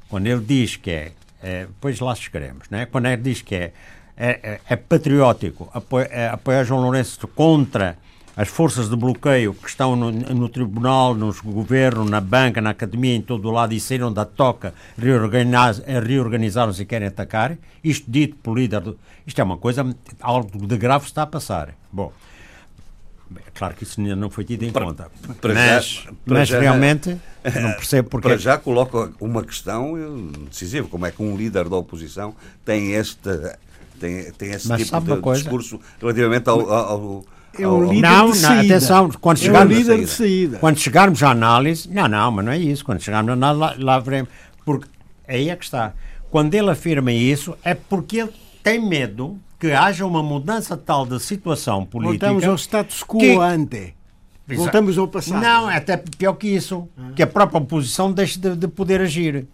[0.09, 1.11] Quando ele diz que é.
[1.41, 2.85] é depois lá chegaremos, né?
[2.85, 3.73] quando ele diz que é,
[4.17, 5.69] é, é, é patriótico
[6.09, 7.97] é, apoiar João Lourenço contra
[8.39, 13.13] as forças de bloqueio que estão no, no tribunal, no governo, na banca, na academia,
[13.13, 18.55] em todo o lado e saíram da toca, reorganizaram-se e querem atacar, isto dito pelo
[18.55, 21.75] líder, do, isto é uma coisa, algo de grave está a passar.
[21.91, 22.13] Bom,
[23.53, 25.11] claro que isso não foi tido em para, conta.
[25.41, 28.25] Para mas, já, mas já, realmente não percebo porque.
[28.25, 29.95] Para já coloca uma questão
[30.49, 32.33] decisiva: como é que um líder da oposição
[32.63, 33.29] tem este,
[33.99, 37.25] tem, tem esse mas tipo de discurso relativamente ao, ao
[37.57, 38.55] é um líder não, de saída.
[38.55, 40.57] Não, atenção, quando chegarmos, é um líder de saída.
[40.59, 42.85] Quando chegarmos à análise, não, não, mas não é isso.
[42.85, 44.29] Quando chegarmos à análise, lá, lá veremos.
[44.65, 44.87] Porque
[45.27, 45.93] aí é que está.
[46.29, 51.19] Quando ele afirma isso, é porque ele tem medo que haja uma mudança tal de
[51.19, 52.27] situação política.
[52.27, 53.35] Voltamos ao status quo que...
[53.35, 53.95] ante.
[54.47, 55.41] Voltamos ao passado.
[55.41, 56.87] Não, é até pior que isso.
[56.97, 57.11] Ah.
[57.15, 59.47] Que a própria oposição deixe de, de poder agir.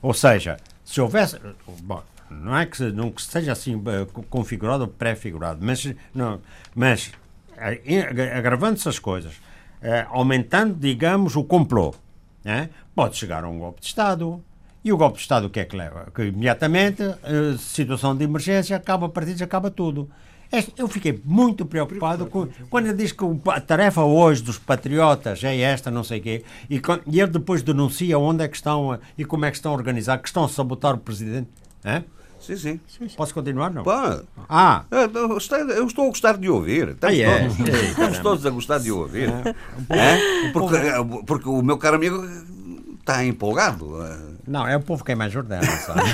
[0.00, 1.36] Ou seja, se houvesse.
[1.82, 6.40] Bom, não é que, não que seja assim eh, configurado ou pré-figurado, mas, não,
[6.74, 7.10] mas
[7.56, 9.34] eh, agravando-se as coisas,
[9.82, 11.94] eh, aumentando, digamos, o complô,
[12.44, 12.70] né?
[12.94, 14.42] pode chegar a um golpe de Estado.
[14.84, 16.08] E o golpe de Estado o que é que leva?
[16.14, 17.02] Que imediatamente,
[17.58, 20.08] situação de emergência, acaba a partir acaba tudo.
[20.78, 25.54] Eu fiquei muito preocupado com, quando ele diz que a tarefa hoje dos patriotas é
[25.58, 29.26] esta, não sei o quê, e, e ele depois denuncia onde é que estão e
[29.26, 31.48] como é que estão a organizar, que estão a sabotar o presidente.
[31.84, 32.02] É?
[32.56, 33.08] Sim, sim.
[33.16, 33.82] Posso continuar, não?
[33.82, 34.20] Pá.
[34.48, 34.84] Ah.
[34.90, 36.88] Eu estou a gostar de ouvir.
[36.88, 37.48] Estamos, ah, é.
[37.48, 39.28] todos, é, estamos todos a gostar de ouvir.
[39.90, 39.98] É.
[39.98, 40.50] é?
[40.52, 40.76] Porque,
[41.26, 42.24] porque o meu caro amigo
[43.00, 43.98] está empolgado.
[44.46, 46.00] Não, é o povo que é mais jordano, sabe?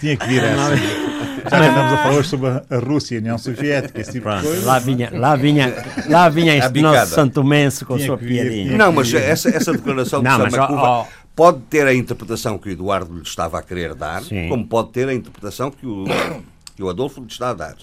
[0.00, 0.76] Tinha que vir essa.
[0.76, 4.42] Já que estamos a falar sobre a Rússia e a União Soviética, esse tipo Pronto,
[4.42, 4.66] de coisa.
[4.66, 8.76] Lá vinha, lá vinha, lá vinha este nosso Santo Menso com a sua piadinha.
[8.76, 11.06] Não, mas essa, essa declaração não, de Samacuva
[11.40, 14.50] pode ter a interpretação que o Eduardo lhe estava a querer dar, Sim.
[14.50, 16.04] como pode ter a interpretação que o,
[16.76, 17.76] que o Adolfo lhe está a dar.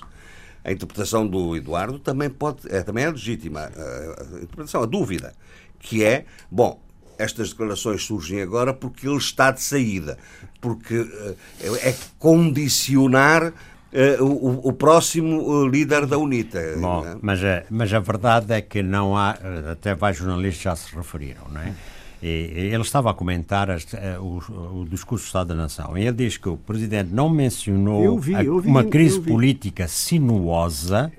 [0.63, 3.61] A interpretação do Eduardo também, pode, é, também é legítima.
[3.61, 5.33] A, interpretação, a dúvida,
[5.79, 6.79] que é, bom,
[7.17, 10.19] estas declarações surgem agora porque ele está de saída,
[10.61, 11.35] porque uh,
[11.81, 16.75] é condicionar uh, o, o, próximo uh, líder da UNITA.
[16.79, 17.17] Bom, é?
[17.23, 19.35] mas, a, mas a verdade é que não há,
[19.71, 21.73] até vários jornalistas já se referiram, não é?
[22.21, 22.27] E,
[22.73, 23.85] ele estava a comentar as,
[24.19, 28.19] o, o, discurso do Estado da Nação e ele diz que o Presidente não mencionou
[28.19, 31.11] vi, a, vi, uma crise política sinuosa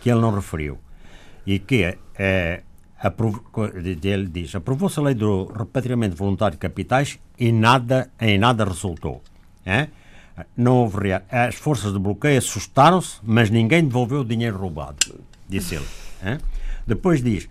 [0.00, 0.78] que ele não referiu
[1.46, 2.62] e que é,
[4.02, 9.22] ele diz, aprovou-se a lei do repatriamento voluntário de capitais e nada, em nada resultou.
[9.66, 9.88] É?
[10.56, 15.86] Não houve As forças de bloqueio assustaram-se, mas ninguém devolveu o dinheiro roubado, disse ele.
[16.22, 16.38] É?
[16.86, 17.48] Depois diz,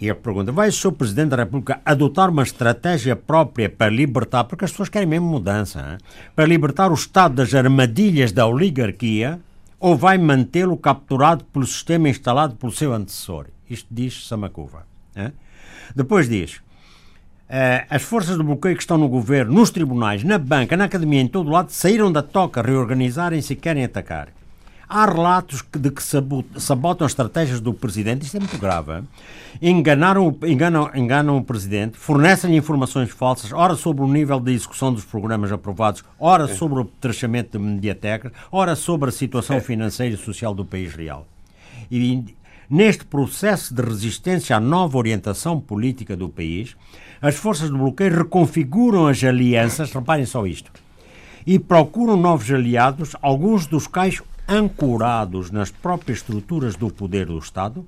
[0.00, 0.92] e a pergunta, vai o Sr.
[0.92, 5.98] Presidente da República adotar uma estratégia própria para libertar, porque as pessoas querem mesmo mudança,
[6.34, 9.38] para libertar o Estado das armadilhas da oligarquia,
[9.78, 13.46] ou vai mantê-lo capturado pelo sistema instalado pelo seu antecessor?
[13.68, 14.86] Isto diz Samacuva.
[15.94, 16.60] Depois diz,
[17.50, 21.20] Uh, as forças de bloqueio que estão no governo, nos tribunais, na banca, na academia,
[21.20, 24.28] em todo lado, saíram da toca, reorganizarem-se e querem atacar.
[24.92, 29.04] Há relatos de que sabotam as estratégias do presidente, isto é muito grave.
[29.62, 35.04] Enganaram, enganam, enganam o presidente, fornecem-lhe informações falsas, ora sobre o nível de execução dos
[35.04, 36.48] programas aprovados, ora é.
[36.48, 39.60] sobre o trachamento de mediatecas, ora sobre a situação é.
[39.60, 41.24] financeira e social do país real.
[41.88, 42.24] E
[42.68, 46.76] neste processo de resistência à nova orientação política do país,
[47.22, 50.72] as forças de bloqueio reconfiguram as alianças, reparem só isto,
[51.46, 54.20] e procuram novos aliados, alguns dos quais
[54.50, 57.86] ancorados nas próprias estruturas do poder do Estado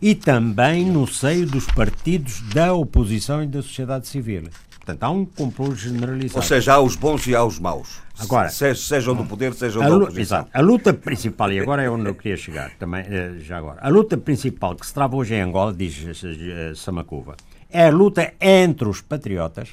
[0.00, 4.44] e também no seio dos partidos da oposição e da sociedade civil.
[4.84, 6.36] Portanto, há um complô generalizado.
[6.36, 8.02] Ou seja, há os bons e há os maus.
[8.18, 10.20] Agora, Se, sejam do poder, sejam da oposição.
[10.20, 10.50] Exato.
[10.52, 13.88] A luta principal, e agora é onde eu queria chegar, também, eh, já agora, a
[13.88, 17.34] luta principal que se trava hoje em Angola, diz eh, Samacuva,
[17.70, 19.70] é a luta entre os patriotas,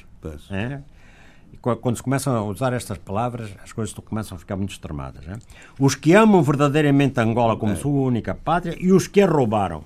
[0.50, 0.80] é,
[1.60, 5.24] quando se começam a usar estas palavras, as coisas começam a ficar muito extremadas.
[5.24, 5.38] Né?
[5.78, 9.84] Os que amam verdadeiramente Angola como sua única pátria e os que a roubaram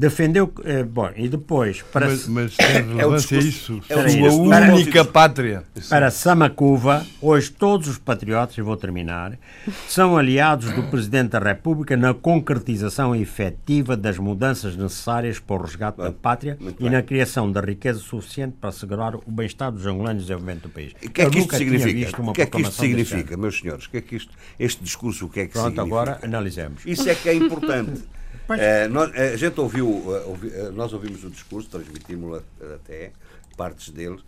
[0.00, 0.50] defendeu.
[0.64, 1.82] Eh, bom, e depois.
[1.82, 3.82] Para, mas, mas tem relevância é isso?
[3.88, 5.62] É sua única pátria.
[5.90, 9.38] Para Samacuva, hoje todos os patriotas, e vou terminar,
[9.86, 15.98] são aliados do Presidente da República na concretização efetiva das mudanças necessárias para o resgate
[15.98, 16.90] bem, da pátria e bem.
[16.90, 20.70] na criação da riqueza suficiente para assegurar o bem-estar dos angolanos e o desenvolvimento do
[20.70, 20.92] país.
[20.92, 22.22] O que é que isto significa?
[22.22, 23.84] O que é que isto significa, meus senhores?
[23.84, 25.82] O que é que isto, este discurso, o que é que Pronto, significa?
[25.82, 26.86] agora analisemos.
[26.86, 28.02] Isso é que é importante.
[28.58, 32.42] É, nós, a gente ouviu, eh, ouvi, eh, nós ouvimos o discurso, transmitimos
[32.74, 33.12] até
[33.56, 34.18] partes dele.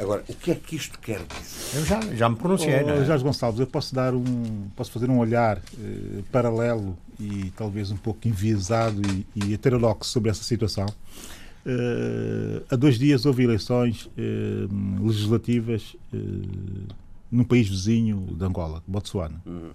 [0.00, 1.78] Agora, o que é que isto quer dizer?
[1.78, 2.82] Eu já, já me pronunciei.
[2.82, 3.04] Oh, é?
[3.04, 7.96] Jorge Gonçalves, eu posso dar um, posso fazer um olhar eh, paralelo e talvez um
[7.96, 10.86] pouco enviesado e, e heterodoxo sobre essa situação.
[11.66, 16.94] Uh, há dois dias houve eleições uh, legislativas uh,
[17.28, 19.42] num país vizinho de Angola, Botsuana.
[19.44, 19.70] Uhum.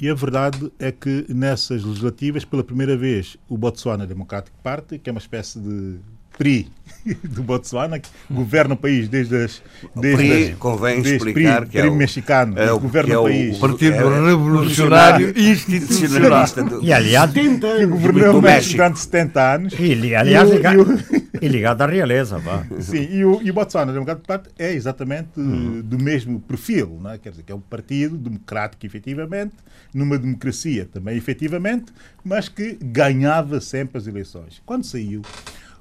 [0.00, 5.10] E a verdade é que nessas legislativas, pela primeira vez, o Botswana Democratic Party, que
[5.10, 5.98] é uma espécie de
[6.38, 6.70] PRI
[7.24, 9.62] do Botsuana, que governa o país desde as.
[9.94, 13.18] Desde PRI, as, convém desde explicar PRI, que é o, mexicano, é o, governa é
[13.18, 13.56] o, país.
[13.56, 16.62] O Partido é, Revolucionário Institucionalista.
[16.62, 19.74] Do, e aliás, que governou o México durante 70 anos.
[19.78, 22.38] E, aliás, e ligado à realeza.
[22.38, 22.66] Vá.
[22.80, 25.80] Sim, e o, e o Botswana Democratic Party é exatamente uhum.
[25.82, 27.18] do mesmo perfil, não é?
[27.18, 29.54] quer dizer, que é um partido democrático, efetivamente,
[29.92, 31.92] numa democracia também, efetivamente,
[32.24, 34.62] mas que ganhava sempre as eleições.
[34.64, 35.22] Quando saiu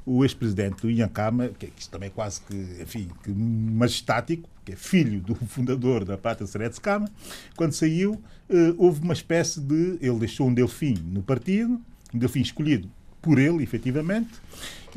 [0.05, 4.75] o ex-presidente Inhancama, que, é que também é quase que, enfim, que majestático, que é
[4.75, 7.09] filho do fundador da Pátria Seredes Cama,
[7.57, 9.97] quando saiu, eh, houve uma espécie de.
[10.01, 11.81] Ele deixou um delfim no partido,
[12.13, 12.89] um delfim escolhido
[13.21, 14.29] por ele, efetivamente,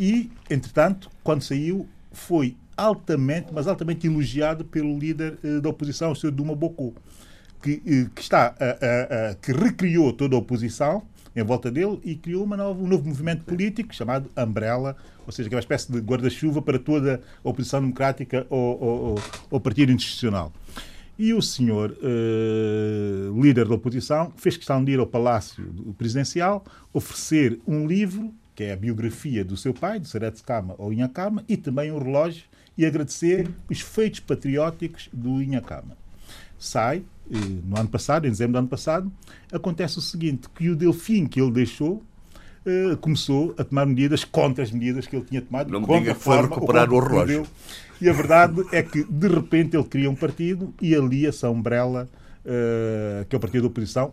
[0.00, 6.16] e, entretanto, quando saiu, foi altamente, mas altamente elogiado pelo líder eh, da oposição, o
[6.16, 6.30] Sr.
[6.30, 6.94] Duma Bocou,
[7.62, 11.02] que, eh, que está a, que recriou toda a oposição
[11.36, 14.96] em volta dele e criou nova, um novo movimento político chamado Umbrella,
[15.26, 19.18] ou seja, que é uma espécie de guarda-chuva para toda a oposição democrática ou,
[19.50, 20.50] ou, partido institucional.
[21.18, 21.94] E o senhor
[23.38, 25.62] líder da oposição fez questão de ir ao Palácio
[25.98, 30.92] Presidencial oferecer um livro, que é a biografia do seu pai, de Seretse Kama ou
[30.92, 32.44] Inhakama, e também um relógio,
[32.76, 35.96] e agradecer os feitos patrióticos do Inhakama.
[36.58, 37.02] Sai,
[37.64, 39.10] no ano passado, em dezembro do ano passado,
[39.50, 42.02] acontece o seguinte, que o Delfim que ele deixou
[42.66, 45.70] uh, começou a tomar medidas contra as medidas que ele tinha tomado.
[45.70, 47.46] Não me diga que foi recuperar o relógio.
[47.98, 52.06] E a verdade é que, de repente, ele cria um partido e alia-se a Umbrella,
[52.44, 54.12] uh, que é o partido da oposição,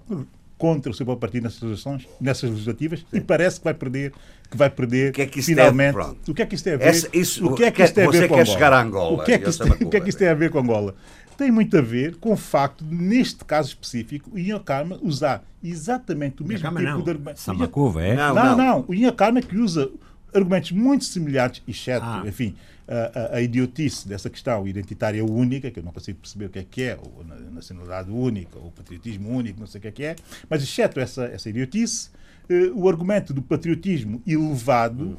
[0.57, 3.17] contra o seu próprio partido nessas eleições, nessas legislativas, Sim.
[3.17, 4.13] e parece que vai perder,
[4.49, 5.97] que vai perder o que é que finalmente.
[6.27, 6.87] o que é que isto tem a ver?
[6.87, 8.81] Essa, isso, o que é que isto tem a ver com Angola?
[8.81, 9.21] Angola?
[9.21, 10.95] O que é que isto, o que é que isto tem a ver com Angola?
[11.37, 15.43] tem muito a ver com o facto de, neste caso específico, o Ian Karma usar
[15.63, 17.01] exatamente o mesmo tipo não.
[17.01, 17.39] de argumento.
[17.39, 18.15] Samacuva, é?
[18.15, 18.85] Não, não, não.
[18.87, 19.89] O Ian Karma que usa
[20.33, 22.23] argumentos muito semelhantes, exceto, ah.
[22.25, 22.55] enfim,
[22.87, 26.59] a, a, a, idiotice dessa questão identitária única, que eu não consigo perceber o que
[26.59, 30.03] é que é, ou nacionalidade única, ou patriotismo único, não sei o que é que
[30.03, 30.15] é,
[30.49, 32.09] mas exceto essa, essa idiotice,
[32.49, 35.03] eh, o argumento do patriotismo elevado.
[35.03, 35.17] Hum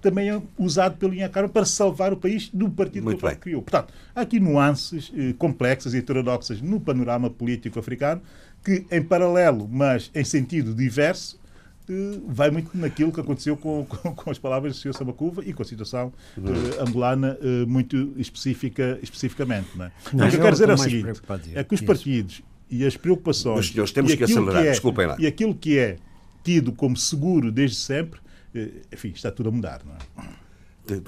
[0.00, 3.62] também é usado pelo Inhacaro para salvar o país do partido Muito que ele criou.
[3.62, 8.22] Portanto, há aqui nuances eh, complexas e heterodoxas no panorama político africano
[8.64, 11.39] que, em paralelo, mas em sentido diverso,
[12.26, 14.94] vai muito naquilo que aconteceu com, com, com, as palavras do Sr.
[14.94, 19.68] Sabacuva e com a situação eh, angolana eh, muito específica, especificamente.
[19.76, 19.92] Não é?
[20.12, 21.20] Não, o que eu quero dizer é o seguinte,
[21.54, 23.56] é que os partidos e as preocupações...
[23.56, 25.16] Mas, senhores, temos que acelerar, que é, desculpem lá.
[25.18, 25.96] E aquilo que é
[26.44, 28.20] tido como seguro desde sempre
[28.54, 30.40] eh, enfim, está tudo a mudar, não é?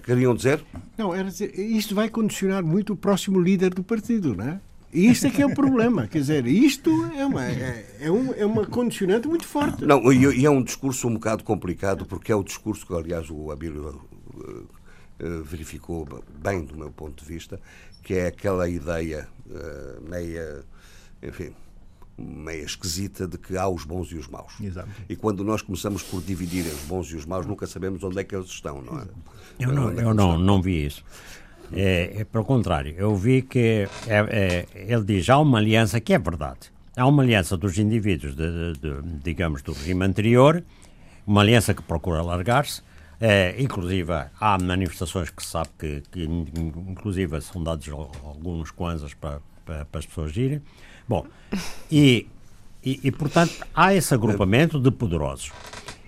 [0.04, 0.62] queriam dizer?
[0.96, 4.60] Não, era dizer, isto vai condicionar muito o próximo líder do partido, não é?
[4.92, 6.06] E isto é que é o problema.
[6.06, 9.86] Quer dizer, isto é uma, é, é, um, é uma condicionante muito forte.
[9.86, 13.50] Não, e, é um discurso um bocado complicado, porque é o discurso que, aliás, o
[13.50, 14.02] Abílio
[14.34, 16.06] uh, uh, verificou
[16.42, 17.58] bem do meu ponto de vista,
[18.02, 20.62] que é aquela ideia uh, meia,
[21.22, 21.54] enfim,
[22.18, 24.52] meia esquisita de que há os bons e os maus.
[24.60, 24.90] Exato.
[25.08, 28.24] E quando nós começamos por dividir os bons e os maus, nunca sabemos onde é
[28.24, 29.06] que eles estão, não é?
[29.58, 31.02] Eu não, é eu não, não vi isso.
[31.74, 36.12] É, é pelo contrário, eu vi que é, é, ele diz há uma aliança que
[36.12, 36.72] é verdade.
[36.96, 40.62] Há uma aliança dos indivíduos, de, de, de, digamos, do regime anterior,
[41.26, 42.82] uma aliança que procura alargar-se.
[43.18, 49.40] É, inclusive, há manifestações que se sabe que, que inclusive, são dados alguns kwanzas para,
[49.64, 50.60] para, para as pessoas irem.
[51.08, 51.26] Bom,
[51.90, 52.26] e,
[52.84, 55.52] e, e, portanto há esse agrupamento de poderosos.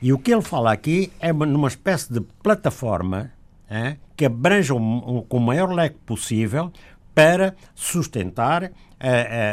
[0.02, 3.30] E o que ele fala aqui é numa espécie de plataforma
[3.68, 6.72] é, que abranja um, com o maior leque possível
[7.14, 8.72] para sustentar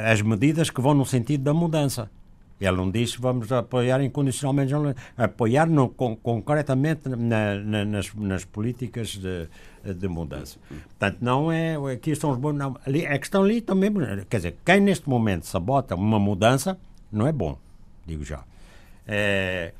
[0.10, 2.10] as medidas que vão no sentido da mudança.
[2.62, 4.72] Ele não disse vamos apoiar incondicionalmente,
[5.18, 9.50] apoiar no, con, concretamente na, na, nas, nas, políticas de,
[9.96, 10.60] de, mudança.
[10.70, 11.76] Portanto, não é.
[11.92, 12.54] Aqui estão os bons.
[12.54, 13.92] Não, ali, a questão ali também.
[14.30, 16.78] Quer dizer, quem neste momento sabota uma mudança
[17.12, 17.58] não é bom,
[18.06, 18.44] digo já.
[19.08, 19.74] É,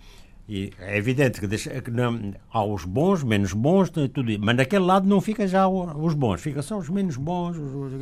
[0.50, 4.26] e é evidente que, deixa, que não, há os bons, menos bons, tudo.
[4.40, 7.56] Mas naquele lado não fica já os bons, fica só os menos bons.
[7.56, 7.94] Os,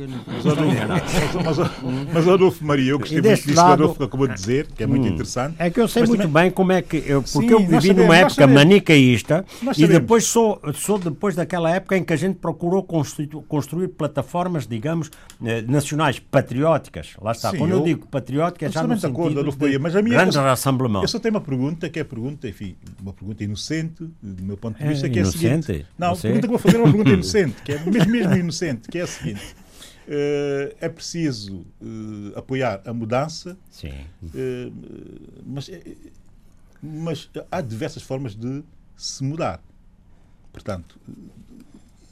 [1.44, 4.66] mas, Adolfo, mas, Adolfo Maria, eu gostei muito disso lado, que Adolfo acabou de dizer,
[4.66, 5.54] que é muito hum, interessante.
[5.58, 6.96] É que eu sei muito também, bem como é que.
[7.06, 9.44] Eu, porque sim, eu vivi sabemos, numa época manicaísta
[9.76, 15.10] e depois sou, sou depois daquela época em que a gente procurou construir, plataformas, digamos,
[15.44, 17.14] eh, nacionais patrióticas.
[17.20, 17.50] Lá está.
[17.50, 21.02] Sim, Quando eu, eu digo patriótica, é já no sentido acordo, mas a minha, eu,
[21.02, 24.42] eu só tenho uma pergunta que é a pergunta pergunta, enfim, uma pergunta inocente, do
[24.42, 25.46] meu ponto de vista, é, que é inocente?
[25.46, 25.86] a seguinte.
[25.98, 28.88] Não, a pergunta que vou fazer é uma pergunta inocente, que é mesmo, mesmo inocente,
[28.88, 29.54] que é a seguinte.
[30.06, 33.56] Uh, é preciso uh, apoiar a mudança.
[33.84, 34.72] Uh,
[35.46, 35.70] mas,
[36.82, 38.62] mas há diversas formas de
[38.96, 39.62] se mudar.
[40.52, 40.98] Portanto,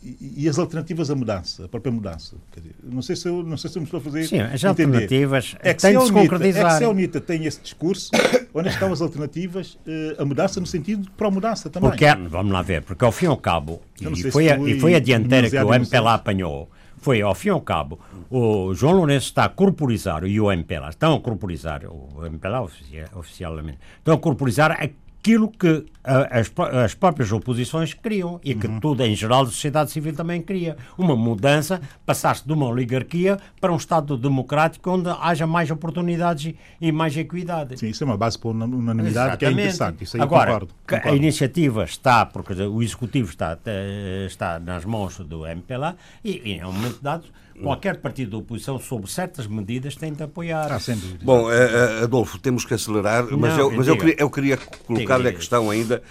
[0.02, 2.36] e, as alternativas à mudança, a própria mudança.
[2.82, 4.68] Não sei se eu, não sei se eu me estou a fazer Sim, as entender.
[4.68, 6.66] alternativas é que têm de se concretizar.
[6.66, 8.10] É que se a UNITA tem esse discurso,
[8.54, 11.90] onde estão as alternativas uh, a mudança no sentido para a mudança também.
[11.90, 14.94] Porque, vamos lá ver, porque ao fim e ao cabo, e foi, a, e foi
[14.94, 17.98] a dianteira que o MPLA apanhou, foi ao fim e ao cabo,
[18.30, 22.68] o João Lourenço está a corporizar, e o MPLA estão a corporizar, o MPLA
[23.14, 24.88] oficialmente, estão a corporizar a
[25.28, 26.50] aquilo que as,
[26.84, 28.80] as próprias oposições queriam e que uhum.
[28.80, 30.76] tudo, em geral, a sociedade civil também queria.
[30.96, 36.90] Uma mudança, passasse de uma oligarquia para um Estado democrático onde haja mais oportunidades e
[36.90, 37.78] mais equidade.
[37.78, 39.38] Sim, isso é uma base para unanimidade Exatamente.
[39.38, 40.04] que é interessante.
[40.04, 41.08] Isso aí Agora, concordo, concordo.
[41.08, 46.52] a iniciativa está, porque o Executivo está, eh, está nas mãos do MPLA e, e,
[46.54, 47.24] em um momento dado,
[47.62, 50.72] qualquer partido da oposição, sobre certas medidas, tem de apoiar.
[50.72, 51.24] Ah, sem dúvida.
[51.24, 55.28] Bom, uh, Adolfo, temos que acelerar, mas, Não, eu, mas eu, queria, eu queria colocar-lhe
[55.28, 56.02] a questão ainda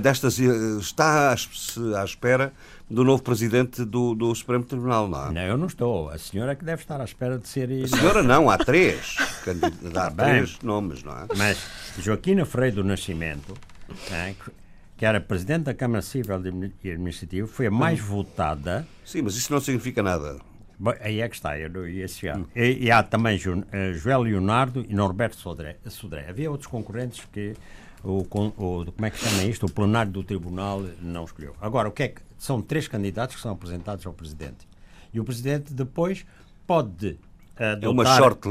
[0.00, 0.38] destas.
[0.38, 2.52] Está à espera
[2.92, 5.32] do novo presidente do, do Supremo Tribunal, não é?
[5.32, 6.10] Não, eu não estou.
[6.10, 7.70] A senhora é que deve estar à espera de ser.
[7.70, 9.16] A senhora não, há três.
[9.94, 11.26] Há três nomes, não é?
[11.36, 11.58] Mas
[11.98, 13.54] Joaquina Freire do Nascimento,
[14.10, 14.34] é,
[14.96, 16.40] que era presidente da Câmara Civil
[16.84, 18.04] e Administrativa, foi a mais hum.
[18.04, 18.86] votada.
[19.04, 20.38] Sim, mas isso não significa nada.
[20.82, 22.36] Bom, aí é que está, eu não ia chegar.
[22.36, 22.46] Hum.
[22.56, 26.28] E, e, há também Ju, uh, Joel Leonardo e Norberto Sodré, Sodré.
[26.28, 27.54] Havia outros concorrentes que
[28.02, 29.66] o, o, como é que chama isto?
[29.66, 31.54] O plenário do tribunal não escolheu.
[31.60, 34.66] Agora, o que é que são três candidatos que são apresentados ao presidente.
[35.14, 36.26] E o presidente depois
[36.66, 37.16] pode
[37.56, 38.02] é uma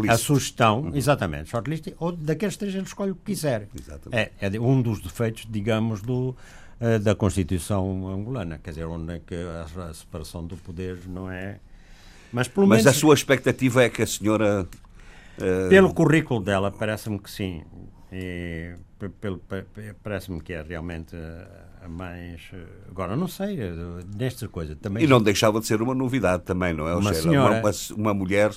[0.07, 0.95] a sugestão, uhum.
[0.95, 3.67] exatamente, shortlist, ou daqueles três ele escolhe o que quiser.
[4.09, 6.29] É, é um dos defeitos, digamos, do,
[6.79, 9.21] uh, da Constituição angolana, quer dizer, onde é
[9.89, 11.59] a separação do poder não é
[12.31, 14.67] mas, pelo Mas menos, a sua expectativa é que a senhora.
[15.37, 15.69] Uh...
[15.69, 17.63] Pelo currículo dela, parece-me que sim.
[20.03, 21.15] Parece-me que é realmente
[21.81, 22.41] a mais.
[22.53, 23.57] Eh, agora, não sei,
[24.17, 25.03] nestas eh, coisas também.
[25.03, 26.95] E não deixava de ser uma novidade também, não é?
[26.95, 27.61] Uma, seja, senhora...
[27.61, 28.51] uma, uma mulher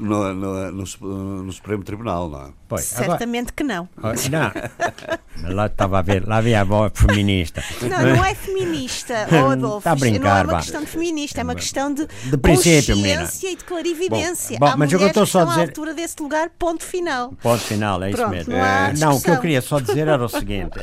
[0.00, 2.50] no, no, no, no, Supremo Tribunal, não é?
[2.68, 3.54] Pois, Certamente agora...
[3.56, 3.88] que não.
[4.30, 5.54] Não.
[5.54, 7.62] Lá estava a ver, lá havia a voz feminista.
[7.82, 9.78] Não, não é feminista, oh, Adolfo.
[9.78, 12.94] Está a brincar, não é uma questão de feminista, é uma questão de, de princípio,
[12.94, 13.28] consciência menina.
[13.42, 14.58] e de clarividência.
[14.58, 15.60] Bom, bom mas eu estou só a dizer.
[15.60, 17.32] à altura desse lugar, ponto final.
[17.42, 18.54] Ponto final, é Pronto, isso mesmo.
[18.98, 20.78] Não, não, o que eu queria só dizer era o seguinte.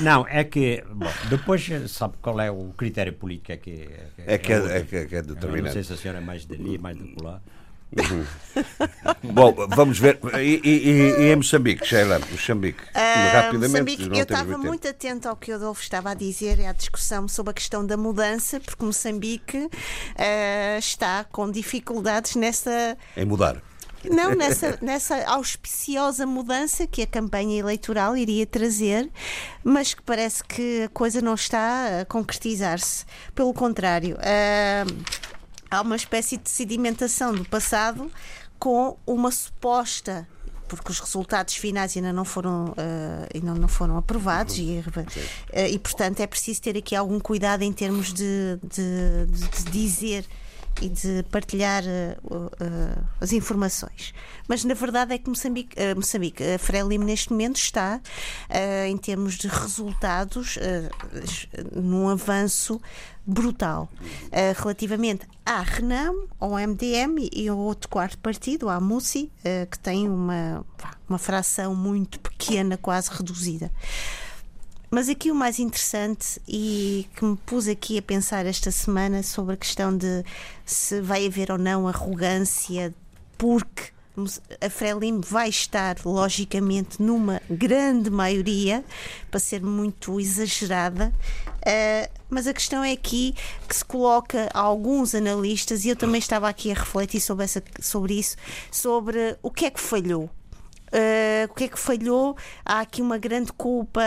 [0.00, 3.88] Não, é que, bom, depois sabe qual é o critério político é que
[4.26, 5.62] é, que é, é, é, que é, é determinante.
[5.62, 7.40] Não sei se a senhora é mais dali, mais de lá.
[7.96, 8.26] Uhum.
[9.32, 10.18] Bom, vamos ver.
[10.34, 12.18] E, e, e em Moçambique, Sheila?
[12.30, 13.70] Moçambique, uh, rapidamente.
[13.70, 17.26] Moçambique, eu estava muito atento ao que o Adolfo estava a dizer e à discussão
[17.28, 22.96] sobre a questão da mudança, porque Moçambique uh, está com dificuldades nessa.
[23.16, 23.62] Em mudar.
[24.04, 29.10] Não, nessa, nessa auspiciosa mudança que a campanha eleitoral iria trazer,
[29.64, 33.04] mas que parece que a coisa não está a concretizar-se.
[33.34, 35.27] Pelo contrário, uh,
[35.70, 38.10] há uma espécie de sedimentação do passado
[38.58, 40.26] com uma suposta
[40.68, 45.78] porque os resultados finais ainda não foram, uh, ainda não foram aprovados e, uh, e,
[45.78, 50.26] portanto, é preciso ter aqui algum cuidado em termos de, de, de dizer
[50.80, 54.14] e de partilhar uh, as informações.
[54.46, 58.00] Mas na verdade é que Moçambique, uh, Moçambique a Frelimo neste momento está,
[58.86, 60.58] em termos de resultados,
[61.74, 62.80] num avanço
[63.26, 63.88] brutal.
[64.56, 69.30] relativamente à RENAM, ao MDM e ao outro quarto partido, à MUSI,
[69.70, 70.64] que tem uma,
[71.08, 73.70] uma fração muito pequena, quase reduzida.
[74.90, 79.54] Mas aqui o mais interessante e que me pus aqui a pensar esta semana sobre
[79.54, 80.24] a questão de
[80.64, 82.94] se vai haver ou não arrogância,
[83.36, 83.92] porque
[84.60, 88.84] a Frelimo vai estar, logicamente, numa grande maioria,
[89.30, 91.12] para ser muito exagerada,
[91.58, 93.34] uh, mas a questão é aqui
[93.68, 98.14] que se coloca alguns analistas, e eu também estava aqui a refletir sobre, essa, sobre
[98.14, 98.36] isso,
[98.72, 100.30] sobre o que é que falhou.
[100.88, 102.36] Uh, o que é que falhou?
[102.64, 104.02] Há aqui uma grande culpa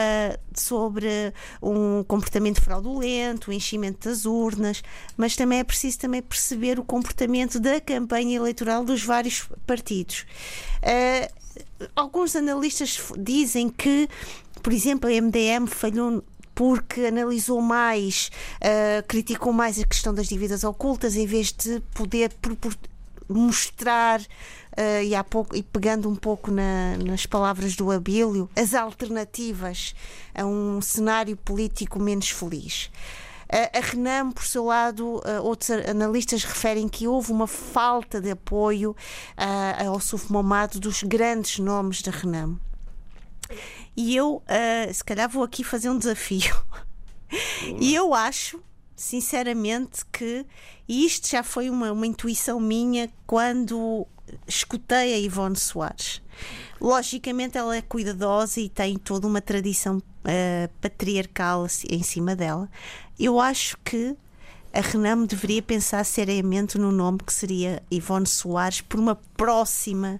[0.53, 4.83] sobre um comportamento fraudulento, o enchimento das urnas,
[5.15, 10.25] mas também é preciso também perceber o comportamento da campanha eleitoral dos vários partidos.
[10.81, 11.41] Uh,
[11.95, 14.09] alguns analistas dizem que,
[14.61, 20.63] por exemplo, a MDM falhou porque analisou mais, uh, criticou mais a questão das dívidas
[20.63, 22.31] ocultas em vez de poder
[23.27, 24.21] mostrar
[24.77, 29.95] uh, e há pouco e pegando um pouco na, nas palavras do Abílio, as alternativas
[30.33, 32.89] a um cenário político menos feliz.
[33.53, 38.95] A Renam, por seu lado, uh, outros analistas referem que houve uma falta de apoio
[39.85, 42.57] ao Suf Momado dos grandes nomes da Renam.
[43.97, 44.41] E eu,
[44.93, 46.55] se calhar, vou aqui fazer um desafio.
[47.77, 48.63] e eu acho
[48.95, 50.45] sinceramente que
[50.91, 54.05] e isto já foi uma, uma intuição minha quando
[54.47, 56.21] escutei a Ivone Soares.
[56.79, 62.69] Logicamente, ela é cuidadosa e tem toda uma tradição uh, patriarcal em cima dela.
[63.19, 64.15] Eu acho que
[64.73, 70.19] a Renamo deveria pensar seriamente no nome que seria Ivone Soares por uma próxima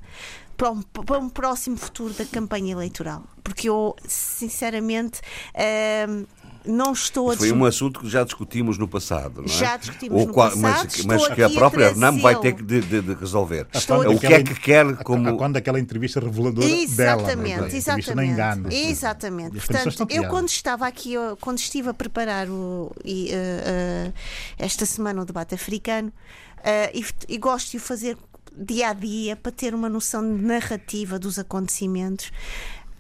[0.58, 3.24] para um, para um, próximo futuro da campanha eleitoral.
[3.44, 5.20] Porque eu, sinceramente,
[5.56, 6.28] uh,
[6.66, 9.58] não estou a Foi um assunto que já discutimos no passado, não é?
[9.58, 10.60] Já discutimos no passado.
[10.60, 13.68] Mas, mas que a própria RNAM vai ter que de, de, de resolver.
[13.74, 15.36] Estou o que é que quer como.
[15.38, 17.68] Quando aquela entrevista reveladora exatamente, dela.
[17.68, 17.76] É?
[17.76, 18.74] Exatamente, não engana.
[18.74, 19.52] Exatamente.
[19.58, 24.14] Portanto, eu quando estava aqui, quando estive a preparar o, e, uh, uh,
[24.58, 28.18] esta semana o debate africano, uh, e, e gosto de o fazer
[28.56, 32.32] dia a dia para ter uma noção narrativa dos acontecimentos,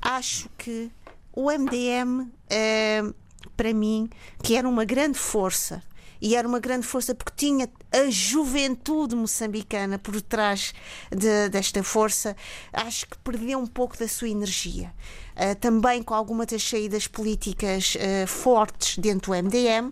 [0.01, 0.89] acho que
[1.33, 2.27] o MDM
[3.55, 4.09] para mim
[4.43, 5.81] que era uma grande força.
[6.21, 10.71] E era uma grande força porque tinha a juventude moçambicana por trás
[11.09, 12.35] de, desta força.
[12.71, 14.93] Acho que perdeu um pouco da sua energia.
[15.35, 19.91] Uh, também com algumas das saídas políticas uh, fortes dentro do MDM.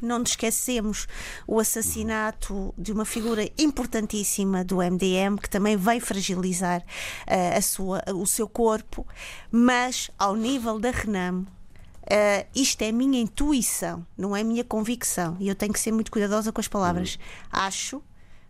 [0.00, 1.06] Não nos esquecemos
[1.46, 8.02] o assassinato de uma figura importantíssima do MDM, que também veio fragilizar uh, a sua,
[8.14, 9.06] o seu corpo,
[9.50, 11.46] mas ao nível da Renamo,
[12.06, 15.36] Uh, isto é minha intuição, não é minha convicção.
[15.40, 17.14] E eu tenho que ser muito cuidadosa com as palavras.
[17.16, 17.20] Uhum.
[17.50, 18.02] Acho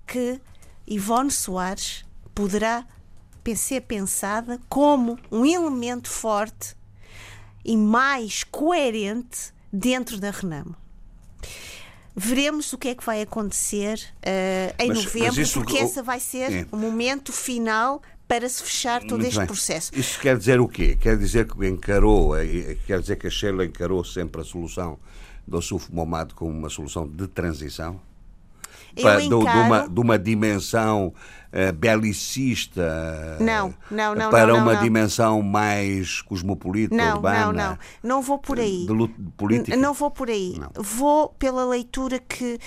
[0.07, 0.41] que
[0.87, 2.05] Ivone Soares
[2.35, 2.87] poderá
[3.55, 6.75] ser pensada como um elemento forte
[7.65, 10.75] e mais coerente dentro da Renamo.
[12.15, 16.19] Veremos o que é que vai acontecer uh, em mas, novembro, mas porque esse vai
[16.19, 16.67] ser é.
[16.73, 19.47] o momento final para se fechar todo Muito este bem.
[19.47, 19.93] processo.
[19.95, 20.97] Isso quer dizer o quê?
[21.01, 24.99] Quer dizer que encarou, eh, quer dizer que a Sheila encarou sempre a solução
[25.47, 28.01] do Suf Momad como uma solução de transição?
[29.01, 29.45] Para, encaro...
[29.45, 31.13] de, uma, de uma dimensão
[31.53, 34.83] uh, belicista não, não, não, para não, uma não.
[34.83, 37.53] dimensão mais cosmopolita, não, urbana.
[37.53, 38.87] Não, não, não vou por aí.
[38.87, 39.77] De, de política?
[39.77, 40.59] Não vou por aí.
[40.75, 42.59] Vou pela leitura que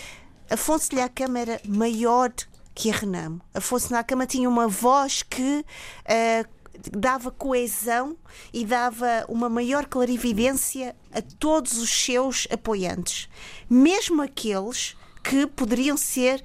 [0.51, 2.31] Afonso de Câmara era maior
[2.79, 3.41] que a Renamo.
[3.53, 6.49] Afonso Nakama tinha uma voz que uh,
[6.97, 8.15] dava coesão
[8.53, 13.27] e dava uma maior clarividência a todos os seus apoiantes,
[13.69, 16.41] mesmo aqueles que poderiam ser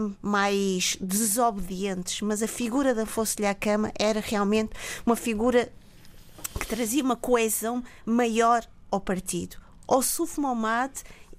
[0.00, 4.70] um, mais desobedientes, mas a figura da Afonso-lhe à cama era realmente
[5.04, 5.70] uma figura
[6.58, 9.58] que trazia uma coesão maior ao partido.
[9.86, 10.40] O Suf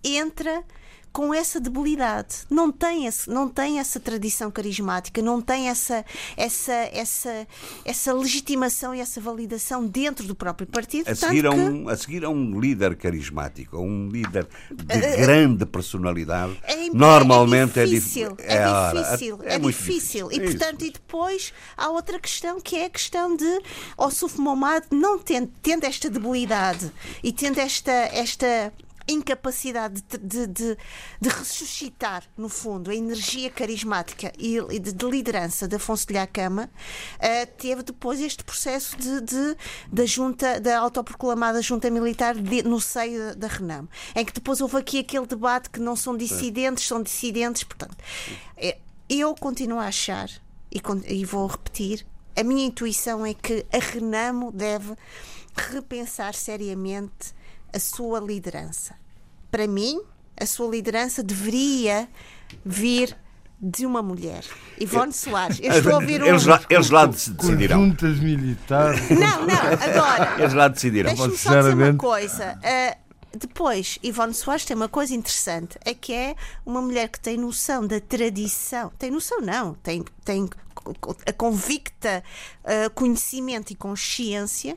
[0.04, 0.64] entra
[1.12, 2.46] com essa debilidade.
[2.50, 6.06] Não tem, esse, não tem essa tradição carismática, não tem essa,
[6.36, 7.48] essa, essa,
[7.84, 11.10] essa legitimação e essa validação dentro do próprio partido.
[11.10, 11.92] A seguir, a um, que...
[11.92, 17.80] a seguir a um líder carismático, a um líder de uh, grande personalidade, é, normalmente
[17.80, 18.38] é difícil.
[18.40, 19.40] É, é, é difícil.
[19.44, 20.32] É, é, difícil.
[20.32, 23.62] E, portanto, e depois há outra questão que é a questão de
[23.98, 26.92] Ossuf Momad não tendo, tendo esta debilidade
[27.24, 28.74] e tendo esta, esta
[29.08, 30.78] incapacidade de, de, de,
[31.22, 36.70] de, ressuscitar, no fundo, a energia carismática e de, de liderança de Afonso de Lhacama,
[37.16, 39.56] uh, teve depois este processo de,
[39.92, 42.36] da junta, da autoproclamada junta militar
[42.66, 46.16] no seio da, da Renam, em que depois houve aqui aquele debate que não são
[46.16, 47.98] dissidentes, são dissidentes, portanto,
[48.58, 48.78] é,
[49.10, 50.30] eu continuo a achar,
[50.72, 52.06] e, e vou repetir,
[52.36, 54.96] a minha intuição é que a Renamo deve
[55.56, 57.36] repensar seriamente
[57.78, 58.96] a sua liderança.
[59.52, 60.02] Para mim,
[60.36, 62.10] a sua liderança deveria
[62.66, 63.16] vir
[63.60, 64.44] de uma mulher.
[64.80, 65.60] Ivone Soares.
[65.62, 66.26] Eu estou a ouvir um...
[66.26, 67.86] Eles lá, eles lá decidirão.
[67.86, 69.10] Juntas militares.
[69.12, 70.42] Não, não, agora.
[70.42, 71.14] Eles lá decidirão.
[71.14, 72.58] Deixa-me só dizer uma coisa.
[72.58, 76.36] Uh, depois, Ivone Soares tem uma coisa interessante, é que é
[76.66, 78.92] uma mulher que tem noção da tradição.
[78.98, 79.76] Tem noção, não.
[79.76, 80.50] Tem, tem
[81.26, 82.24] a convicta
[82.64, 84.76] uh, conhecimento e consciência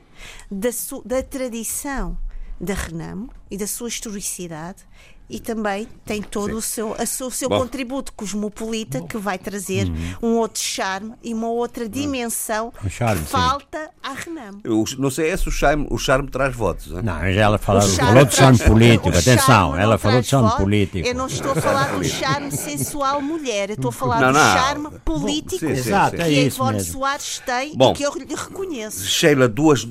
[0.51, 0.69] da,
[1.03, 2.15] da tradição
[2.61, 4.85] da Renamo e da sua historicidade
[5.31, 9.07] e também tem todo o seu, a seu, o seu contributo cosmopolita Bom.
[9.07, 10.29] que vai trazer uhum.
[10.29, 13.89] um outro charme e uma outra dimensão um charme, que falta sim.
[14.03, 14.59] à Renamo.
[14.63, 16.91] Eu não sei se o charme, o charme traz votos.
[16.91, 21.07] Não, não ela falou, falou de charme político, atenção, ela falou de charme político.
[21.07, 24.37] Eu não estou a falar do charme sensual mulher, eu estou a falar não, do
[24.37, 28.03] charme político Bom, sim, sim, Exato, que é a Ivone Soares tem Bom, e que
[28.03, 29.05] eu lhe reconheço.
[29.05, 29.85] Sheila, duas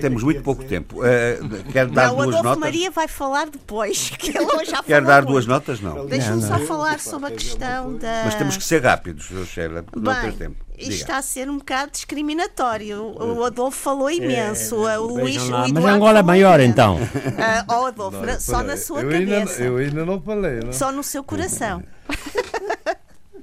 [0.00, 1.00] temos muito pouco tempo.
[1.00, 2.60] Uh, quer dar não, duas Adolfo notas?
[2.60, 5.32] Maria vai falar depois, que ele já Quer dar muito.
[5.32, 5.80] duas notas?
[5.80, 6.06] Não.
[6.06, 8.22] Deixa-me só falar sobre a questão da.
[8.24, 10.68] Mas temos que ser rápidos, Sheila, não tens tempo.
[10.78, 13.02] Isto está a ser um bocado discriminatório.
[13.02, 14.86] O Adolfo falou imenso.
[14.86, 16.96] É, o Luís, lá, o Mas Angola é maior, então.
[16.96, 19.54] Uh, oh, Adolfo, não, só na sua eu cabeça.
[19.54, 20.60] Ainda, eu ainda não falei.
[20.64, 20.72] Não?
[20.72, 21.82] Só no seu coração.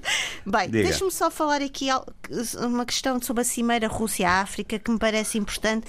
[0.46, 1.88] Bem, deixa-me só falar aqui
[2.60, 5.88] uma questão sobre a Cimeira Rússia-África que me parece importante.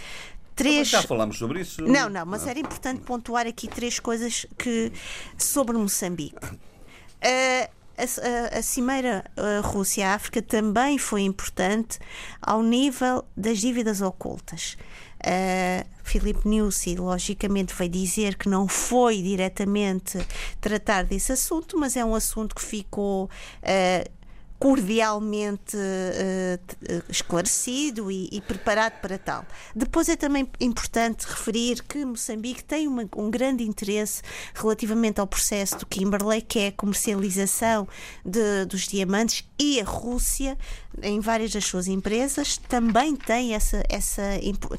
[0.54, 0.88] Três...
[0.88, 1.82] já falamos sobre isso?
[1.82, 4.90] Não, não, mas era importante pontuar aqui três coisas que
[5.36, 6.46] sobre Moçambique.
[6.46, 7.68] Uh,
[7.98, 9.24] a, a, a, Cimeira
[9.62, 11.98] Rússia-África também foi importante
[12.40, 14.76] ao nível das dívidas ocultas.
[15.24, 20.18] Uh, Filipe Nussi, logicamente, vai dizer que não foi diretamente
[20.60, 24.16] tratar desse assunto, mas é um assunto que ficou uh,
[24.58, 29.44] cordialmente uh, esclarecido e, e, preparado para tal.
[29.74, 34.22] Depois é também importante referir que Moçambique tem uma, um grande interesse
[34.54, 37.86] relativamente ao processo do Kimberley, que é a comercialização
[38.24, 40.56] de, dos diamantes, e a Rússia,
[41.02, 44.22] em várias das suas empresas, também tem, essa, essa,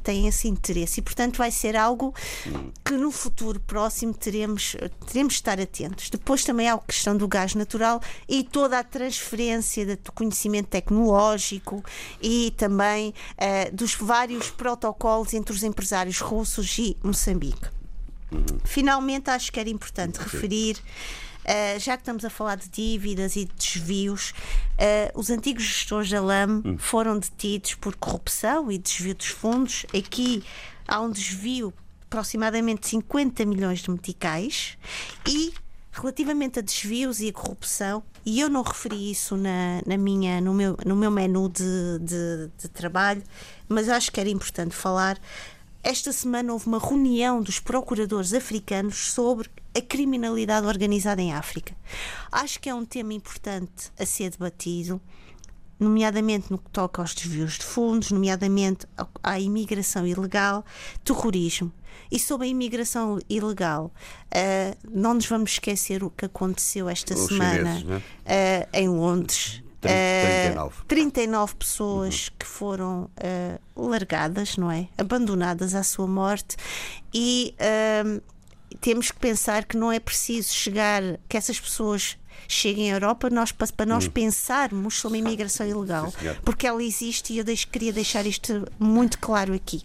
[0.04, 1.00] tem esse interesse.
[1.00, 2.14] E, portanto, vai ser algo
[2.84, 4.76] que no futuro próximo teremos,
[5.06, 6.10] teremos de estar atentos.
[6.10, 11.84] Depois também há a questão do gás natural e toda a transferência do conhecimento tecnológico
[12.22, 17.78] e também uh, dos vários protocolos entre os empresários russos e Moçambique.
[18.66, 20.78] Finalmente, acho que era importante referir.
[21.48, 26.10] Uh, já que estamos a falar de dívidas e de desvios, uh, os antigos gestores
[26.10, 26.78] da LAM hum.
[26.78, 29.86] foram detidos por corrupção e desvio dos fundos.
[29.98, 30.44] Aqui
[30.86, 34.78] há um desvio de aproximadamente 50 milhões de meticais
[35.26, 35.54] e
[36.02, 40.54] relativamente a desvios e a corrupção, e eu não referi isso na, na minha, no,
[40.54, 43.24] meu, no meu menu de, de, de trabalho,
[43.68, 45.20] mas acho que era importante falar.
[45.90, 51.74] Esta semana houve uma reunião dos procuradores africanos sobre a criminalidade organizada em África.
[52.30, 55.00] Acho que é um tema importante a ser debatido,
[55.80, 58.86] nomeadamente no que toca aos desvios de fundos, nomeadamente
[59.24, 60.66] à imigração ilegal,
[61.06, 61.72] terrorismo.
[62.12, 63.86] E sobre a imigração ilegal,
[64.26, 68.04] uh, não nos vamos esquecer o que aconteceu esta Os semana chineses, né?
[68.26, 69.64] uh, em Londres.
[69.82, 70.82] 39.
[70.82, 72.36] Uh, 39 pessoas uhum.
[72.40, 73.10] que foram
[73.76, 74.88] uh, largadas, não é?
[74.98, 76.58] Abandonadas à sua morte
[77.14, 78.22] e uh,
[78.82, 82.18] temos que pensar que não é preciso chegar, que essas pessoas
[82.48, 84.12] cheguem à Europa nós, para nós uhum.
[84.12, 88.68] pensarmos sobre a imigração ilegal, Sim, porque ela existe e eu deixo, queria deixar isto
[88.80, 89.84] muito claro aqui.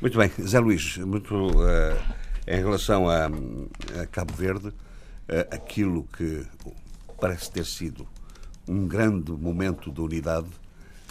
[0.00, 2.14] Muito bem, Zé Luís, muito uh,
[2.46, 4.72] em relação a, a, Cabo Verde,
[5.50, 6.46] aquilo que
[7.20, 8.06] parece ter sido
[8.68, 10.50] um grande momento de unidade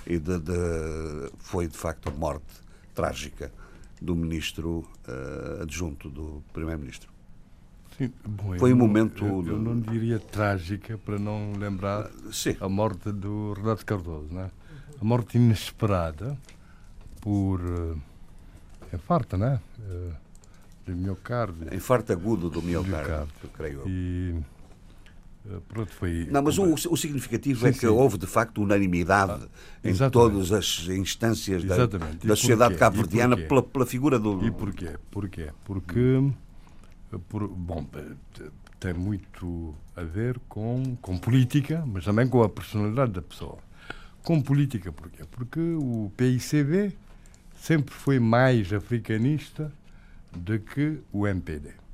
[0.05, 2.45] e de, de, foi de facto a morte
[2.93, 3.51] trágica
[4.01, 7.09] do ministro uh, adjunto do primeiro-ministro.
[8.59, 9.25] foi um momento.
[9.25, 12.55] Eu, eu, não diria trágica para não lembrar Sim.
[12.59, 14.51] a morte do Renato Cardoso, né?
[15.01, 16.37] A morte inesperada
[17.21, 17.99] por uh,
[18.93, 19.59] infarto, né?
[19.79, 20.13] Uh,
[20.85, 21.73] de miocárdio.
[21.73, 23.49] Infarto agudo do miocárdio, miocárdio.
[23.53, 23.87] creio eu.
[23.87, 24.43] E eh,
[25.67, 26.27] pronto, foi...
[26.31, 27.87] Não, mas o, o significativo sim, é que sim.
[27.87, 29.47] houve de facto unanimidade ah,
[29.83, 34.45] em todas as instâncias da, da sociedade cabo-verdiana pela, pela, figura do.
[34.45, 34.95] E porquê?
[35.11, 35.49] Porquê?
[35.63, 36.31] Porque.
[37.13, 38.49] Eh, por, bom, eh,
[38.79, 43.57] tem muito a ver com, com política, mas também com a personalidade da pessoa.
[44.23, 45.23] Com política, porquê?
[45.29, 46.95] Porque o PICB
[47.55, 49.71] sempre foi mais africanista
[50.35, 51.84] do que o MPD.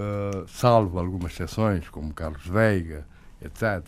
[0.00, 3.06] Uh, salvo algumas exceções, como Carlos Veiga,
[3.44, 3.84] etc.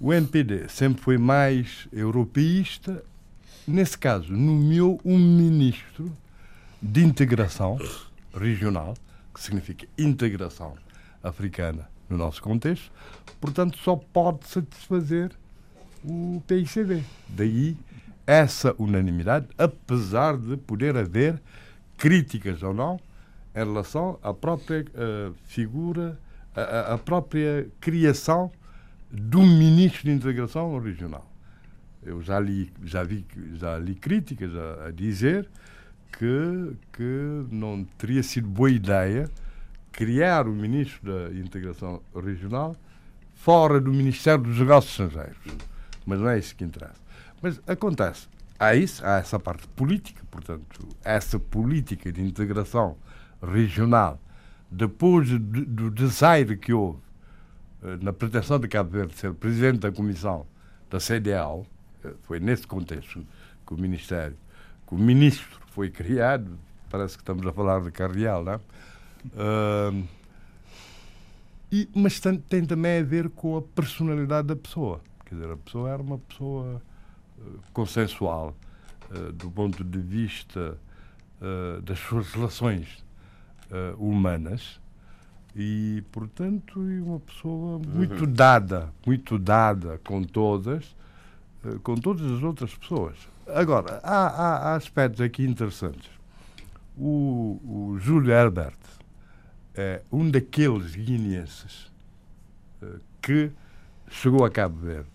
[0.00, 3.04] O NPD sempre foi mais europeísta.
[3.68, 6.10] Nesse caso, nomeou um ministro
[6.80, 7.78] de integração
[8.34, 8.94] regional,
[9.34, 10.76] que significa integração
[11.22, 12.90] africana no nosso contexto,
[13.40, 15.32] portanto, só pode satisfazer
[16.04, 17.02] o PICB.
[17.28, 17.76] Daí
[18.26, 21.40] essa unanimidade, apesar de poder haver
[21.96, 22.98] críticas ou não
[23.56, 26.18] em relação à própria uh, figura,
[26.54, 28.52] à, própria criação
[29.10, 31.26] do ministro de integração regional.
[32.02, 33.24] Eu já li, já vi,
[33.54, 35.48] já li críticas a, a dizer
[36.12, 39.28] que, que não teria sido boa ideia
[39.90, 42.76] criar o ministro da integração regional
[43.34, 45.38] fora do Ministério dos Negócios Estrangeiros.
[46.04, 47.00] Mas não é isso que interessa.
[47.40, 48.28] Mas acontece.
[48.58, 52.96] Há isso, há essa parte política, portanto, essa política de integração
[53.42, 54.20] regional,
[54.70, 57.00] depois do desaire que houve
[57.82, 60.46] eh, na pretensão de Cabo Verde ser presidente da comissão
[60.90, 61.66] da CDAO,
[62.04, 63.24] eh, foi nesse contexto
[63.66, 64.36] que o Ministério,
[64.86, 66.58] que o ministro foi criado,
[66.90, 68.60] parece que estamos a falar de Carreal, não é?
[69.26, 70.08] Uh,
[71.72, 75.00] e, mas tem, tem, também a ver com a personalidade da pessoa.
[75.24, 76.80] Quer dizer, a pessoa era uma pessoa
[77.38, 78.56] uh, consensual,
[79.10, 80.78] uh, do ponto de vista
[81.84, 83.04] das suas relações
[83.70, 84.80] uh, humanas
[85.54, 88.32] e, portanto, uma pessoa muito uhum.
[88.32, 90.94] dada, muito dada com todas,
[91.64, 93.16] uh, com todas as outras pessoas.
[93.46, 96.10] Agora, há, há, há aspectos aqui interessantes.
[96.96, 98.76] O, o Júlio Herbert
[99.74, 101.90] é um daqueles guineenses
[102.82, 103.50] uh, que
[104.10, 105.08] chegou a Cabo Verde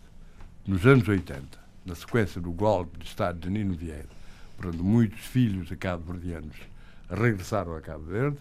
[0.67, 4.09] nos anos 80, na sequência do golpe de Estado de Nino Vieira.
[4.57, 6.55] Portanto, muitos filhos de cabo-verdianos
[7.11, 8.37] regressaram a Cabo Verde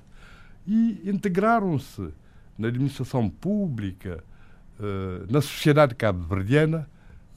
[0.67, 2.11] e integraram-se
[2.57, 4.23] na administração pública,
[4.79, 6.89] uh, na sociedade cabo-verdiana,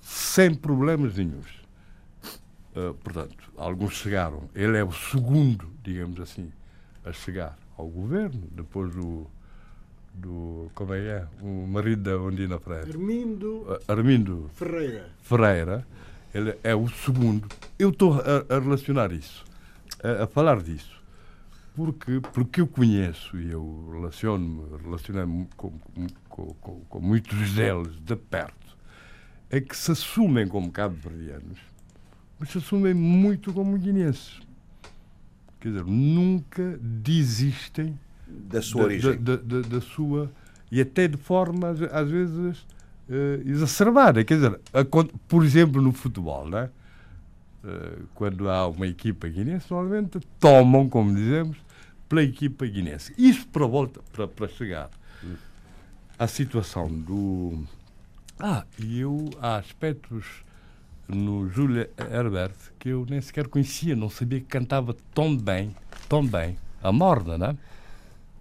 [0.02, 1.64] sem problemas nenhums.
[2.76, 4.50] Uh, portanto, alguns chegaram.
[4.54, 6.52] Ele é o segundo, digamos assim,
[7.06, 9.28] a chegar ao governo, depois do.
[10.14, 11.28] do como é que é?
[11.42, 12.92] O marido da Ondina Freire.
[12.92, 15.10] Armindo, uh, Armindo Ferreira.
[15.22, 15.88] Ferreira.
[16.34, 17.48] Ele é o segundo.
[17.78, 19.46] Eu estou a, a relacionar isso,
[20.04, 20.93] a, a falar disso
[21.76, 25.72] porque, porque eu conheço e eu relaciono-me relaciono com,
[26.30, 28.78] com, com, com, muitos deles de perto,
[29.50, 31.58] é que se assumem como cabo-verdianos,
[32.40, 34.40] mas se assumem muito como guineenses.
[35.60, 37.98] Quer dizer, nunca desistem
[38.28, 39.16] da sua origem.
[39.22, 40.32] Da, da, da, da sua.
[40.72, 42.60] E até de forma, às vezes,
[43.10, 44.24] uh, exacerbada.
[44.24, 44.84] Quer dizer, a,
[45.28, 46.70] por exemplo, no futebol, não é?
[47.66, 51.58] Eh, quando há uma equipa guinense, normalmente tomam, como dizemos,
[52.10, 53.14] pela equipa guinense.
[53.18, 54.90] Isso para, volta, para, para chegar
[56.20, 57.64] à situação do.
[58.38, 60.44] Ah, e eu há aspectos
[61.08, 65.74] no Júlia Herbert que eu nem sequer conhecia, não sabia que cantava tão bem,
[66.10, 67.58] tão bem, a morna, né?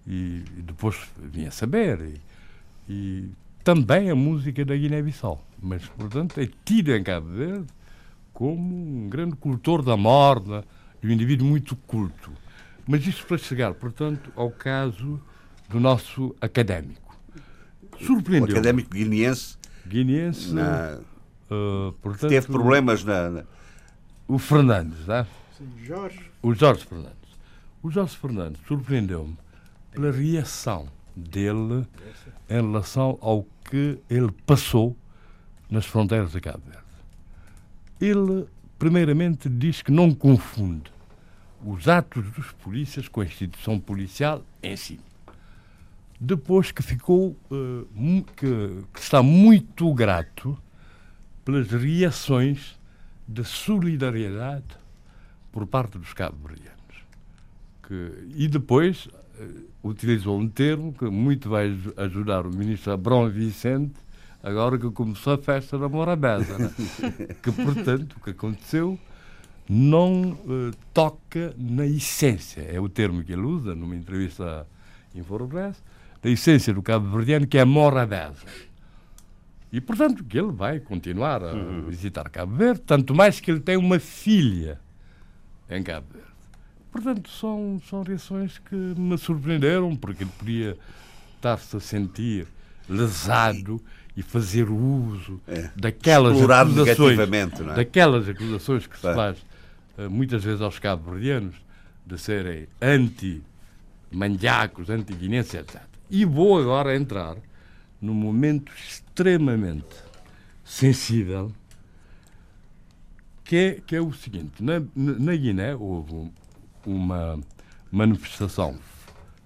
[0.05, 2.19] E, e depois vinha saber.
[2.89, 3.29] E, e
[3.63, 5.41] também a música da Guiné-Bissau.
[5.61, 7.67] Mas, portanto, é tido em Cabo Verde
[8.33, 10.63] como um grande cultor da morna
[11.01, 12.31] e um indivíduo muito culto.
[12.87, 15.21] Mas isto para chegar, portanto, ao caso
[15.69, 17.17] do nosso académico.
[17.99, 18.49] Surpreendeu.
[18.49, 19.57] O académico guineense.
[19.87, 20.53] Guineense.
[20.53, 20.99] Na...
[21.49, 23.43] Uh, portanto, teve problemas na, na.
[24.27, 25.27] O Fernandes, né?
[25.57, 26.19] Sim, Jorge.
[26.41, 27.17] O Jorge Fernandes.
[27.81, 29.37] O Jorge Fernandes surpreendeu-me
[29.91, 31.85] pela reação dele
[32.49, 34.97] em relação ao que ele passou
[35.69, 36.82] nas fronteiras de Cabo Verde.
[38.03, 38.45] Ele,
[38.77, 40.91] primeiramente, diz que não confunde
[41.65, 44.99] os atos dos polícias com a instituição policial em si.
[46.19, 50.57] depois que ficou, uh, que, que, está muito grato
[51.45, 52.77] pelas reações
[53.27, 54.77] de solidariedade
[55.51, 56.73] por parte dos cabo-verdianos.
[58.35, 63.93] E depois uh, utilizou um termo que muito vai ajudar o ministro Abrão Vicente,
[64.43, 66.57] agora que começou a festa da Morabeza.
[66.59, 66.69] Né?
[67.41, 68.99] que, portanto, o que aconteceu
[69.67, 74.67] não uh, toca na essência, é o termo que ele usa numa entrevista
[75.15, 75.81] em Forobress,
[76.21, 78.43] da essência do cabo-verdiano, que é a morabeza.
[79.71, 81.85] E, portanto, que ele vai continuar a uhum.
[81.89, 84.79] visitar Cabo Verde, tanto mais que ele tem uma filha
[85.69, 86.27] em Cabo Verde.
[86.91, 90.77] Portanto, são, são reações que me surpreenderam, porque ele podia
[91.35, 92.47] estar-se a sentir
[92.87, 95.71] lesado e fazer uso é.
[95.75, 97.25] daquelas acusações, é?
[97.75, 99.39] daquelas acusações que se faz
[99.97, 101.55] uh, muitas vezes aos cabo-verdianos
[102.05, 105.81] de serem anti-mandiacos, anti-guinenses, etc.
[106.09, 107.37] E vou agora entrar
[107.99, 109.95] num momento extremamente
[110.63, 111.51] sensível,
[113.43, 116.31] que é, que é o seguinte: na, na Guiné houve
[116.85, 117.39] uma
[117.91, 118.77] manifestação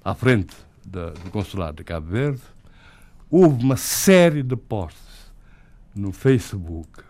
[0.03, 2.41] à frente da, do consulado de Cabo Verde,
[3.29, 5.31] houve uma série de posts
[5.95, 7.01] no Facebook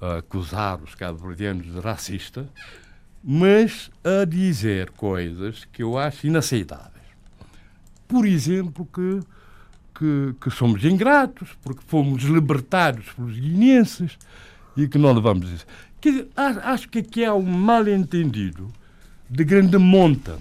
[0.00, 2.48] a acusar os cabo-verdianos de racista,
[3.22, 7.06] mas a dizer coisas que eu acho inaceitáveis.
[8.06, 9.20] Por exemplo, que,
[9.94, 14.18] que, que somos ingratos, porque fomos libertados pelos guineenses
[14.76, 15.66] e que não levamos isso.
[16.00, 18.70] Quer dizer, acho que aqui há um mal-entendido
[19.28, 20.38] de grande monta.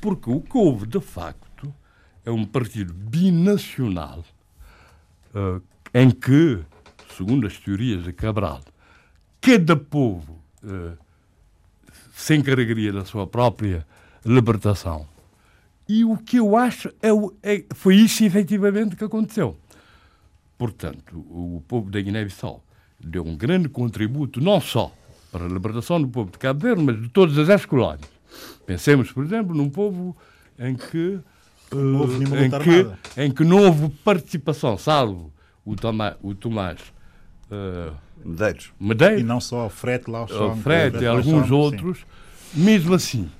[0.00, 1.47] Porque o que houve, de facto,
[2.24, 4.24] é um partido binacional
[5.34, 5.62] uh,
[5.94, 6.60] em que,
[7.16, 8.60] segundo as teorias de Cabral,
[9.40, 10.96] cada povo uh,
[12.14, 13.86] se encarregaria da sua própria
[14.24, 15.06] libertação.
[15.88, 17.08] E o que eu acho é,
[17.42, 19.56] é, foi isso efetivamente que aconteceu.
[20.58, 22.62] Portanto, o povo da Guiné-Bissau
[23.00, 24.92] deu um grande contributo, não só
[25.30, 28.10] para a libertação do povo de Cabo Verde, mas de todas as ex-colónias.
[28.66, 30.16] Pensemos, por exemplo, num povo
[30.58, 31.20] em que,
[31.74, 35.32] não houve uh, em, que em que não houve participação, salvo
[35.64, 36.78] o, Tomás, o Tomás
[37.50, 38.72] uh, Medeiros.
[38.80, 39.20] Medeiros.
[39.20, 41.98] E não só o frete lá, o frete e alguns outros.
[41.98, 42.64] Sim.
[42.64, 43.30] Mesmo assim,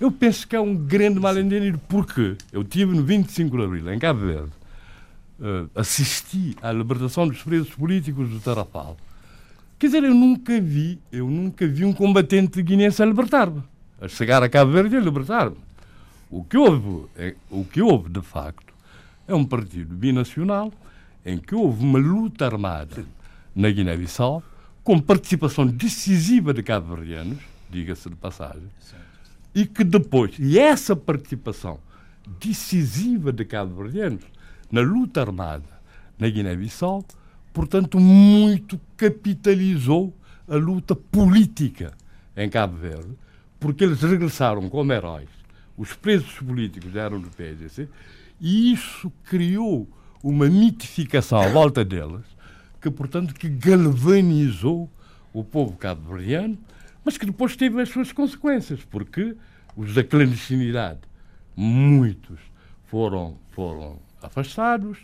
[0.00, 3.98] eu penso que é um grande mal-entendido, porque eu tive no 25 de Abril, em
[3.98, 4.52] Cabo Verde,
[5.40, 8.96] uh, assisti à libertação dos presos políticos do Tarafal
[9.78, 13.62] Quer dizer, eu nunca vi, eu nunca vi um combatente guinense a libertar-me,
[14.00, 15.56] a chegar a Cabo Verde e a libertar-me.
[16.30, 18.74] O que houve, é, o que houve de facto,
[19.26, 20.72] é um partido binacional
[21.24, 23.04] em que houve uma luta armada
[23.54, 24.42] na Guiné-Bissau,
[24.84, 27.38] com participação decisiva de cabo-verdianos,
[27.68, 28.68] diga-se de passagem,
[29.54, 31.78] e que depois, e essa participação
[32.40, 34.24] decisiva de cabo-verdianos
[34.70, 35.68] na luta armada
[36.18, 37.04] na Guiné-Bissau
[37.58, 40.14] portanto, muito capitalizou
[40.46, 41.92] a luta política
[42.36, 43.18] em Cabo Verde,
[43.58, 45.28] porque eles regressaram como heróis.
[45.78, 47.88] Os presos políticos eram do PSDC
[48.40, 49.88] e isso criou
[50.22, 52.24] uma mitificação à volta deles,
[52.80, 54.90] que, portanto, que galvanizou
[55.32, 56.58] o povo cabo-verdiano,
[57.04, 59.36] mas que depois teve as suas consequências, porque
[59.76, 61.00] os da clandestinidade,
[61.56, 62.40] muitos
[62.86, 64.98] foram, foram afastados,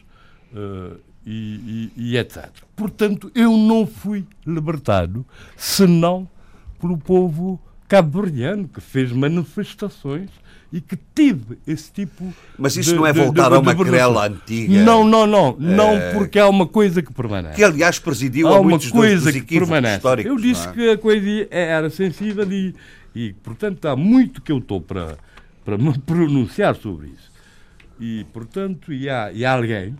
[0.52, 2.50] uh, e, e, e etc.
[2.76, 5.24] Portanto, eu não fui libertado
[5.56, 6.28] senão
[6.78, 7.60] pelo povo
[7.94, 10.28] cabo-verdiano, que fez manifestações
[10.72, 13.74] e que tive esse tipo Mas isso de, não é voltar de, de, a uma
[13.76, 14.82] querela antiga?
[14.82, 15.56] Não, não, não.
[15.56, 16.12] Não, é...
[16.12, 17.54] porque há uma coisa que permanece.
[17.54, 20.04] Que, aliás, presidiu há a muitos uma coisa dos, dos que permanece.
[20.24, 20.72] Eu disse é?
[20.72, 22.74] que a coisa era sensível e,
[23.14, 25.16] e, portanto, há muito que eu estou para,
[25.64, 27.30] para me pronunciar sobre isso.
[28.00, 29.94] E, portanto, e há, e há alguém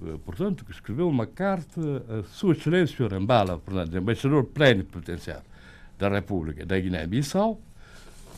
[0.00, 5.55] eh, portanto, que escreveu uma carta a Sua Excelência Orambala portanto, embaixador plenipotenciário
[5.98, 7.60] da República da Guiné-Bissau,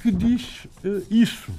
[0.03, 1.53] que diz uh, isso.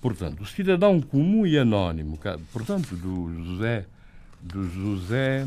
[0.00, 2.18] Portanto, o cidadão comum e anónimo,
[2.52, 3.84] portanto, do José,
[4.40, 5.46] do José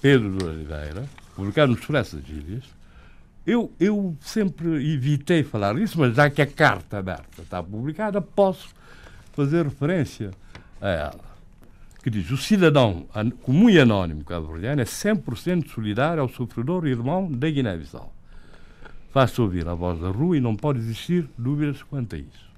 [0.00, 1.04] Pedro de Oliveira,
[1.34, 2.64] publicado no Expresso das Ilhas,
[3.44, 8.68] eu, eu sempre evitei falar isso, mas já que a carta aberta está publicada, posso
[9.32, 10.30] fazer referência
[10.80, 11.27] a ela
[12.02, 13.06] que diz: o cidadão
[13.42, 18.12] comum e anónimo cabo-verdiano é 100% solidário ao sofredor e irmão da Guiné-Bissau.
[19.10, 22.48] Faz-se ouvir a voz da rua e não pode existir dúvidas quanto a isso.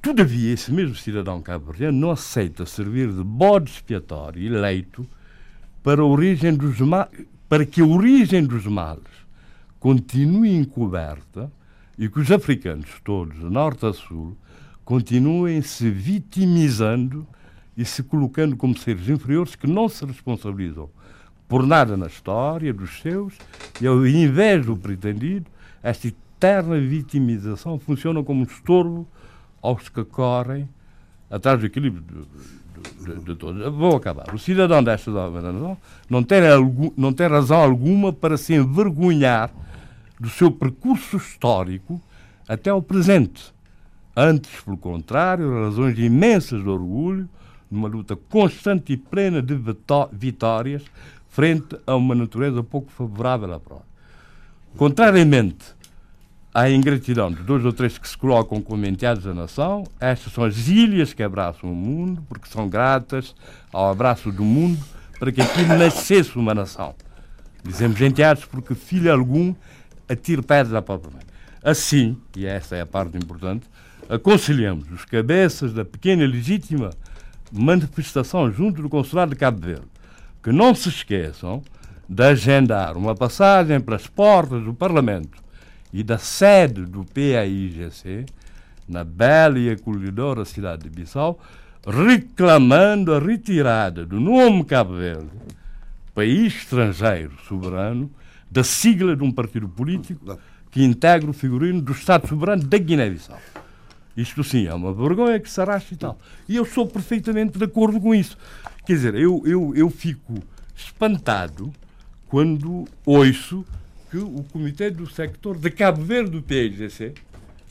[0.00, 5.06] Todavia, esse mesmo cidadão cabo-verdiano não aceita servir de bode expiatório eleito
[5.82, 6.78] para, origem dos
[7.48, 9.02] para que a origem dos males
[9.80, 11.50] continue encoberta
[11.98, 14.36] e que os africanos todos, de norte a sul,
[14.88, 17.26] continuem se vitimizando
[17.76, 20.88] e se colocando como seres inferiores que não se responsabilizam
[21.46, 23.34] por nada na história dos seus
[23.82, 25.44] e ao invés do pretendido,
[25.82, 29.06] esta eterna vitimização funciona como um estorvo
[29.60, 30.66] aos que correm
[31.30, 33.70] atrás do equilíbrio de, de, de todos.
[33.74, 34.34] Vou acabar.
[34.34, 35.76] O cidadão desta nação
[36.08, 36.40] não tem,
[36.96, 39.50] não tem razão alguma para se envergonhar
[40.18, 42.00] do seu percurso histórico
[42.48, 43.57] até ao presente.
[44.20, 47.28] Antes, pelo contrário, razões imensas de orgulho,
[47.70, 49.56] numa luta constante e plena de
[50.10, 50.82] vitórias
[51.28, 53.84] frente a uma natureza pouco favorável à prova.
[54.76, 55.66] Contrariamente
[56.52, 60.42] à ingratidão de dois ou três que se colocam como enteados da nação, estas são
[60.42, 63.36] as ilhas que abraçam o mundo, porque são gratas
[63.72, 64.84] ao abraço do mundo
[65.16, 66.92] para que aqui nascesse uma nação.
[67.62, 69.54] Dizemos enteados porque filho algum
[70.08, 71.22] atire pedras à própria mãe.
[71.62, 73.68] Assim, e esta é a parte importante,
[74.08, 76.90] aconselhamos os cabeças da pequena e legítima
[77.52, 79.86] manifestação junto do Consulado de Cabo Verde
[80.42, 81.62] que não se esqueçam
[82.08, 85.42] de agendar uma passagem pelas portas do Parlamento
[85.92, 88.24] e da sede do PAIGC,
[88.88, 91.38] na bela e acolhedora cidade de Bissau,
[91.86, 95.28] reclamando a retirada do nome Cabo Verde,
[96.14, 98.10] país estrangeiro soberano,
[98.50, 100.38] da sigla de um partido político
[100.70, 103.38] que integra o figurino do Estado soberano da Guiné-Bissau.
[104.18, 106.18] Isto sim é uma vergonha que se arrasta e tal.
[106.48, 108.36] E eu sou perfeitamente de acordo com isso.
[108.84, 110.34] Quer dizer, eu, eu, eu fico
[110.74, 111.72] espantado
[112.26, 113.64] quando ouço
[114.10, 117.14] que o Comitê do Sector de Cabo Verde do PIGC,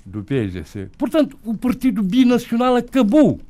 [0.06, 3.42] do PIGC, portanto, o Partido Binacional acabou.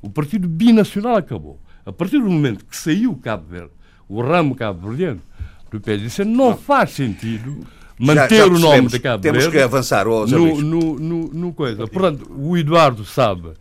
[0.00, 1.58] O Partido Binacional acabou.
[1.84, 3.72] A partir do momento que saiu Cabo Verde,
[4.08, 5.20] o ramo cabo-verdiano
[5.68, 7.66] do PIGC, não faz sentido
[7.98, 9.58] manter já, já o nome de Cabo Temos Verde.
[9.58, 11.86] que avançar, oh, no, no, no, no, coisa.
[11.86, 13.52] Portanto, o Eduardo sabe,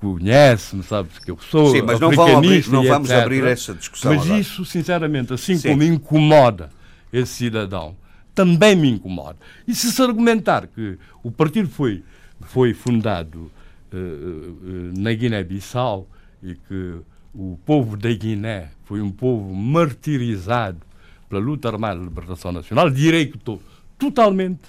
[0.00, 1.70] conhece-me, sabe que eu sou.
[1.72, 4.12] Sim, mas não vamos abrir, não vamos abrir essa discussão.
[4.12, 4.40] Mas agora.
[4.40, 5.70] isso, sinceramente, assim Sim.
[5.70, 6.70] como incomoda
[7.12, 7.96] esse cidadão,
[8.34, 9.38] também me incomoda.
[9.66, 12.02] E se se argumentar que o partido foi,
[12.40, 13.50] foi fundado
[13.92, 16.08] uh, uh, na Guiné-Bissau
[16.42, 16.94] e que
[17.34, 20.87] o povo da Guiné foi um povo martirizado
[21.28, 23.60] pela luta armada de libertação nacional, direi que estou
[23.98, 24.62] totalmente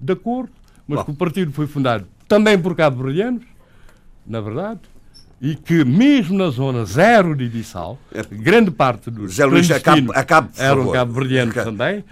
[0.00, 0.52] de acordo,
[0.86, 1.04] mas Bom.
[1.04, 3.42] que o partido foi fundado também por cabo-verdianos,
[4.26, 4.80] na verdade,
[5.40, 8.22] e que mesmo na zona zero de Bissau, é.
[8.22, 12.04] grande parte dos José Luís, acabe, acabe, eram cabo-verdianos também,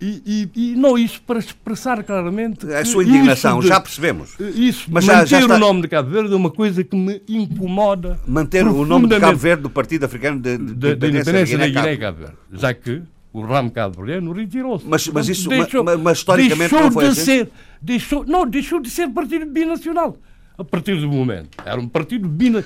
[0.00, 4.34] e, e, e, não isso para expressar claramente a sua indignação, de, já percebemos.
[4.40, 5.54] Isso, mas manter já, já está...
[5.54, 8.18] o nome de Cabo Verde é uma coisa que me incomoda.
[8.26, 11.68] Manter o nome de Cabo Verde do Partido Africano de, de, de, de Independência da
[11.68, 13.00] Guiné-Cabo Verde, já que
[13.32, 14.86] o ramo cabo-verdiano retirou-se.
[14.86, 17.24] Mas, mas isso, deixou, mas, mas historicamente deixou não foi de assim?
[17.24, 17.50] ser,
[17.80, 20.16] deixou, não, deixou de ser partido binacional.
[20.58, 21.56] A partir do momento.
[21.64, 22.62] Era um partido bina,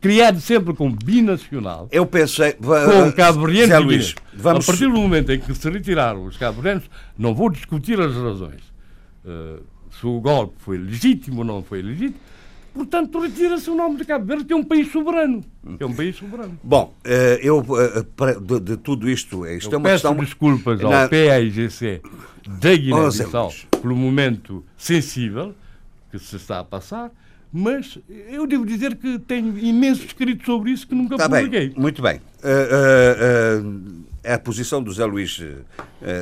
[0.00, 1.88] criado sempre como binacional.
[1.92, 2.52] Eu pensei.
[2.54, 4.68] Com cabo-verdiano Luís, vamos...
[4.68, 8.62] A partir do momento em que se retiraram os cabo-verdianos, não vou discutir as razões.
[9.24, 12.20] Uh, se o golpe foi legítimo ou não foi legítimo,
[12.78, 15.44] Portanto, retira-se o nome de Cabo Verde, que é um país soberano.
[15.80, 16.56] É um país soberano.
[16.62, 20.24] Bom, eh, eu, eh, de, de tudo isto, eh, isto eu é uma peço questão...
[20.24, 21.08] desculpas ao na...
[21.08, 22.00] PAIGC
[22.46, 23.52] da Guiné-Bissau
[23.82, 25.56] pelo momento sensível
[26.12, 27.10] que se está a passar,
[27.52, 27.98] mas
[28.30, 31.70] eu devo dizer que tenho imenso escrito sobre isso que nunca tá publiquei.
[31.70, 32.20] Bem, muito bem.
[32.38, 35.42] Uh, uh, uh, a posição do Zé Luís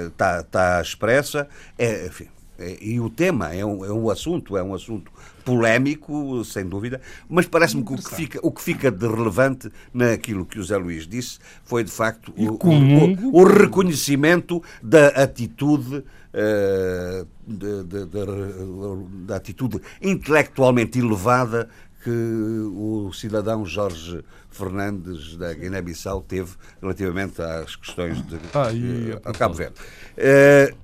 [0.08, 1.46] está tá expressa.
[1.76, 2.28] É, enfim,
[2.58, 5.12] é, e o tema é um, é um assunto, é um assunto
[5.46, 10.44] polémico, sem dúvida, mas parece-me que o que, fica, o que fica de relevante naquilo
[10.44, 16.04] que o Zé Luís disse foi, de facto, o, o, o, reconhecimento da atitude.
[16.36, 21.70] Uh, de, de, de, da atitude intelectualmente elevada
[22.02, 26.52] que o cidadão Jorge Fernandes da Guiné-Bissau teve
[26.82, 29.76] relativamente às questões de ah, e, uh, Cabo Verde.
[30.18, 30.76] Uh,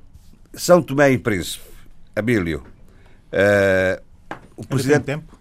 [0.55, 1.64] São Tomé e Príncipe,
[2.16, 2.64] Abílio,
[3.32, 4.02] uh,
[4.56, 5.38] o presidente tem tempo?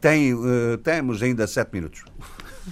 [0.00, 2.02] Tem, uh, temos ainda sete minutos.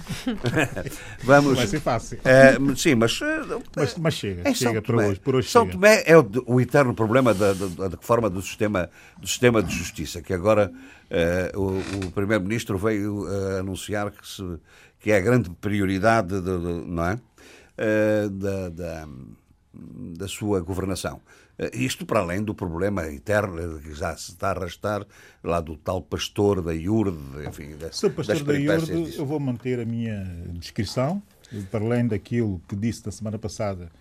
[1.23, 1.57] Vamos.
[1.57, 2.19] Vai ser fácil.
[2.19, 4.13] Uh, sim, mas, uh, mas, mas.
[4.13, 5.19] chega, chega por hoje.
[5.19, 5.73] Por hoje São chega.
[5.73, 9.73] Tomé é o, o eterno problema da, da, da, reforma do sistema, do sistema de
[9.73, 10.71] justiça, que agora
[11.53, 13.25] uh, o, o Primeiro-Ministro veio
[13.57, 14.43] anunciar que, se,
[14.99, 17.19] que é a grande prioridade de, de, não é?
[18.29, 19.07] da, da,
[19.73, 21.21] da sua governação.
[21.59, 25.05] Eh, isto para além do problema eterno que já se está a arrastar
[25.43, 27.17] lá do tal pastor da Iurde,
[27.47, 30.23] enfim, da, Sou pastor da Iurde, eu vou manter a minha
[30.53, 31.21] descrição,
[31.69, 33.91] para além daquilo que disse na semana passada,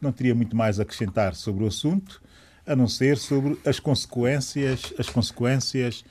[0.00, 2.22] não teria muito mais a acrescentar sobre o assunto.
[2.64, 6.04] a não ser sobre as consequências, as consequências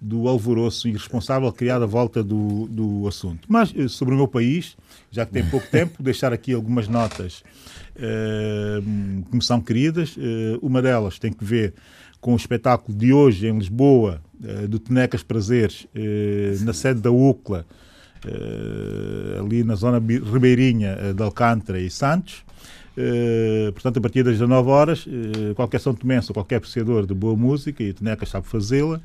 [0.00, 3.46] do alvoroço irresponsável criado à volta do, do assunto.
[3.48, 4.76] Mas eh, sobre o meu país,
[5.10, 7.42] já que tem pouco tempo, deixar aqui algumas notas
[7.94, 10.16] que me são queridas.
[10.16, 11.74] Uh, uma delas tem que ver
[12.20, 15.86] com o espetáculo de hoje em Lisboa, uh, do Tenecas Prazeres,
[16.62, 17.66] na sede da UCLA,
[19.38, 22.44] ali na zona ribeirinha de Alcântara e Santos.
[22.96, 27.12] Uh, portanto, a partir das 19 horas, uh, qualquer São Tomense ou qualquer apreciador de
[27.12, 29.00] boa música, e a Teneca sabe fazê-la,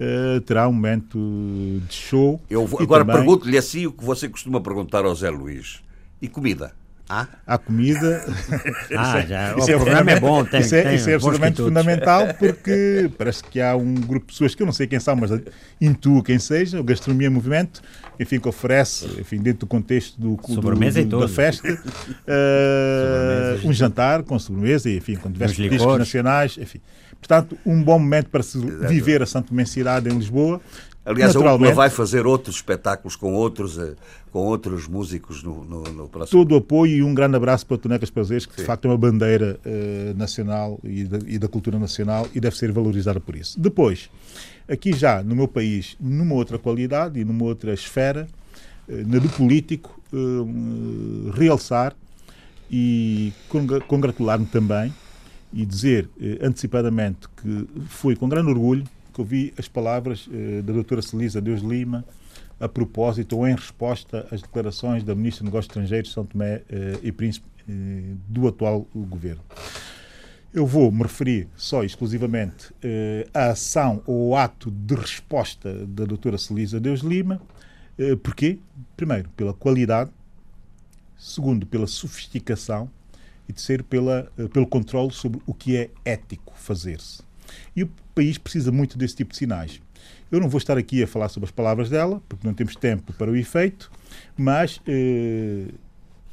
[0.00, 1.18] uh, terá um momento
[1.86, 2.40] de show.
[2.48, 3.20] Eu vou, agora também...
[3.20, 5.82] pergunto-lhe assim o que você costuma perguntar ao Zé Luís.
[6.20, 6.72] E comida?
[7.08, 7.26] Ah?
[7.46, 8.24] A comida.
[8.96, 9.56] Ah, já.
[9.58, 13.10] Isso o é programa é bom, tem, Isso é, tem isso é absolutamente fundamental porque
[13.18, 15.30] parece que há um grupo de pessoas que eu não sei quem são, mas
[15.80, 17.82] intuo quem seja, o Gastronomia Movimento,
[18.18, 24.22] enfim, que oferece, enfim, dentro do contexto do, do, do da festa, uh, um jantar
[24.22, 26.80] com sobremesa, e, enfim, com diversos discos nacionais, enfim.
[27.18, 30.60] Portanto, um bom momento para se viver a Santo Mensidade em Lisboa,
[31.06, 33.94] Aliás, a UCLA vai fazer outros espetáculos com outros, eh,
[34.32, 36.42] com outros músicos no, no, no próximo.
[36.42, 38.62] Todo o apoio e um grande abraço para Tonecas Prazeres, que Sim.
[38.62, 42.56] de facto é uma bandeira uh, nacional e da, e da, cultura nacional e deve
[42.56, 43.58] ser valorizada por isso.
[43.60, 44.10] Depois,
[44.68, 48.26] aqui já no meu país, numa outra qualidade e numa outra esfera,
[48.88, 51.94] uh, na do político, uh, realçar
[52.68, 53.32] e
[53.86, 54.92] congratular-me também
[55.52, 56.10] e dizer
[56.42, 58.82] antecipadamente que foi com grande orgulho
[59.16, 62.04] que ouvi as palavras eh, da doutora Celisa Deus Lima
[62.60, 66.62] a propósito ou em resposta às declarações da Ministra dos Negócios Estrangeiros de São Tomé
[66.68, 69.42] eh, e Príncipe eh, do atual governo.
[70.52, 76.36] Eu vou me referir só exclusivamente eh, à ação ou ato de resposta da doutora
[76.36, 77.40] Celisa Deus Lima.
[77.98, 78.16] Eh?
[78.96, 80.10] Primeiro, pela qualidade.
[81.18, 82.90] Segundo, pela sofisticação.
[83.48, 87.25] E terceiro, pela, eh, pelo controle sobre o que é ético fazer-se.
[87.74, 89.80] E o país precisa muito desse tipo de sinais.
[90.30, 93.12] Eu não vou estar aqui a falar sobre as palavras dela, porque não temos tempo
[93.12, 93.90] para o efeito,
[94.36, 95.66] mas eh,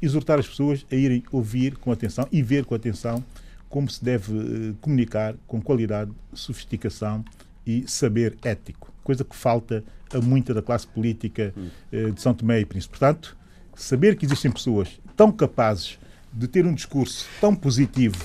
[0.02, 3.24] exortar as pessoas a irem ouvir com atenção e ver com atenção
[3.68, 7.24] como se deve eh, comunicar com qualidade, sofisticação
[7.66, 11.54] e saber ético, coisa que falta a muita da classe política
[11.92, 12.98] eh, de São Tomé e Príncipe.
[12.98, 13.36] Portanto,
[13.74, 15.98] saber que existem pessoas tão capazes
[16.32, 18.16] de ter um discurso tão positivo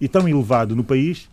[0.00, 1.28] e tão elevado no país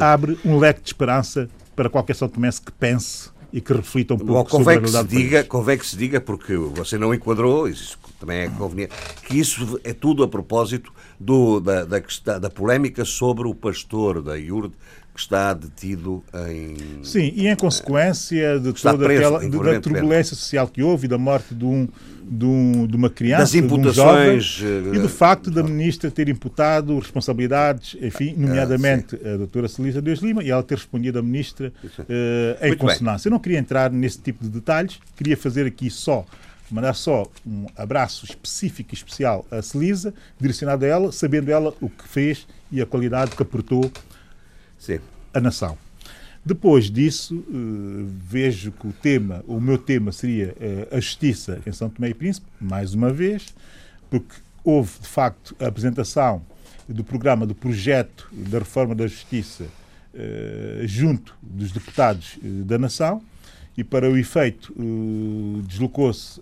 [0.00, 4.18] abre um leque de esperança para qualquer São Tomense que pense e que reflita um
[4.18, 7.14] pouco Bom, sobre a realidade que se diga, Convém que se diga, porque você não
[7.14, 8.94] enquadrou, isso também é conveniente,
[9.26, 14.36] que isso é tudo a propósito do, da, da, da polémica sobre o pastor da
[14.36, 14.74] IURD
[15.18, 17.02] que está detido em.
[17.02, 21.18] Sim, e em consequência de toda preso, aquela da turbulência social que houve e da
[21.18, 21.88] morte de, um,
[22.22, 26.08] de, um, de uma criança, das imputações, de um jovem, e do facto da ministra
[26.08, 31.18] ter imputado responsabilidades, enfim, nomeadamente uh, a doutora Celisa Deus Lima, e ela ter respondido
[31.18, 33.28] à ministra uh, em Muito consonância.
[33.28, 33.32] Bem.
[33.32, 36.24] Eu não queria entrar nesse tipo de detalhes, queria fazer aqui só
[36.70, 41.88] mandar só um abraço específico e especial a Celisa, direcionado a ela, sabendo ela o
[41.88, 43.90] que fez e a qualidade que aportou
[44.78, 45.00] Sim.
[45.34, 45.76] a nação.
[46.48, 51.72] Depois disso, uh, vejo que o tema, o meu tema seria uh, a justiça em
[51.72, 53.54] São Tomé e Príncipe, mais uma vez,
[54.08, 54.34] porque
[54.64, 56.40] houve, de facto, a apresentação
[56.88, 63.22] do programa do projeto da reforma da justiça uh, junto dos deputados da nação
[63.76, 64.74] e, para o efeito,
[65.68, 66.40] deslocou-se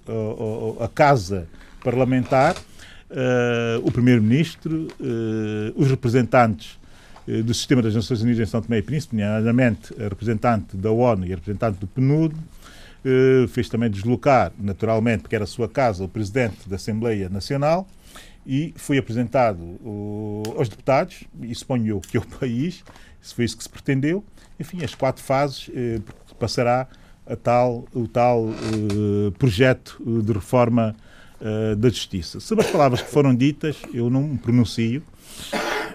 [0.80, 1.46] a casa
[1.84, 2.56] parlamentar
[3.84, 4.88] o primeiro-ministro,
[5.76, 6.85] os representantes eh,
[7.44, 11.27] do sistema das Nações Unidas em São Tomé e Príncipe, nomeadamente a representante da ONU
[11.27, 12.35] e a representante do PNUD,
[13.09, 17.86] eh, fez também deslocar, naturalmente, porque era a sua casa, o presidente da Assembleia Nacional,
[18.44, 19.61] e foi apresentado
[20.57, 22.82] aos deputados, e suponho eu que é o país,
[23.23, 24.24] se foi isso que se pretendeu,
[24.59, 26.01] enfim, as quatro fases eh,
[26.36, 26.89] passará
[27.44, 28.48] tal, o tal
[29.39, 30.94] projeto de reforma
[31.77, 32.39] da justiça.
[32.39, 35.03] Sobre as palavras que foram ditas, eu não me pronuncio,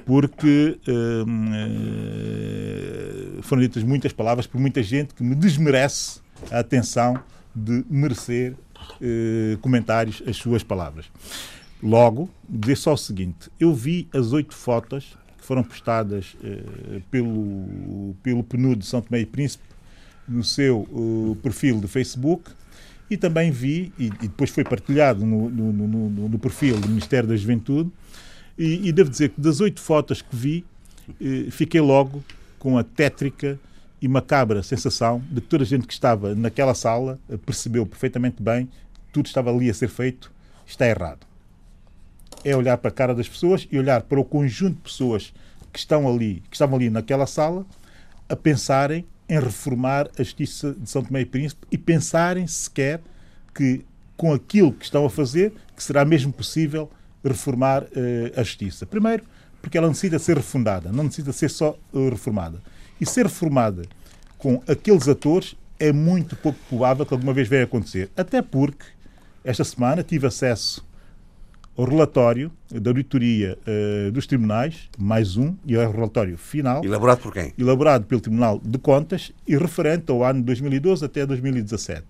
[0.06, 6.20] porque hum, eh, foram ditas muitas palavras por muita gente que me desmerece
[6.52, 7.22] a atenção
[7.56, 8.56] de merecer
[9.02, 11.06] eh, comentários às suas palavras.
[11.82, 18.16] Logo, dizer só o seguinte: eu vi as oito fotos que foram postadas eh, pelo,
[18.24, 19.64] pelo PNUD de São Tomé e Príncipe
[20.28, 20.88] no seu
[21.42, 22.52] perfil de Facebook
[23.12, 27.28] e também vi, e, e depois foi partilhado no, no, no, no, perfil do Ministério
[27.28, 27.92] da Juventude,
[28.62, 30.64] e, e devo dizer que das oito fotos que vi,
[31.20, 32.24] eh, fiquei logo
[32.60, 33.60] com a tétrica
[34.00, 38.42] e macabra sensação de que toda a gente que estava naquela sala eh, percebeu perfeitamente
[38.42, 38.70] bem
[39.12, 40.32] tudo estava ali a ser feito,
[40.66, 41.26] está errado.
[42.46, 45.34] É olhar para a cara das pessoas e olhar para o conjunto de pessoas
[45.74, 47.66] que estão ali, que estavam ali naquela sala,
[48.30, 53.02] a pensarem em reformar a justiça de São Tomé e Príncipe e pensarem sequer
[53.54, 53.84] que
[54.16, 56.90] com aquilo que estão a fazer, que será mesmo possível
[57.24, 57.88] reformar uh,
[58.36, 58.86] a justiça.
[58.86, 59.24] Primeiro,
[59.62, 62.60] porque ela necessita ser refundada, não necessita ser só uh, reformada.
[63.00, 63.84] E ser reformada
[64.38, 68.10] com aqueles atores é muito pouco provável que alguma vez venha acontecer.
[68.16, 68.86] Até porque,
[69.44, 70.86] esta semana, tive acesso
[71.78, 76.84] ao relatório da auditoria uh, dos tribunais, mais um, e é o relatório final.
[76.84, 77.54] Elaborado por quem?
[77.58, 82.06] Elaborado pelo Tribunal de Contas e referente ao ano 2012 até 2017.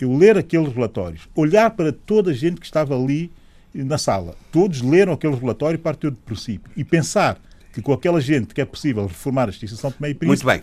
[0.00, 3.30] Eu ler aqueles relatórios, olhar para toda a gente que estava ali
[3.74, 7.40] na sala, todos leram aquele relatório e partiu do princípio, e pensar
[7.72, 10.46] que com aquela gente que é possível reformar a Justiça de São Tomé e Príncipe,
[10.46, 10.62] Muito bem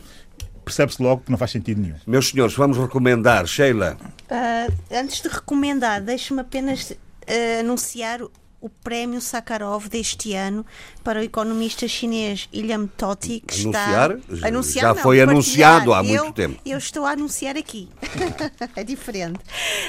[0.65, 1.95] percebe-se logo que não faz sentido nenhum.
[2.07, 3.45] Meus senhores, vamos recomendar.
[3.45, 3.95] Sheila.
[4.23, 8.21] Uh, antes de recomendar, deixe-me apenas uh, anunciar
[8.65, 10.65] o prémio Sakharov deste ano
[11.03, 14.17] para o economista chinês Ilham Tohti, que anunciar?
[14.17, 14.47] está...
[14.47, 14.81] Anunciar?
[14.81, 16.59] Já não, foi anunciado há muito eu, tempo.
[16.65, 17.87] Eu estou a anunciar aqui.
[18.75, 19.37] é diferente.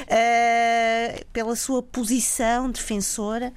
[0.03, 3.51] Uh, pela sua posição defensora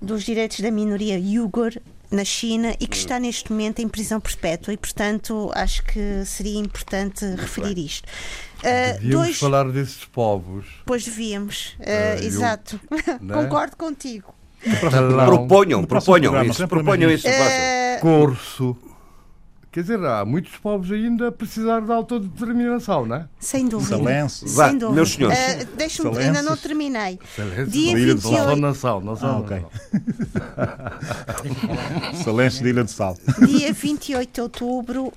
[0.00, 1.72] dos direitos da minoria Uyghur
[2.08, 6.60] na China e que está neste momento em prisão perpétua e, portanto, acho que seria
[6.60, 7.86] importante Muito referir bem.
[7.86, 8.04] isto.
[8.58, 9.38] Uh, devíamos dois...
[9.38, 10.66] falar desses povos.
[10.86, 12.80] Pois devíamos, uh, uh, exato.
[13.20, 13.34] Né?
[13.34, 14.32] Concordo contigo.
[15.26, 17.26] Proponham, proponham isso, proponham isso.
[18.00, 18.76] Corso.
[19.72, 23.28] Quer dizer, há muitos povos ainda a precisar de autodeterminação, não é?
[23.38, 23.96] Sem dúvida.
[23.96, 24.48] Salenço.
[24.48, 24.90] Sem dúvida.
[24.90, 25.38] meus senhores.
[25.38, 27.20] Uh, Deixa-me, ainda não terminei.
[27.36, 28.22] Salenço, Dia 28...
[28.24, 29.64] Não são nação, não são ah, ok.
[32.24, 33.16] Salenço de Ilha de Sal.
[33.46, 35.12] Dia 28 de outubro, uh,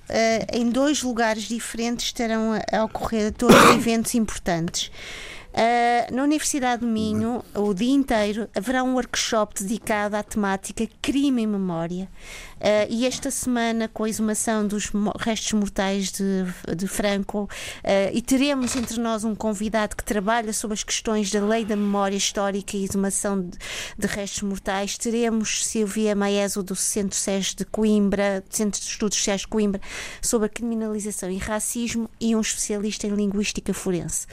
[0.54, 4.92] em dois lugares diferentes estarão a, a ocorrer todos eventos importantes.
[5.54, 11.44] Uh, na Universidade do Minho, o dia inteiro, haverá um workshop dedicado à temática crime
[11.44, 12.10] e memória.
[12.56, 17.50] Uh, e esta semana, com a exumação dos restos mortais de, de Franco, uh,
[18.12, 22.18] e teremos entre nós um convidado que trabalha sobre as questões da lei da memória
[22.18, 23.56] histórica e exumação de,
[23.96, 27.20] de restos mortais, teremos Silvia Maeso do Centro
[27.56, 29.82] de Coimbra, Centro de Estudos SES de Coimbra,
[30.20, 34.26] sobre a criminalização e racismo, e um especialista em linguística forense.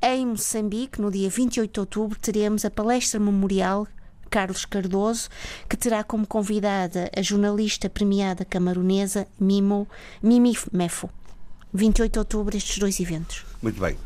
[0.00, 3.84] Em Moçambique, no dia 28 de outubro, teremos a palestra memorial
[4.30, 5.28] Carlos Cardoso,
[5.68, 9.88] que terá como convidada a jornalista premiada camaronesa Mimo,
[10.22, 11.10] Mimi Mefo.
[11.74, 13.44] 28 de outubro, estes dois eventos.
[13.60, 13.96] Muito bem.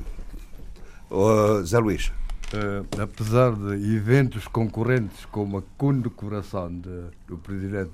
[1.11, 2.09] Uh, Zé Luís.
[2.09, 7.93] Uh, apesar de eventos concorrentes como a condecoração de, do presidente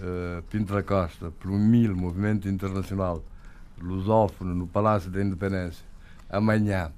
[0.00, 3.22] uh, Pinto da Costa pelo MIL, Movimento Internacional
[3.78, 5.84] Lusófono, no Palácio da Independência,
[6.30, 6.92] amanhã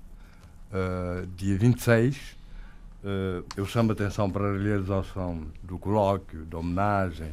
[0.72, 7.32] uh, dia 26, uh, eu chamo a atenção para a realização do colóquio, da homenagem,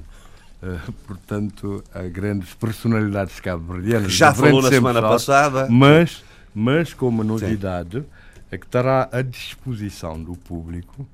[0.62, 4.12] uh, portanto, a grandes personalidades cabo-verdianas.
[4.12, 5.68] Já falou na semana passada.
[5.70, 8.06] Mas, mas com uma novidade, Sim.
[8.52, 11.08] é que estará à disposição do público,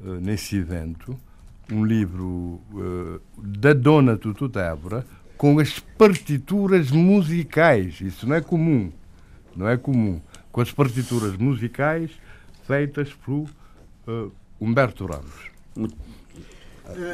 [0.00, 1.18] uh, nesse evento,
[1.70, 2.62] um livro
[3.36, 5.04] da Dona Tutu Débora
[5.36, 8.00] com as partituras musicais.
[8.00, 8.90] Isso não é comum.
[9.54, 10.18] Não é comum
[10.58, 12.10] com as partituras musicais
[12.66, 13.48] feitas por
[14.08, 15.88] uh, Humberto Ramos.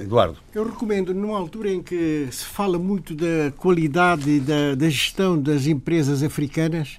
[0.00, 0.38] Eduardo.
[0.54, 5.66] Eu recomendo, numa altura em que se fala muito da qualidade da, da gestão das
[5.66, 6.98] empresas africanas,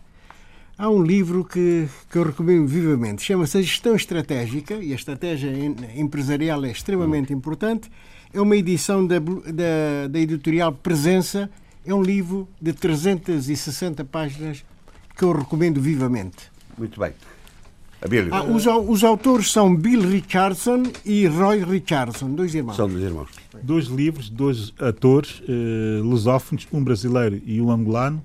[0.78, 3.24] há um livro que, que eu recomendo vivamente.
[3.24, 5.52] Chama-se A Gestão Estratégica, e a estratégia
[5.96, 7.90] empresarial é extremamente importante.
[8.32, 11.50] É uma edição da, da, da editorial Presença.
[11.84, 14.64] É um livro de 360 páginas
[15.16, 16.52] que eu recomendo vivamente.
[16.78, 17.14] Muito bem.
[18.32, 22.76] Ah, os, os, autores são Bill Richardson e Roy Richardson, dois irmãos.
[22.76, 23.30] São dois irmãos.
[23.64, 28.22] Dois livros, dois atores eh, lusófonos, um brasileiro e um angolano,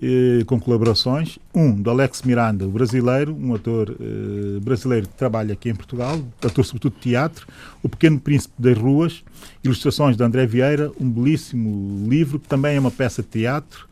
[0.00, 1.36] eh, com colaborações.
[1.52, 6.20] Um do Alex Miranda, o brasileiro, um ator eh, brasileiro que trabalha aqui em Portugal,
[6.40, 7.44] ator sobretudo de teatro.
[7.82, 9.24] O Pequeno Príncipe das Ruas,
[9.64, 13.88] ilustrações de André Vieira, um belíssimo livro que também é uma peça de teatro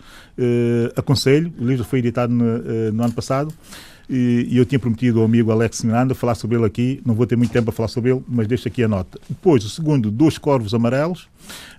[0.96, 3.52] aconselho, o livro foi editado no, uh, no ano passado
[4.08, 7.00] e, e, eu tinha prometido ao amigo Alex Miranda falar sobre ele aqui.
[7.04, 9.18] Não vou ter muito tempo para falar sobre ele, mas deixo aqui a nota.
[9.28, 11.28] Depois, o segundo, Dois Corvos Amarelos,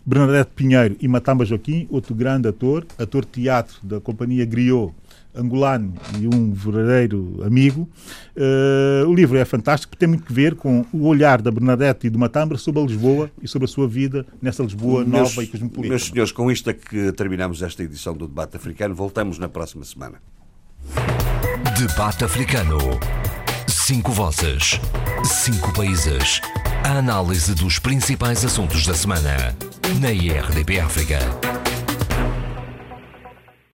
[0.06, 4.94] Bernadette Pinheiro e Matamba Joaquim, outro grande ator, ator de teatro da companhia Griot
[5.38, 7.90] angolano e um verdadeiro amigo.
[8.36, 12.10] Uh, o livro é fantástico, tem muito que ver com o olhar da Bernadette e
[12.10, 15.48] do Matambra sobre a Lisboa e sobre a sua vida nessa Lisboa meus, nova e
[15.48, 15.90] cosmopolita.
[15.90, 18.96] Meus senhores, com isto é que terminamos esta edição do Debate Africano.
[18.96, 20.20] Voltamos na próxima semana.
[21.78, 22.78] Debate Africano.
[23.68, 24.80] Cinco vozes.
[25.24, 26.42] Cinco países.
[26.84, 29.56] A análise dos principais assuntos da semana
[30.00, 31.57] na IRDP África.